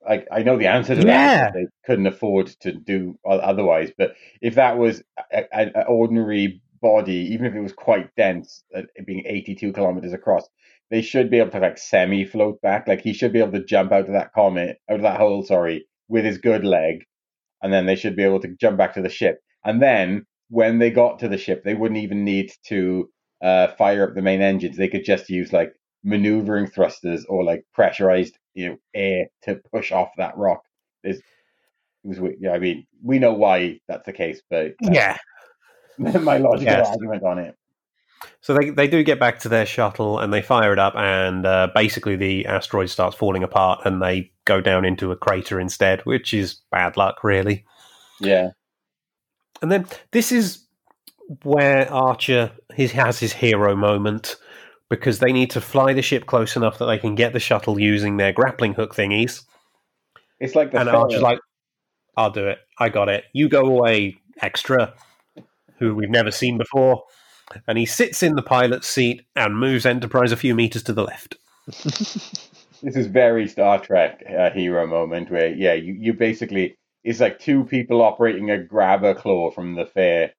Like 0.07 0.25
I 0.31 0.43
know 0.43 0.57
the 0.57 0.67
answer 0.67 0.95
to 0.95 1.05
Yeah. 1.05 1.51
that. 1.51 1.53
They 1.53 1.67
couldn't 1.85 2.07
afford 2.07 2.47
to 2.61 2.71
do 2.71 3.19
otherwise. 3.25 3.91
But 3.97 4.15
if 4.41 4.55
that 4.55 4.77
was 4.77 5.03
an 5.51 5.73
ordinary 5.87 6.61
body, 6.81 7.29
even 7.33 7.45
if 7.45 7.53
it 7.55 7.59
was 7.61 7.73
quite 7.73 8.15
dense, 8.15 8.63
uh, 8.75 8.83
it 8.95 9.05
being 9.05 9.23
82 9.25 9.73
kilometers 9.73 10.13
across, 10.13 10.47
they 10.91 11.01
should 11.01 11.29
be 11.29 11.39
able 11.39 11.51
to 11.51 11.59
like 11.59 11.77
semi 11.77 12.23
float 12.25 12.61
back. 12.61 12.87
Like 12.87 13.01
he 13.01 13.13
should 13.13 13.33
be 13.33 13.39
able 13.39 13.53
to 13.53 13.65
jump 13.65 13.91
out 13.91 14.07
of 14.07 14.13
that 14.13 14.33
comet, 14.33 14.77
out 14.89 14.95
of 14.97 15.01
that 15.03 15.19
hole, 15.19 15.43
sorry, 15.43 15.87
with 16.07 16.23
his 16.23 16.37
good 16.37 16.63
leg, 16.63 17.03
and 17.61 17.73
then 17.73 17.85
they 17.85 17.95
should 17.97 18.15
be 18.15 18.23
able 18.23 18.39
to 18.41 18.55
jump 18.59 18.77
back 18.77 18.93
to 18.93 19.01
the 19.01 19.09
ship. 19.09 19.39
And 19.65 19.81
then 19.81 20.25
when 20.49 20.79
they 20.79 20.89
got 20.89 21.19
to 21.19 21.27
the 21.27 21.37
ship, 21.37 21.63
they 21.63 21.75
wouldn't 21.75 21.99
even 22.01 22.23
need 22.23 22.51
to 22.67 23.09
uh, 23.41 23.67
fire 23.77 24.03
up 24.07 24.15
the 24.15 24.21
main 24.21 24.41
engines. 24.41 24.77
They 24.77 24.87
could 24.87 25.05
just 25.05 25.29
use 25.29 25.51
like 25.53 25.73
maneuvering 26.03 26.67
thrusters 26.67 27.25
or 27.25 27.43
like 27.43 27.63
pressurized, 27.73 28.37
you 28.53 28.69
know, 28.69 28.77
air 28.93 29.25
to 29.43 29.61
push 29.71 29.91
off 29.91 30.09
that 30.17 30.37
rock. 30.37 30.61
There's, 31.03 31.17
it 31.17 31.23
was, 32.03 32.19
we- 32.19 32.37
yeah, 32.39 32.51
I 32.51 32.59
mean, 32.59 32.85
we 33.03 33.19
know 33.19 33.33
why 33.33 33.79
that's 33.87 34.05
the 34.05 34.13
case, 34.13 34.41
but 34.49 34.73
Yeah. 34.81 35.17
my 35.97 36.37
logical 36.37 36.61
Yes. 36.63 36.87
argument 36.89 37.23
on 37.23 37.39
it. 37.39 37.55
So 38.41 38.53
they 38.53 38.69
they 38.69 38.87
do 38.87 39.03
get 39.03 39.19
back 39.19 39.39
to 39.39 39.49
their 39.49 39.65
shuttle 39.65 40.19
and 40.19 40.31
they 40.31 40.41
fire 40.43 40.73
it 40.73 40.79
up, 40.79 40.95
and 40.95 41.43
uh, 41.45 41.69
basically 41.73 42.15
the 42.15 42.45
asteroid 42.45 42.89
starts 42.89 43.15
falling 43.15 43.43
apart, 43.43 43.81
and 43.85 44.01
they 44.01 44.31
go 44.45 44.61
down 44.61 44.85
into 44.85 45.11
a 45.11 45.15
crater 45.15 45.59
instead, 45.59 46.01
which 46.01 46.33
is 46.33 46.61
bad 46.71 46.97
luck, 46.97 47.23
really. 47.23 47.65
Yeah, 48.19 48.49
And 49.61 49.71
then 49.71 49.87
this 50.11 50.31
is 50.31 50.65
where 51.43 51.91
Archer 51.91 52.51
he 52.75 52.87
has 52.87 53.19
his 53.19 53.33
hero 53.33 53.75
moment 53.75 54.35
because 54.89 55.19
they 55.19 55.31
need 55.31 55.49
to 55.51 55.61
fly 55.61 55.93
the 55.93 56.01
ship 56.01 56.25
close 56.25 56.55
enough 56.55 56.77
that 56.77 56.85
they 56.85 56.97
can 56.97 57.15
get 57.15 57.33
the 57.33 57.39
shuttle 57.39 57.79
using 57.79 58.17
their 58.17 58.33
grappling 58.33 58.73
hook 58.73 58.93
thingies. 58.93 59.43
it's 60.39 60.55
like 60.55 60.71
the 60.71 60.79
and 60.79 60.89
Archer's 60.89 61.21
like, 61.21 61.39
"I'll 62.17 62.31
do 62.31 62.47
it. 62.47 62.59
I 62.77 62.89
got 62.89 63.07
it. 63.09 63.23
You 63.33 63.47
go 63.47 63.65
away, 63.65 64.17
extra, 64.41 64.93
who 65.79 65.95
we've 65.95 66.09
never 66.09 66.31
seen 66.31 66.57
before." 66.57 67.03
And 67.67 67.77
he 67.77 67.85
sits 67.85 68.23
in 68.23 68.35
the 68.35 68.41
pilot's 68.41 68.87
seat 68.87 69.23
and 69.35 69.57
moves 69.57 69.85
Enterprise 69.85 70.31
a 70.31 70.37
few 70.37 70.55
meters 70.55 70.83
to 70.83 70.93
the 70.93 71.03
left. 71.03 71.35
this 71.67 72.95
is 72.95 73.07
very 73.07 73.47
Star 73.47 73.79
Trek 73.79 74.23
uh, 74.37 74.49
hero 74.51 74.87
moment 74.87 75.31
where 75.31 75.53
yeah, 75.53 75.73
you 75.73 75.93
you 75.93 76.13
basically 76.13 76.75
it's 77.03 77.19
like 77.19 77.39
two 77.39 77.63
people 77.65 78.01
operating 78.01 78.51
a 78.51 78.61
grabber 78.61 79.13
claw 79.13 79.51
from 79.51 79.75
the 79.75 79.85
fair. 79.85 80.33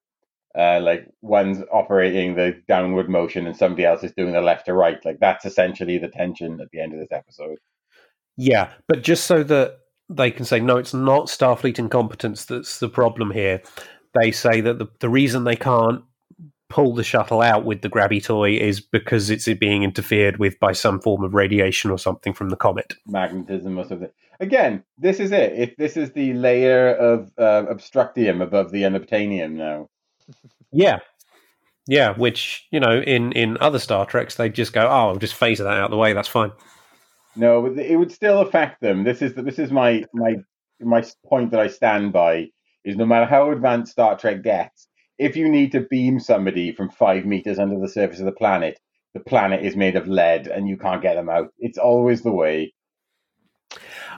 Uh, 0.56 0.80
like 0.80 1.08
one's 1.22 1.62
operating 1.72 2.34
the 2.34 2.60
downward 2.68 3.08
motion 3.08 3.46
and 3.46 3.56
somebody 3.56 3.84
else 3.84 4.04
is 4.04 4.12
doing 4.12 4.32
the 4.32 4.40
left 4.40 4.66
to 4.66 4.74
right. 4.74 5.02
Like 5.04 5.18
that's 5.18 5.44
essentially 5.44 5.98
the 5.98 6.08
tension 6.08 6.60
at 6.60 6.70
the 6.72 6.80
end 6.80 6.92
of 6.92 7.00
this 7.00 7.12
episode. 7.12 7.58
Yeah, 8.36 8.70
but 8.88 9.02
just 9.02 9.24
so 9.24 9.42
that 9.44 9.78
they 10.08 10.30
can 10.30 10.44
say, 10.44 10.60
no, 10.60 10.76
it's 10.76 10.94
not 10.94 11.26
Starfleet 11.26 11.78
incompetence 11.78 12.44
that's 12.44 12.78
the 12.78 12.88
problem 12.88 13.30
here. 13.30 13.62
They 14.20 14.30
say 14.30 14.60
that 14.60 14.78
the, 14.78 14.88
the 15.00 15.08
reason 15.08 15.44
they 15.44 15.56
can't 15.56 16.02
pull 16.72 16.94
the 16.94 17.04
shuttle 17.04 17.42
out 17.42 17.66
with 17.66 17.82
the 17.82 17.88
grabby 17.90 18.22
toy 18.22 18.56
is 18.56 18.80
because 18.80 19.28
it's 19.28 19.46
being 19.60 19.82
interfered 19.82 20.38
with 20.38 20.58
by 20.58 20.72
some 20.72 20.98
form 21.00 21.22
of 21.22 21.34
radiation 21.34 21.90
or 21.90 21.98
something 21.98 22.32
from 22.32 22.48
the 22.48 22.56
comet. 22.56 22.94
magnetism 23.06 23.78
or 23.78 23.84
something. 23.86 24.08
Again, 24.40 24.82
this 24.96 25.20
is 25.20 25.32
it. 25.32 25.52
If 25.52 25.76
this 25.76 25.98
is 25.98 26.12
the 26.12 26.32
layer 26.32 26.94
of 26.94 27.30
uh, 27.38 27.66
obstructium 27.68 28.40
above 28.40 28.72
the 28.72 28.82
unobtainium 28.82 29.52
now. 29.52 29.88
Yeah. 30.70 30.98
Yeah, 31.88 32.16
which, 32.16 32.66
you 32.70 32.78
know, 32.78 33.00
in, 33.00 33.32
in 33.32 33.58
other 33.60 33.78
Star 33.78 34.06
Treks, 34.06 34.36
they 34.36 34.48
just 34.48 34.72
go, 34.72 34.82
oh, 34.86 35.08
I'll 35.08 35.16
just 35.16 35.34
phase 35.34 35.58
that 35.58 35.66
out 35.66 35.86
of 35.86 35.90
the 35.90 35.96
way, 35.96 36.12
that's 36.12 36.28
fine. 36.28 36.52
No, 37.34 37.66
it 37.66 37.96
would 37.96 38.12
still 38.12 38.40
affect 38.40 38.80
them. 38.80 39.04
This 39.04 39.22
is 39.22 39.34
this 39.34 39.58
is 39.58 39.70
my 39.70 40.04
my 40.12 40.34
my 40.80 41.02
point 41.26 41.50
that 41.50 41.60
I 41.60 41.68
stand 41.68 42.12
by 42.12 42.48
is 42.84 42.96
no 42.96 43.06
matter 43.06 43.26
how 43.26 43.50
advanced 43.50 43.92
Star 43.92 44.18
Trek 44.18 44.42
gets, 44.42 44.86
if 45.18 45.36
you 45.36 45.48
need 45.48 45.72
to 45.72 45.80
beam 45.80 46.20
somebody 46.20 46.72
from 46.72 46.90
five 46.90 47.24
meters 47.24 47.58
under 47.58 47.78
the 47.78 47.88
surface 47.88 48.18
of 48.18 48.26
the 48.26 48.32
planet, 48.32 48.78
the 49.14 49.20
planet 49.20 49.64
is 49.64 49.76
made 49.76 49.96
of 49.96 50.08
lead 50.08 50.46
and 50.46 50.68
you 50.68 50.76
can't 50.76 51.02
get 51.02 51.14
them 51.14 51.28
out. 51.28 51.48
It's 51.58 51.78
always 51.78 52.22
the 52.22 52.32
way. 52.32 52.74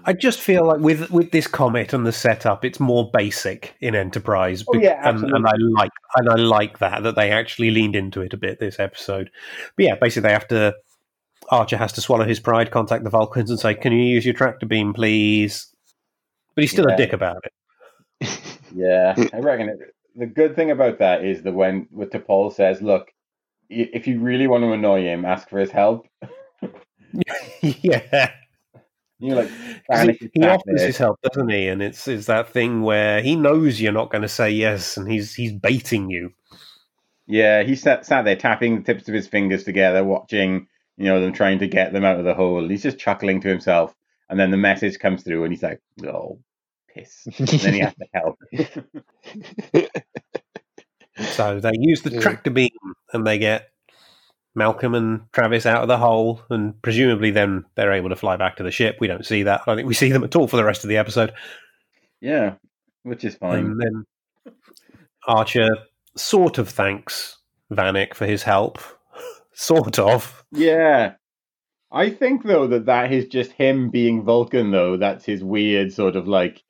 I 0.07 0.13
just 0.13 0.41
feel 0.41 0.67
like 0.67 0.81
with 0.81 1.11
with 1.11 1.31
this 1.31 1.47
comet 1.47 1.93
and 1.93 2.07
the 2.07 2.13
setup, 2.13 2.65
it's 2.65 2.79
more 2.81 3.11
basic 3.11 3.75
in 3.81 3.95
Enterprise. 3.95 4.65
Oh, 4.69 4.77
yeah, 4.79 5.09
and, 5.09 5.25
and 5.25 5.47
I 5.47 5.55
like 5.57 5.93
and 6.17 6.29
I 6.29 6.35
like 6.35 6.79
that 6.81 7.03
that 7.05 7.17
they 7.17 7.31
actually 7.31 7.71
leaned 7.71 7.97
into 7.97 8.21
it 8.21 8.35
a 8.35 8.37
bit 8.37 8.61
this 8.61 8.79
episode. 8.79 9.31
But 9.77 9.87
yeah, 9.87 9.95
basically 9.95 10.29
they 10.29 10.35
have 10.35 10.49
to. 10.49 10.75
Archer 11.51 11.77
has 11.77 11.93
to 11.93 12.01
swallow 12.01 12.25
his 12.25 12.41
pride, 12.41 12.71
contact 12.71 13.05
the 13.05 13.11
Vulcans, 13.11 13.51
and 13.51 13.61
say, 13.61 13.75
"Can 13.75 13.93
you 13.93 14.03
use 14.05 14.25
your 14.25 14.35
tractor 14.35 14.67
beam, 14.67 14.93
please?" 14.95 15.67
But 16.55 16.65
he's 16.65 16.71
still 16.71 16.87
Yeah. 16.89 16.95
a 16.95 16.97
dick 16.97 17.13
about 17.13 17.43
it. 17.45 18.31
Yeah, 18.75 19.15
I 19.33 19.39
reckon 19.39 19.69
it, 19.69 19.79
the 20.17 20.27
good 20.27 20.57
thing 20.57 20.73
about 20.73 20.99
that 20.99 21.25
is 21.25 21.43
that 21.43 21.53
when 21.53 21.87
what 21.91 22.11
T'Pol 22.11 22.53
says, 22.53 22.83
"Look, 22.83 23.13
if 23.71 24.07
you 24.07 24.19
really 24.21 24.49
want 24.49 24.65
to 24.65 24.73
annoy 24.73 25.03
him, 25.03 25.25
ask 25.25 25.49
for 25.49 25.59
his 25.61 25.71
help." 25.71 26.07
yeah, 27.63 28.33
You're 29.25 29.37
like, 29.37 29.51
'Cause 29.91 30.03
Vanik 30.03 30.19
he, 30.21 30.31
he 30.35 30.45
offers 30.47 30.83
his 30.83 30.99
help, 30.99 31.21
doesn't 31.23 31.51
he? 31.51 31.69
And 31.69 31.83
it's 31.83 32.09
it's 32.09 32.27
that 32.27 32.49
thing 32.51 32.83
where 32.83 33.23
he 33.23 33.37
knows 33.37 33.81
you're 33.81 33.93
not 33.93 34.11
going 34.11 34.23
to 34.23 34.29
say 34.29 34.51
yes, 34.51 34.97
and 34.97 35.11
he's 35.11 35.35
he's 35.35 35.53
baiting 35.53 36.11
you. 36.11 36.33
Yeah, 37.27 37.63
he 37.63 37.77
sat 37.77 38.07
sat 38.07 38.25
there 38.25 38.37
tapping 38.37 38.77
the 38.77 38.83
tips 38.83 39.09
of 39.09 39.15
his 39.15 39.29
fingers 39.29 39.65
together, 39.65 40.05
watching 40.05 40.69
you 40.97 41.07
know 41.07 41.21
them 41.21 41.33
trying 41.33 41.59
to 41.61 41.69
get 41.69 41.93
them 41.93 42.05
out 42.05 42.19
of 42.19 42.25
the 42.25 42.35
hole. 42.35 42.69
He's 42.69 42.83
just 42.83 42.99
chuckling 42.99 43.41
to 43.43 43.49
himself, 43.49 43.95
and 44.29 44.39
then 44.39 44.51
the 44.51 44.57
message 44.59 44.99
comes 44.99 45.23
through, 45.23 45.45
and 45.45 45.53
he's 45.53 45.63
like, 45.63 45.81
"Oh, 46.07 46.41
piss!" 46.95 47.27
And 47.39 47.49
then 47.49 47.75
he 47.75 47.81
has 47.81 47.95
to 47.95 48.07
help. 48.15 48.39
So 51.31 51.61
they 51.61 51.73
use 51.79 52.03
the 52.03 52.11
tractor 52.21 52.51
beam 52.51 52.71
and 53.13 53.27
they 53.27 53.39
get 53.39 53.71
Malcolm 54.55 54.95
and 54.95 55.23
Travis 55.33 55.67
out 55.67 55.83
of 55.83 55.89
the 55.89 55.99
hole, 55.99 56.41
and 56.51 56.81
presumably 56.83 57.31
then 57.31 57.65
they're 57.75 57.93
able 57.93 58.11
to 58.11 58.17
fly 58.17 58.37
back 58.37 58.57
to 58.57 58.63
the 58.63 58.71
ship. 58.71 58.97
We 59.01 59.09
don't 59.09 59.27
see 59.27 59.43
that. 59.43 59.63
I 59.63 59.65
don't 59.67 59.77
think 59.77 59.89
we 59.89 59.95
see 59.95 60.13
them 60.13 60.25
at 60.25 60.37
all 60.37 60.47
for 60.47 60.57
the 60.57 60.65
rest 60.65 60.85
of 60.85 60.89
the 60.89 60.97
episode. 60.97 61.33
yeah, 62.21 62.55
which 63.03 63.25
is 63.25 63.35
fine. 63.35 63.67
And 63.67 63.81
then 63.81 64.55
Archer 65.27 65.69
sort 66.17 66.59
of 66.59 66.69
thanks 66.69 67.39
Vanik 67.73 68.15
for 68.15 68.27
his 68.27 68.43
help. 68.43 68.79
sort 69.53 69.99
of. 69.99 70.45
Yeah. 70.53 71.15
I 71.91 72.11
think 72.11 72.43
though 72.43 72.67
that 72.69 72.87
that 72.87 73.13
is 73.13 73.27
just 73.27 73.53
him 73.53 73.91
being 73.91 74.25
Vulcan 74.25 74.71
though. 74.71 74.97
That's 74.97 75.25
his 75.25 75.45
weird 75.45 75.93
sort 75.93 76.17
of 76.17 76.27
like 76.27 76.63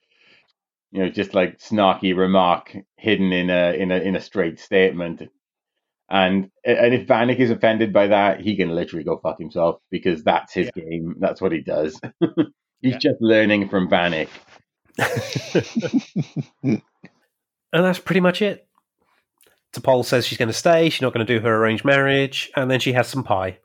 you 0.93 1.03
know 1.03 1.09
just 1.09 1.35
like 1.35 1.59
snarky 1.59 2.17
remark 2.17 2.77
hidden 2.97 3.33
in 3.33 3.51
a 3.51 3.73
in 3.73 3.91
a 3.91 3.97
in 3.97 4.17
a 4.17 4.21
straight 4.21 4.59
statement. 4.61 5.23
And 6.15 6.49
and 6.65 6.95
if 6.95 7.09
Vanik 7.09 7.39
is 7.41 7.51
offended 7.51 7.93
by 7.93 8.07
that, 8.07 8.41
he 8.41 8.55
can 8.57 8.69
literally 8.71 9.03
go 9.05 9.19
fuck 9.19 9.37
himself 9.39 9.81
because 9.91 10.23
that's 10.23 10.53
his 10.55 10.71
game. 10.71 11.17
That's 11.19 11.41
what 11.41 11.51
he 11.51 11.61
does. 11.61 12.01
He's 12.81 12.93
Yeah. 12.93 12.99
just 12.99 13.21
learning 13.21 13.69
from 13.69 13.89
Vanik. 13.91 14.29
And 17.73 17.85
that's 17.85 17.99
pretty 17.99 18.21
much 18.21 18.41
it. 18.41 18.69
T'Pol 19.73 20.05
says 20.05 20.25
she's 20.25 20.39
going 20.39 20.49
to 20.49 20.53
stay. 20.53 20.89
She's 20.89 21.03
not 21.03 21.13
going 21.13 21.27
to 21.27 21.35
do 21.39 21.41
her 21.45 21.57
arranged 21.57 21.85
marriage, 21.85 22.53
and 22.55 22.71
then 22.71 22.79
she 22.79 22.93
has 22.93 23.09
some 23.09 23.25
pie. 23.25 23.59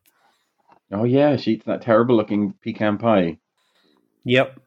Oh 0.91 1.03
yeah, 1.03 1.35
she 1.35 1.51
eats 1.51 1.65
that 1.67 1.83
terrible 1.83 2.15
looking 2.15 2.55
pecan 2.63 2.97
pie. 2.97 3.37
Yep, 4.23 4.59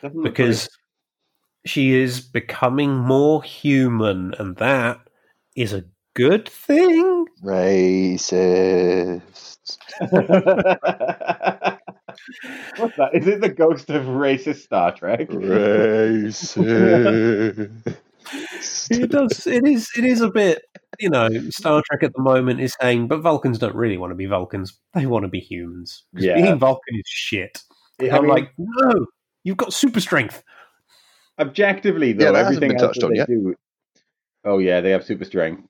Doesn't 0.00 0.14
look 0.16 0.24
because 0.32 0.68
she 1.66 1.94
is 1.94 2.20
becoming 2.20 2.94
more 2.96 3.42
human, 3.42 4.34
and 4.38 4.54
that 4.58 5.00
is 5.56 5.72
a 5.72 5.84
good 6.14 6.48
thing. 6.48 7.23
Racist. 7.44 9.20
very- 10.10 10.26
What's 12.78 12.96
that? 12.96 13.10
Is 13.12 13.26
it 13.26 13.40
the 13.40 13.48
ghost 13.48 13.90
of 13.90 14.04
racist 14.04 14.62
Star 14.62 14.94
Trek? 14.94 15.28
Racist. 15.28 16.56
It 18.90 19.10
does. 19.10 19.46
It 19.46 19.66
is. 19.66 19.90
It 19.98 20.04
is 20.04 20.20
a 20.20 20.30
bit. 20.30 20.62
You 21.00 21.10
know, 21.10 21.28
Star 21.50 21.82
Trek 21.90 22.04
at 22.04 22.12
the 22.14 22.22
moment 22.22 22.60
is 22.60 22.74
saying, 22.80 23.08
but 23.08 23.20
Vulcans 23.20 23.58
don't 23.58 23.74
really 23.74 23.96
want 23.98 24.12
to 24.12 24.14
be 24.14 24.26
Vulcans. 24.26 24.78
They 24.94 25.06
want 25.06 25.24
to 25.24 25.28
be 25.28 25.40
humans. 25.40 26.04
'Cause 26.14 26.24
Yeah. 26.24 26.40
being 26.40 26.58
Vulcan 26.58 26.94
is 26.94 27.02
shit. 27.06 27.62
I 28.00 28.10
I'm 28.10 28.22
mean, 28.22 28.30
like, 28.30 28.52
no, 28.56 29.06
you've 29.42 29.56
got 29.56 29.72
super 29.72 30.00
strength. 30.00 30.42
objectively 31.38 32.12
though, 32.12 32.32
Yeah, 32.32 32.38
everything 32.38 32.70
been 32.70 32.78
else 32.78 32.94
touched 32.94 33.02
on 33.04 33.10
they 33.10 33.16
yet. 33.18 33.28
do. 33.28 33.54
Oh 34.44 34.58
yeah, 34.58 34.80
they 34.80 34.90
have 34.90 35.04
super 35.04 35.24
strength. 35.24 35.62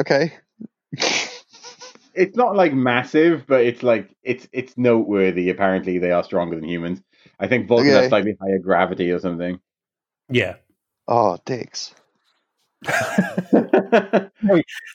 Okay. 0.00 0.32
It's 2.14 2.36
not 2.36 2.56
like 2.56 2.72
massive, 2.74 3.46
but 3.46 3.64
it's 3.64 3.82
like 3.84 4.14
it's 4.24 4.48
it's 4.52 4.76
noteworthy. 4.76 5.50
Apparently, 5.50 5.98
they 5.98 6.10
are 6.10 6.24
stronger 6.24 6.56
than 6.56 6.68
humans. 6.68 7.00
I 7.38 7.46
think 7.46 7.68
Vulcan 7.68 7.88
Okay. 7.90 7.96
has 7.96 8.08
slightly 8.08 8.36
higher 8.40 8.58
gravity 8.58 9.10
or 9.12 9.20
something. 9.20 9.60
Yeah, 10.28 10.56
Oh, 11.06 11.38
dicks. 11.44 11.94
they're 12.82 14.30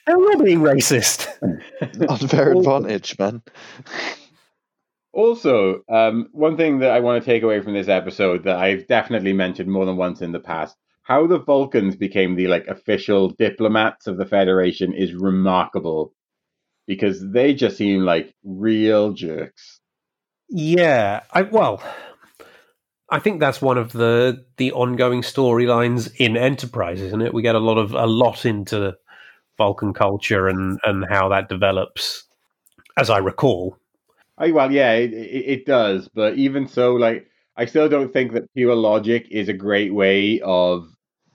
all 0.08 0.42
being 0.42 0.60
racist. 0.60 1.28
Unfair 2.08 2.54
Also- 2.54 2.76
advantage, 2.76 3.18
man. 3.18 3.42
Also, 5.12 5.82
um, 5.88 6.28
one 6.32 6.56
thing 6.56 6.80
that 6.80 6.90
I 6.90 7.00
want 7.00 7.22
to 7.22 7.26
take 7.26 7.42
away 7.44 7.60
from 7.60 7.72
this 7.72 7.88
episode 7.88 8.44
that 8.44 8.56
I've 8.56 8.86
definitely 8.88 9.32
mentioned 9.32 9.70
more 9.70 9.86
than 9.86 9.96
once 9.96 10.22
in 10.22 10.32
the 10.32 10.40
past, 10.40 10.76
how 11.04 11.26
the 11.26 11.38
Vulcans 11.38 11.96
became 11.96 12.34
the 12.34 12.48
like 12.48 12.66
official 12.66 13.28
diplomats 13.28 14.06
of 14.06 14.16
the 14.16 14.26
Federation 14.26 14.92
is 14.92 15.14
remarkable 15.14 16.12
because 16.86 17.30
they 17.30 17.54
just 17.54 17.76
seem 17.76 18.00
like 18.00 18.34
real 18.42 19.12
jerks. 19.12 19.80
Yeah, 20.48 21.20
I 21.32 21.42
well, 21.42 21.82
I 23.10 23.18
think 23.18 23.38
that's 23.38 23.62
one 23.62 23.78
of 23.78 23.92
the 23.92 24.44
the 24.56 24.72
ongoing 24.72 25.22
storylines 25.22 26.12
in 26.16 26.36
Enterprise, 26.36 27.00
isn't 27.00 27.22
it? 27.22 27.34
We 27.34 27.42
get 27.42 27.54
a 27.54 27.60
lot 27.60 27.78
of 27.78 27.92
a 27.92 28.06
lot 28.06 28.44
into 28.46 28.94
Vulcan 29.58 29.92
culture 29.92 30.48
and 30.48 30.80
and 30.84 31.04
how 31.08 31.28
that 31.28 31.48
develops, 31.48 32.24
as 32.96 33.10
I 33.10 33.18
recall. 33.18 33.78
I, 34.36 34.50
well, 34.50 34.72
yeah, 34.72 34.92
it, 34.94 35.12
it, 35.12 35.44
it 35.46 35.66
does, 35.66 36.08
but 36.12 36.34
even 36.36 36.66
so, 36.66 36.94
like, 36.94 37.28
I 37.56 37.66
still 37.66 37.88
don't 37.88 38.12
think 38.12 38.32
that 38.32 38.52
pure 38.52 38.74
logic 38.74 39.28
is 39.30 39.48
a 39.48 39.52
great 39.52 39.94
way 39.94 40.40
of 40.40 40.88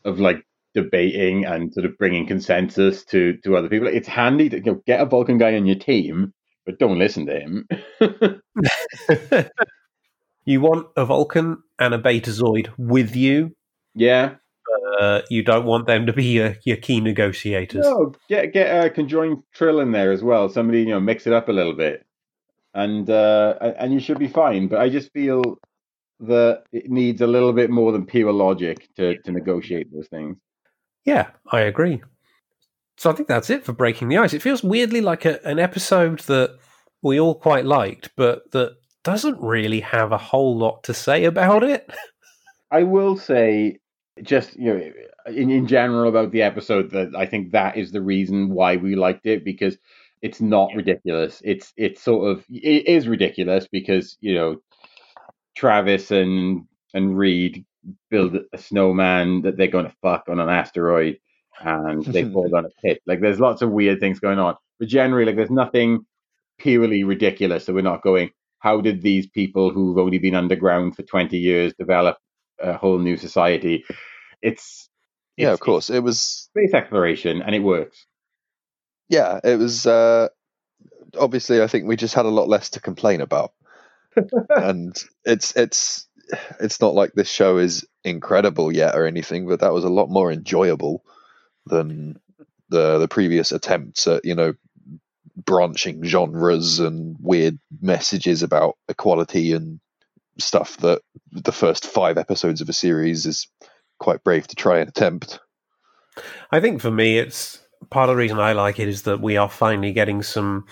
of 0.06 0.20
like 0.20 0.44
debating 0.76 1.46
and 1.46 1.74
sort 1.74 1.86
of 1.86 1.98
bringing 1.98 2.26
consensus 2.28 3.04
to 3.06 3.38
to 3.44 3.58
other 3.58 3.70
people. 3.70 3.88
It's 3.88 4.08
handy 4.08 4.50
to 4.50 4.58
you 4.58 4.64
know, 4.64 4.82
get 4.86 5.02
a 5.02 5.06
Vulcan 5.06 5.38
guy 5.38 5.56
on 5.56 5.66
your 5.66 5.78
team, 5.78 6.34
but 6.66 6.80
don't 6.80 7.00
listen 7.00 7.26
to 7.26 7.40
him. 7.40 7.68
you 10.46 10.62
want 10.62 10.88
a 10.96 11.06
Vulcan 11.06 11.58
and 11.78 11.94
a 11.94 12.00
Betazoid 12.00 12.70
with 12.78 13.16
you. 13.16 13.56
yeah, 13.96 14.36
Uh, 15.00 15.22
you 15.30 15.44
don't 15.44 15.66
want 15.66 15.88
them 15.88 16.06
to 16.06 16.14
be 16.14 16.26
your, 16.26 16.56
your 16.66 16.78
key 16.78 17.00
negotiators. 17.02 17.86
no, 17.86 18.14
get 18.28 18.54
get 18.54 18.86
a 18.86 18.90
conjoined 18.90 19.44
trill 19.54 19.80
in 19.80 19.92
there 19.92 20.12
as 20.12 20.24
well. 20.24 20.50
Somebody 20.50 20.82
you 20.82 20.90
know 20.90 21.00
mix 21.00 21.26
it 21.28 21.34
up 21.34 21.50
a 21.50 21.54
little 21.54 21.74
bit, 21.76 22.06
and 22.74 23.10
uh, 23.10 23.56
and 23.62 23.76
and 23.78 23.94
you 23.94 24.00
should 24.00 24.20
be 24.20 24.28
fine. 24.28 24.68
But 24.68 24.80
I 24.80 24.90
just 24.90 25.12
feel 25.12 25.58
that 26.22 26.64
it 26.72 26.90
needs 26.90 27.22
a 27.22 27.28
little 27.28 27.54
bit 27.54 27.70
more 27.70 27.92
than 27.92 28.06
pure 28.06 28.34
logic 28.34 28.90
to 28.96 29.18
to 29.22 29.32
negotiate 29.32 29.92
those 29.92 30.08
things. 30.08 30.38
Yeah, 31.06 31.30
I 31.52 31.62
agree. 31.62 32.02
So 32.98 33.10
I 33.10 33.14
think 33.14 33.30
that's 33.30 33.50
it 33.50 33.64
for 33.64 33.72
breaking 33.72 34.10
the 34.10 34.18
ice. 34.18 34.34
It 34.34 34.42
feels 34.42 34.64
weirdly 34.64 35.00
like 35.00 35.24
a, 35.24 35.46
an 35.48 35.58
episode 35.58 36.20
that 36.22 36.58
we 37.02 37.20
all 37.20 37.36
quite 37.36 37.66
liked, 37.66 38.10
but 38.18 38.52
that 38.52 38.76
doesn't 39.04 39.40
really 39.40 39.80
have 39.80 40.12
a 40.12 40.18
whole 40.18 40.58
lot 40.58 40.84
to 40.84 40.94
say 40.94 41.24
about 41.24 41.64
it. 41.64 41.90
I 42.72 42.84
will 42.84 43.18
say, 43.18 43.80
just 44.22 44.58
you 44.58 44.74
know, 44.74 44.92
in, 45.28 45.50
in 45.50 45.66
general 45.66 46.10
about 46.10 46.32
the 46.32 46.42
episode, 46.42 46.92
that 46.92 47.16
I 47.16 47.26
think 47.26 47.52
that 47.52 47.78
is 47.78 47.92
the 47.92 48.02
reason 48.02 48.50
why 48.50 48.76
we 48.76 48.96
liked 48.96 49.26
it 49.26 49.46
because 49.46 49.78
it's 50.22 50.42
not 50.42 50.70
ridiculous. 50.76 51.42
It's 51.46 51.74
it's 51.78 52.02
sort 52.02 52.30
of 52.30 52.44
it 52.50 52.88
is 52.88 53.08
ridiculous 53.08 53.68
because 53.72 54.18
you 54.20 54.36
know 54.36 54.58
Travis 55.60 56.12
and 56.12 56.66
and 56.94 57.18
Reed 57.18 57.66
build 58.10 58.38
a 58.54 58.58
snowman 58.58 59.42
that 59.44 59.58
they're 59.58 59.68
going 59.68 59.86
to 59.86 59.96
fuck 60.02 60.24
on 60.30 60.40
an 60.40 60.50
asteroid, 60.50 61.20
and 61.60 62.04
they 62.06 62.24
fall 62.32 62.50
down 62.50 62.66
a 62.66 62.82
pit. 62.82 63.02
Like 63.06 63.20
there's 63.20 63.40
lots 63.40 63.62
of 63.62 63.72
weird 63.72 64.00
things 64.00 64.20
going 64.20 64.40
on, 64.40 64.56
but 64.80 64.88
generally, 64.88 65.26
like 65.26 65.36
there's 65.36 65.52
nothing 65.52 66.06
purely 66.60 67.04
ridiculous. 67.04 67.66
So 67.66 67.74
we're 67.74 67.82
not 67.82 68.02
going. 68.04 68.30
How 68.60 68.82
did 68.82 69.02
these 69.02 69.28
people 69.28 69.72
who've 69.72 69.98
only 69.98 70.18
been 70.18 70.36
underground 70.36 70.96
for 70.96 71.04
20 71.04 71.38
years 71.38 71.74
develop 71.80 72.18
a 72.62 72.78
whole 72.78 73.00
new 73.00 73.18
society. 73.18 73.86
It's, 74.42 74.90
Yeah, 75.38 75.52
of 75.52 75.60
course. 75.60 75.90
It 75.90 76.04
was 76.04 76.20
space 76.20 76.74
exploration, 76.74 77.42
and 77.42 77.56
it 77.56 77.60
works. 77.60 78.06
yeah, 79.10 79.40
it 79.44 79.58
was 79.58 79.86
uh 79.86 80.30
obviously 81.18 81.62
I 81.62 81.68
think 81.68 81.86
we 81.86 81.96
just 81.96 82.14
had 82.14 82.26
a 82.26 82.30
lot 82.30 82.48
less 82.48 82.72
to 82.72 82.82
complain 82.82 83.22
about. 83.22 83.52
And 84.50 84.96
it's 85.26 85.56
it's 85.56 86.08
it's 86.60 86.82
not 86.82 86.94
like 86.94 87.14
this 87.14 87.30
show 87.30 87.58
is 87.58 87.86
incredible 88.04 88.72
yet 88.72 88.96
or 88.96 89.06
anything, 89.06 89.48
but 89.48 89.60
that 89.62 89.74
was 89.74 89.84
a 89.84 89.90
lot 89.90 90.10
more 90.10 90.32
enjoyable 90.32 91.04
than 91.66 92.20
the 92.70 93.00
the 93.00 93.08
previous 93.08 93.52
attempts 93.52 94.08
at, 94.08 94.26
you 94.26 94.36
know, 94.36 94.54
branching 95.36 96.04
genres 96.04 96.80
and 96.80 97.18
weird 97.20 97.60
messages 97.82 98.44
about 98.44 98.78
equality 98.88 99.54
and 99.54 99.80
stuff 100.38 100.78
that 100.78 101.02
the 101.32 101.52
first 101.52 101.86
five 101.86 102.18
episodes 102.18 102.62
of 102.62 102.70
a 102.70 102.74
series 102.74 103.26
is 103.26 103.48
quite 104.00 104.24
brave 104.24 104.48
to 104.48 104.56
try 104.56 104.80
and 104.80 104.90
attempt. 104.90 105.40
I 106.52 106.60
think 106.60 106.82
for 106.82 106.92
me, 106.92 107.18
it's 107.18 107.60
part 107.90 108.10
of 108.10 108.16
the 108.16 108.20
reason 108.20 108.40
I 108.40 108.54
like 108.54 108.80
it 108.80 108.88
is 108.88 109.04
that 109.04 109.22
we 109.22 109.38
are 109.38 109.50
finally 109.50 109.92
getting 109.92 110.24
some 110.24 110.66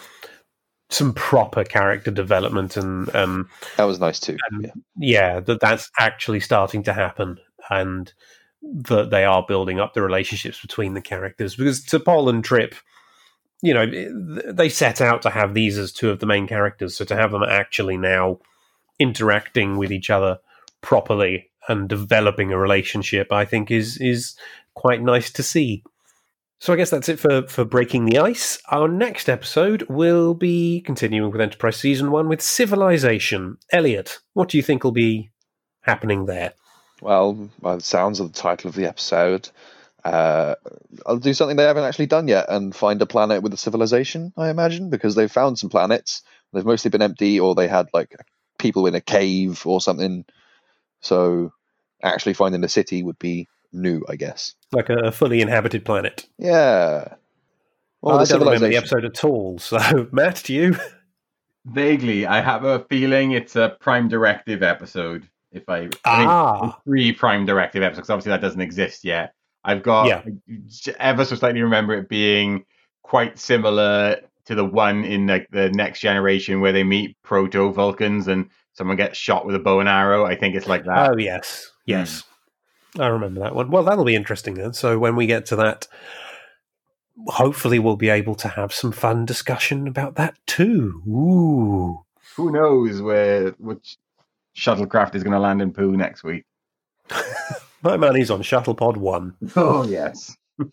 some 0.90 1.14
proper 1.14 1.64
character 1.64 2.12
development 2.12 2.78
and 2.78 3.14
um, 3.16 3.50
That 3.76 3.84
was 3.86 4.00
nice 4.00 4.20
too. 4.20 4.38
Um, 4.52 4.62
yeah. 4.64 4.72
yeah, 4.98 5.40
that 5.42 5.60
that's 5.60 5.92
actually 6.00 6.40
starting 6.40 6.84
to 6.84 6.94
happen, 6.94 7.40
and 7.70 8.12
that 8.62 9.10
they 9.10 9.26
are 9.26 9.46
building 9.48 9.80
up 9.80 9.94
the 9.94 10.02
relationships 10.02 10.62
between 10.62 10.94
the 10.94 11.02
characters. 11.02 11.56
Because 11.56 11.84
T'Pol 11.84 12.30
and 12.30 12.44
Trip, 12.44 12.76
you 13.62 13.74
know, 13.74 13.86
they 14.52 14.70
set 14.70 15.02
out 15.02 15.22
to 15.24 15.30
have 15.30 15.54
these 15.54 15.78
as 15.78 15.92
two 15.92 16.10
of 16.10 16.20
the 16.20 16.26
main 16.26 16.48
characters, 16.48 16.96
so 16.96 17.06
to 17.06 17.16
have 17.16 17.32
them 17.32 17.44
actually 17.44 17.98
now 17.98 18.40
interacting 19.00 19.78
with 19.78 19.92
each 19.92 20.10
other 20.10 20.40
properly 20.82 21.50
and 21.68 21.90
developing 21.90 22.52
a 22.52 22.58
relationship, 22.58 23.32
I 23.32 23.46
think 23.46 23.72
is 23.72 23.98
is 23.98 24.36
quite 24.74 25.02
nice 25.02 25.32
to 25.32 25.44
see. 25.44 25.84
So 26.60 26.74
I 26.74 26.76
guess 26.76 26.90
that's 26.90 27.08
it 27.08 27.20
for, 27.20 27.48
for 27.48 27.66
breaking 27.66 28.06
the 28.06 28.18
ice. 28.18 28.60
Our 28.70 28.88
next 28.88 29.30
episode 29.30 29.84
will 29.84 30.34
be 30.34 30.82
continuing 30.82 31.32
with 31.32 31.40
Enterprise 31.40 31.78
Season 31.78 32.10
1 32.10 32.28
with 32.28 32.42
Civilization. 32.42 33.58
Eliot, 33.72 34.18
what 34.34 34.50
do 34.50 34.58
you 34.58 34.64
think 34.64 34.84
will 34.84 34.92
be 34.92 35.30
happening 35.82 36.26
there? 36.26 36.54
Well, 37.02 37.52
by 37.62 37.76
the 37.76 37.84
sounds 37.84 38.20
of 38.20 38.34
the 38.34 38.40
title 38.40 38.70
of 38.70 38.76
the 38.76 38.88
episode, 38.88 39.50
uh, 40.04 40.56
I'll 41.06 41.18
do 41.18 41.36
something 41.36 41.58
they 41.58 41.64
haven't 41.64 41.84
actually 41.84 42.08
done 42.08 42.28
yet 42.28 42.48
and 42.50 42.76
find 42.76 43.00
a 43.04 43.06
planet 43.06 43.44
with 43.44 43.54
a 43.54 43.58
civilization, 43.58 44.34
I 44.36 44.50
imagine, 44.50 44.90
because 44.90 45.14
they've 45.14 45.32
found 45.32 45.60
some 45.60 45.70
planets. 45.70 46.24
They've 46.54 46.66
mostly 46.66 46.90
been 46.90 47.04
empty 47.04 47.40
or 47.40 47.54
they 47.54 47.68
had 47.68 47.88
like 47.94 48.16
people 48.58 48.88
in 48.88 48.96
a 48.96 49.02
cave 49.02 49.62
or 49.68 49.80
something. 49.80 50.26
So 51.02 51.52
actually 52.02 52.34
finding 52.34 52.64
a 52.64 52.70
city 52.70 53.04
would 53.04 53.20
be 53.20 53.48
new, 53.78 54.04
I 54.10 54.16
guess. 54.16 54.54
like 54.72 54.90
a 54.90 55.12
fully 55.12 55.42
inhabited 55.42 55.86
planet. 55.86 56.28
Yeah. 56.38 57.14
Well, 58.02 58.20
I 58.20 58.26
don't 58.26 58.40
remember 58.42 58.68
the 58.70 58.76
episode 58.78 59.06
at 59.06 59.24
all. 59.24 59.60
So, 59.60 60.08
Mat, 60.12 60.42
do 60.46 60.54
you? 60.54 60.76
Vaguely, 61.66 62.26
I 62.26 62.40
have 62.42 62.64
a 62.64 62.80
feeling 62.90 63.32
it's 63.32 63.56
a 63.56 63.76
Prime 63.80 64.08
Directive 64.08 64.64
episode. 64.64 65.28
If 65.52 65.68
I, 65.68 65.90
I 66.06 66.24
Ah, 66.26 66.78
three 66.86 67.12
Prime 67.12 67.46
Directive 67.46 67.84
episodes, 67.84 68.08
'cause 68.08 68.14
obviously 68.14 68.30
that 68.32 68.42
doesn't 68.42 68.62
exist 68.62 69.04
yet. 69.04 69.34
I've 69.66 69.84
got 69.84 70.08
Yeah. 70.08 70.22
Ever 71.00 71.26
so 71.26 71.36
slightly 71.36 71.62
remember 71.62 71.94
it 71.96 72.08
being 72.08 72.64
quite 73.04 73.38
similar 73.40 74.18
to 74.46 74.56
the 74.56 74.64
one 74.64 75.04
in 75.04 75.28
like 75.28 75.48
the 75.52 75.70
next 75.72 76.00
generation 76.00 76.62
where 76.62 76.72
they 76.72 76.84
meet 76.84 77.18
proto 77.24 77.72
Vulcans 77.74 78.28
and 78.30 78.50
someone 78.74 78.96
gets 78.96 79.18
shot 79.18 79.46
with 79.46 79.56
a 79.56 79.60
bow 79.60 79.80
and 79.82 79.90
arrow. 79.90 80.26
I 80.26 80.36
think 80.36 80.56
it's 80.56 80.68
like 80.68 80.86
that. 80.86 81.12
oh 81.12 81.18
yes, 81.18 81.70
yes, 81.86 82.24
I 83.00 83.08
remember 83.08 83.42
that 83.42 83.56
one. 83.56 83.70
Well, 83.70 83.84
that'll 83.84 84.06
be 84.06 84.16
interesting 84.16 84.56
then. 84.56 84.74
So 84.74 85.00
when 85.00 85.16
we 85.16 85.26
get 85.26 85.46
to 85.48 85.56
that, 85.58 85.88
hopefully 87.28 87.80
we'll 87.80 87.96
be 87.96 88.10
able 88.10 88.36
to 88.36 88.48
have 88.48 88.74
some 88.74 88.92
fun 88.92 89.26
discussion 89.26 89.88
about 89.88 90.16
that 90.16 90.38
too. 90.46 91.02
Ooh. 91.08 92.04
Who 92.36 92.52
knows 92.52 93.02
where 93.02 93.52
which 93.60 93.98
shuttlecraft 94.56 95.16
is 95.16 95.24
going 95.24 95.34
to 95.34 95.40
land 95.40 95.62
in 95.62 95.74
Pooh 95.74 95.96
next 95.96 96.24
week? 96.24 96.46
My 97.84 97.98
money's 97.98 98.32
on 98.32 98.42
Shuttlepod 98.42 98.98
One. 98.98 99.36
Oh 99.56 99.84
yes. 99.84 100.36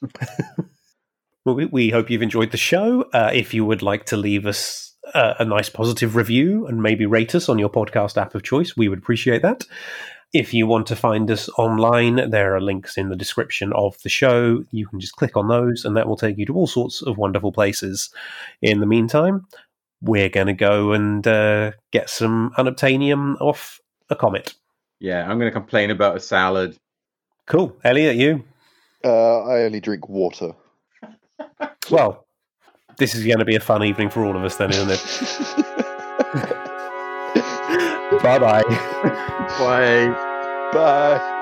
Well, 1.45 1.55
we, 1.57 1.67
we 1.67 1.91
hope 1.91 2.09
you've 2.09 2.23
enjoyed 2.23 2.53
the 2.53 2.57
show. 2.57 3.03
Uh, 3.13 3.31
if 3.33 3.53
you 3.53 3.67
would 3.67 3.83
like 3.83 4.07
to 4.07 4.17
leave 4.17 4.47
us 4.47 4.97
uh, 5.13 5.35
a 5.39 5.45
nice 5.45 5.69
positive 5.69 6.17
review 6.17 6.67
and 6.67 6.83
maybe 6.83 7.05
rate 7.05 7.35
us 7.35 7.51
on 7.51 7.59
your 7.59 7.69
podcast 7.69 8.17
app 8.17 8.35
of 8.35 8.43
choice, 8.43 8.77
we 8.77 8.89
would 8.89 8.99
appreciate 8.99 9.43
that. 9.43 9.65
If 10.35 10.53
you 10.53 10.67
want 10.67 10.89
to 10.89 10.97
find 10.97 11.31
us 11.31 11.49
online, 11.51 12.29
there 12.29 12.57
are 12.57 12.61
links 12.61 12.99
in 12.99 13.09
the 13.09 13.15
description 13.15 13.73
of 13.73 13.97
the 14.03 14.09
show. 14.09 14.65
You 14.73 14.89
can 14.89 14.99
just 14.99 15.15
click 15.15 15.37
on 15.37 15.47
those, 15.47 15.85
and 15.85 15.97
that 15.97 16.09
will 16.09 16.17
take 16.17 16.37
you 16.37 16.45
to 16.47 16.55
all 16.55 16.67
sorts 16.67 17.03
of 17.03 17.17
wonderful 17.17 17.53
places. 17.53 18.11
In 18.61 18.81
the 18.81 18.87
meantime, 18.87 19.47
we're 20.03 20.29
going 20.29 20.49
to 20.49 20.53
go 20.53 20.93
and 20.93 21.25
uh, 21.25 21.71
get 21.93 22.11
some 22.11 22.53
unobtainium 22.59 23.41
off 23.41 23.81
a 24.11 24.17
comet. 24.17 24.55
Yeah, 24.99 25.23
I'm 25.23 25.39
going 25.39 25.51
to 25.51 25.57
complain 25.57 25.91
about 25.91 26.17
a 26.17 26.21
salad. 26.21 26.77
Cool. 27.47 27.77
Eliot, 27.85 28.17
you? 28.17 28.45
Uh, 29.05 29.43
I 29.43 29.63
only 29.63 29.79
drink 29.79 30.09
water. 30.09 30.53
Well, 31.93 32.27
this 32.97 33.15
is 33.15 33.25
going 33.25 33.39
to 33.39 33.45
be 33.45 33.55
a 33.55 33.61
fun 33.61 33.85
evening 33.85 34.11
for 34.11 34.25
all 34.25 34.37
of 34.37 34.43
us, 34.43 34.57
then, 34.57 34.71
isn't 34.71 34.91
it? 34.91 35.87
bye 38.25 38.39
bye. 38.39 38.63
Bye. 39.59 40.09
Bye. 40.73 41.34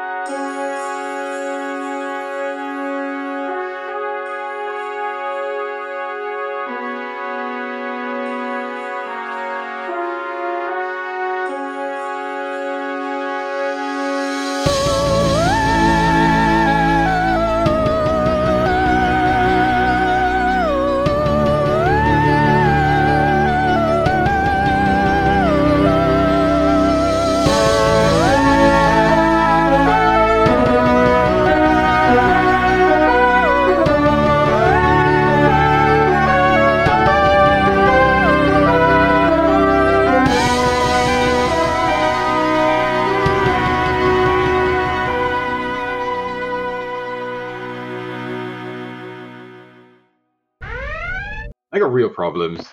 I 51.72 51.78
got 51.78 51.92
real 51.92 52.08
problems. 52.10 52.66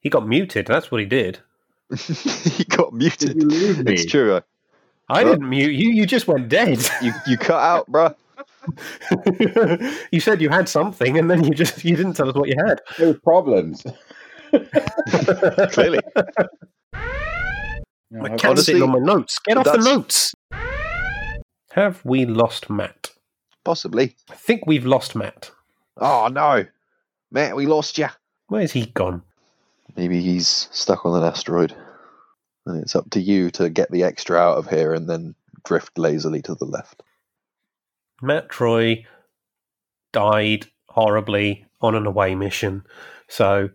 He 0.00 0.08
got 0.10 0.26
muted. 0.28 0.66
That's 0.66 0.90
what 0.90 1.00
he 1.00 1.06
did. 1.06 1.40
he 1.96 2.64
got 2.64 2.92
muted. 2.92 3.38
Did 3.38 3.42
you 3.42 3.48
lose 3.48 3.78
me? 3.78 3.92
It's 3.94 4.04
true. 4.06 4.34
uh, 4.36 4.40
I 5.08 5.24
Well- 5.24 5.34
didn't 5.34 5.48
mute 5.50 5.72
you. 5.72 5.90
You 5.90 6.06
just 6.06 6.28
went 6.28 6.48
dead. 6.48 6.78
You 7.02 7.12
you 7.26 7.36
cut 7.38 7.60
out, 7.60 7.90
bruh. 7.90 8.14
you 10.12 10.20
said 10.20 10.40
you 10.42 10.50
had 10.50 10.68
something, 10.68 11.18
and 11.18 11.30
then 11.30 11.42
you 11.44 11.50
just 11.54 11.84
you 11.84 11.96
didn't 11.96 12.14
tell 12.14 12.28
us 12.28 12.34
what 12.34 12.48
you 12.48 12.54
had. 12.66 12.80
There 12.98 13.08
was 13.08 13.18
problems. 13.20 13.82
Clearly. 15.72 16.00
No, 18.10 18.20
My 18.22 18.26
I- 18.26 18.28
cat's 18.30 18.44
honestly, 18.44 18.64
sitting 18.64 18.82
on 18.82 18.90
my 18.92 18.98
notes. 18.98 19.38
Get 19.40 19.56
off 19.58 19.64
the 19.64 19.78
notes. 19.78 20.32
Have 21.72 22.04
we 22.04 22.24
lost 22.26 22.70
Mat? 22.70 23.10
Possibly. 23.64 24.16
I 24.30 24.34
think 24.34 24.66
we've 24.66 24.86
lost 24.86 25.14
Mat. 25.14 25.50
Oh 25.98 26.28
no, 26.28 26.64
Mat, 27.30 27.56
we 27.56 27.66
lost 27.66 27.98
you. 27.98 28.08
Where's 28.46 28.72
he 28.72 28.86
gone? 28.86 29.22
Maybe 29.96 30.20
he's 30.20 30.68
stuck 30.70 31.04
on 31.04 31.20
an 31.20 31.28
asteroid, 31.28 31.74
and 32.66 32.82
it's 32.82 32.96
up 32.96 33.10
to 33.10 33.20
you 33.20 33.50
to 33.52 33.68
get 33.68 33.90
the 33.90 34.04
extra 34.04 34.38
out 34.38 34.58
of 34.58 34.68
here 34.68 34.94
and 34.94 35.08
then 35.08 35.34
drift 35.64 35.98
lazily 35.98 36.40
to 36.42 36.54
the 36.54 36.64
left. 36.64 37.02
Mat 38.22 38.48
Troy 38.48 39.04
died 40.12 40.66
horribly 40.88 41.66
on 41.80 41.94
an 41.94 42.06
away 42.06 42.34
mission, 42.34 42.84
so 43.28 43.68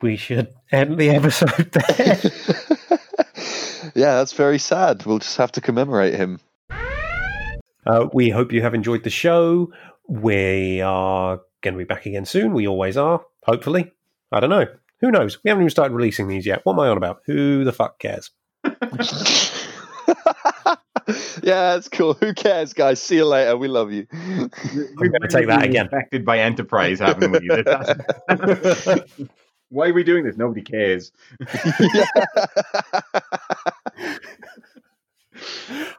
we 0.00 0.16
should 0.16 0.52
end 0.72 0.98
the 0.98 1.10
episode 1.10 1.70
there. 1.72 2.20
yeah, 3.94 4.16
that's 4.16 4.32
very 4.32 4.58
sad. 4.58 5.06
We'll 5.06 5.20
just 5.20 5.36
have 5.36 5.52
to 5.52 5.60
commemorate 5.60 6.14
him. 6.14 6.40
Uh, 7.86 8.08
we 8.12 8.30
hope 8.30 8.52
you 8.52 8.62
have 8.62 8.74
enjoyed 8.74 9.04
the 9.04 9.10
show. 9.10 9.72
We 10.08 10.80
are 10.80 11.40
going 11.62 11.74
to 11.74 11.78
be 11.78 11.84
back 11.84 12.06
again 12.06 12.26
soon. 12.26 12.52
We 12.52 12.68
always 12.68 12.96
are, 12.96 13.24
hopefully. 13.44 13.90
I 14.30 14.40
don't 14.40 14.50
know. 14.50 14.66
Who 15.00 15.10
knows? 15.10 15.42
We 15.42 15.50
haven't 15.50 15.62
even 15.62 15.70
started 15.70 15.94
releasing 15.94 16.28
these 16.28 16.46
yet. 16.46 16.64
What 16.64 16.74
am 16.74 16.80
I 16.80 16.88
on 16.88 16.96
about? 16.96 17.22
Who 17.26 17.64
the 17.64 17.72
fuck 17.72 17.98
cares? 17.98 18.30
yeah, 21.42 21.74
that's 21.74 21.88
cool. 21.88 22.14
Who 22.14 22.32
cares, 22.34 22.72
guys? 22.72 23.02
See 23.02 23.16
you 23.16 23.26
later. 23.26 23.56
We 23.56 23.66
love 23.68 23.92
you. 23.92 24.06
I'm 24.12 24.50
going 24.96 25.22
to 25.22 25.28
take 25.28 25.48
that 25.48 25.64
again. 25.64 25.86
Affected 25.86 26.24
by 26.24 26.38
Enterprise, 26.38 27.00
haven't 27.00 27.32
we? 27.32 27.48
Why 29.70 29.88
are 29.88 29.94
we 29.94 30.04
doing 30.04 30.24
this? 30.24 30.36
Nobody 30.36 30.62
cares. 30.62 31.10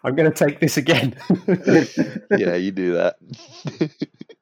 I'm 0.06 0.16
going 0.16 0.30
to 0.32 0.36
take 0.36 0.60
this 0.60 0.78
again. 0.78 1.16
yeah, 2.38 2.56
you 2.56 2.72
do 2.72 2.94
that. 2.94 3.16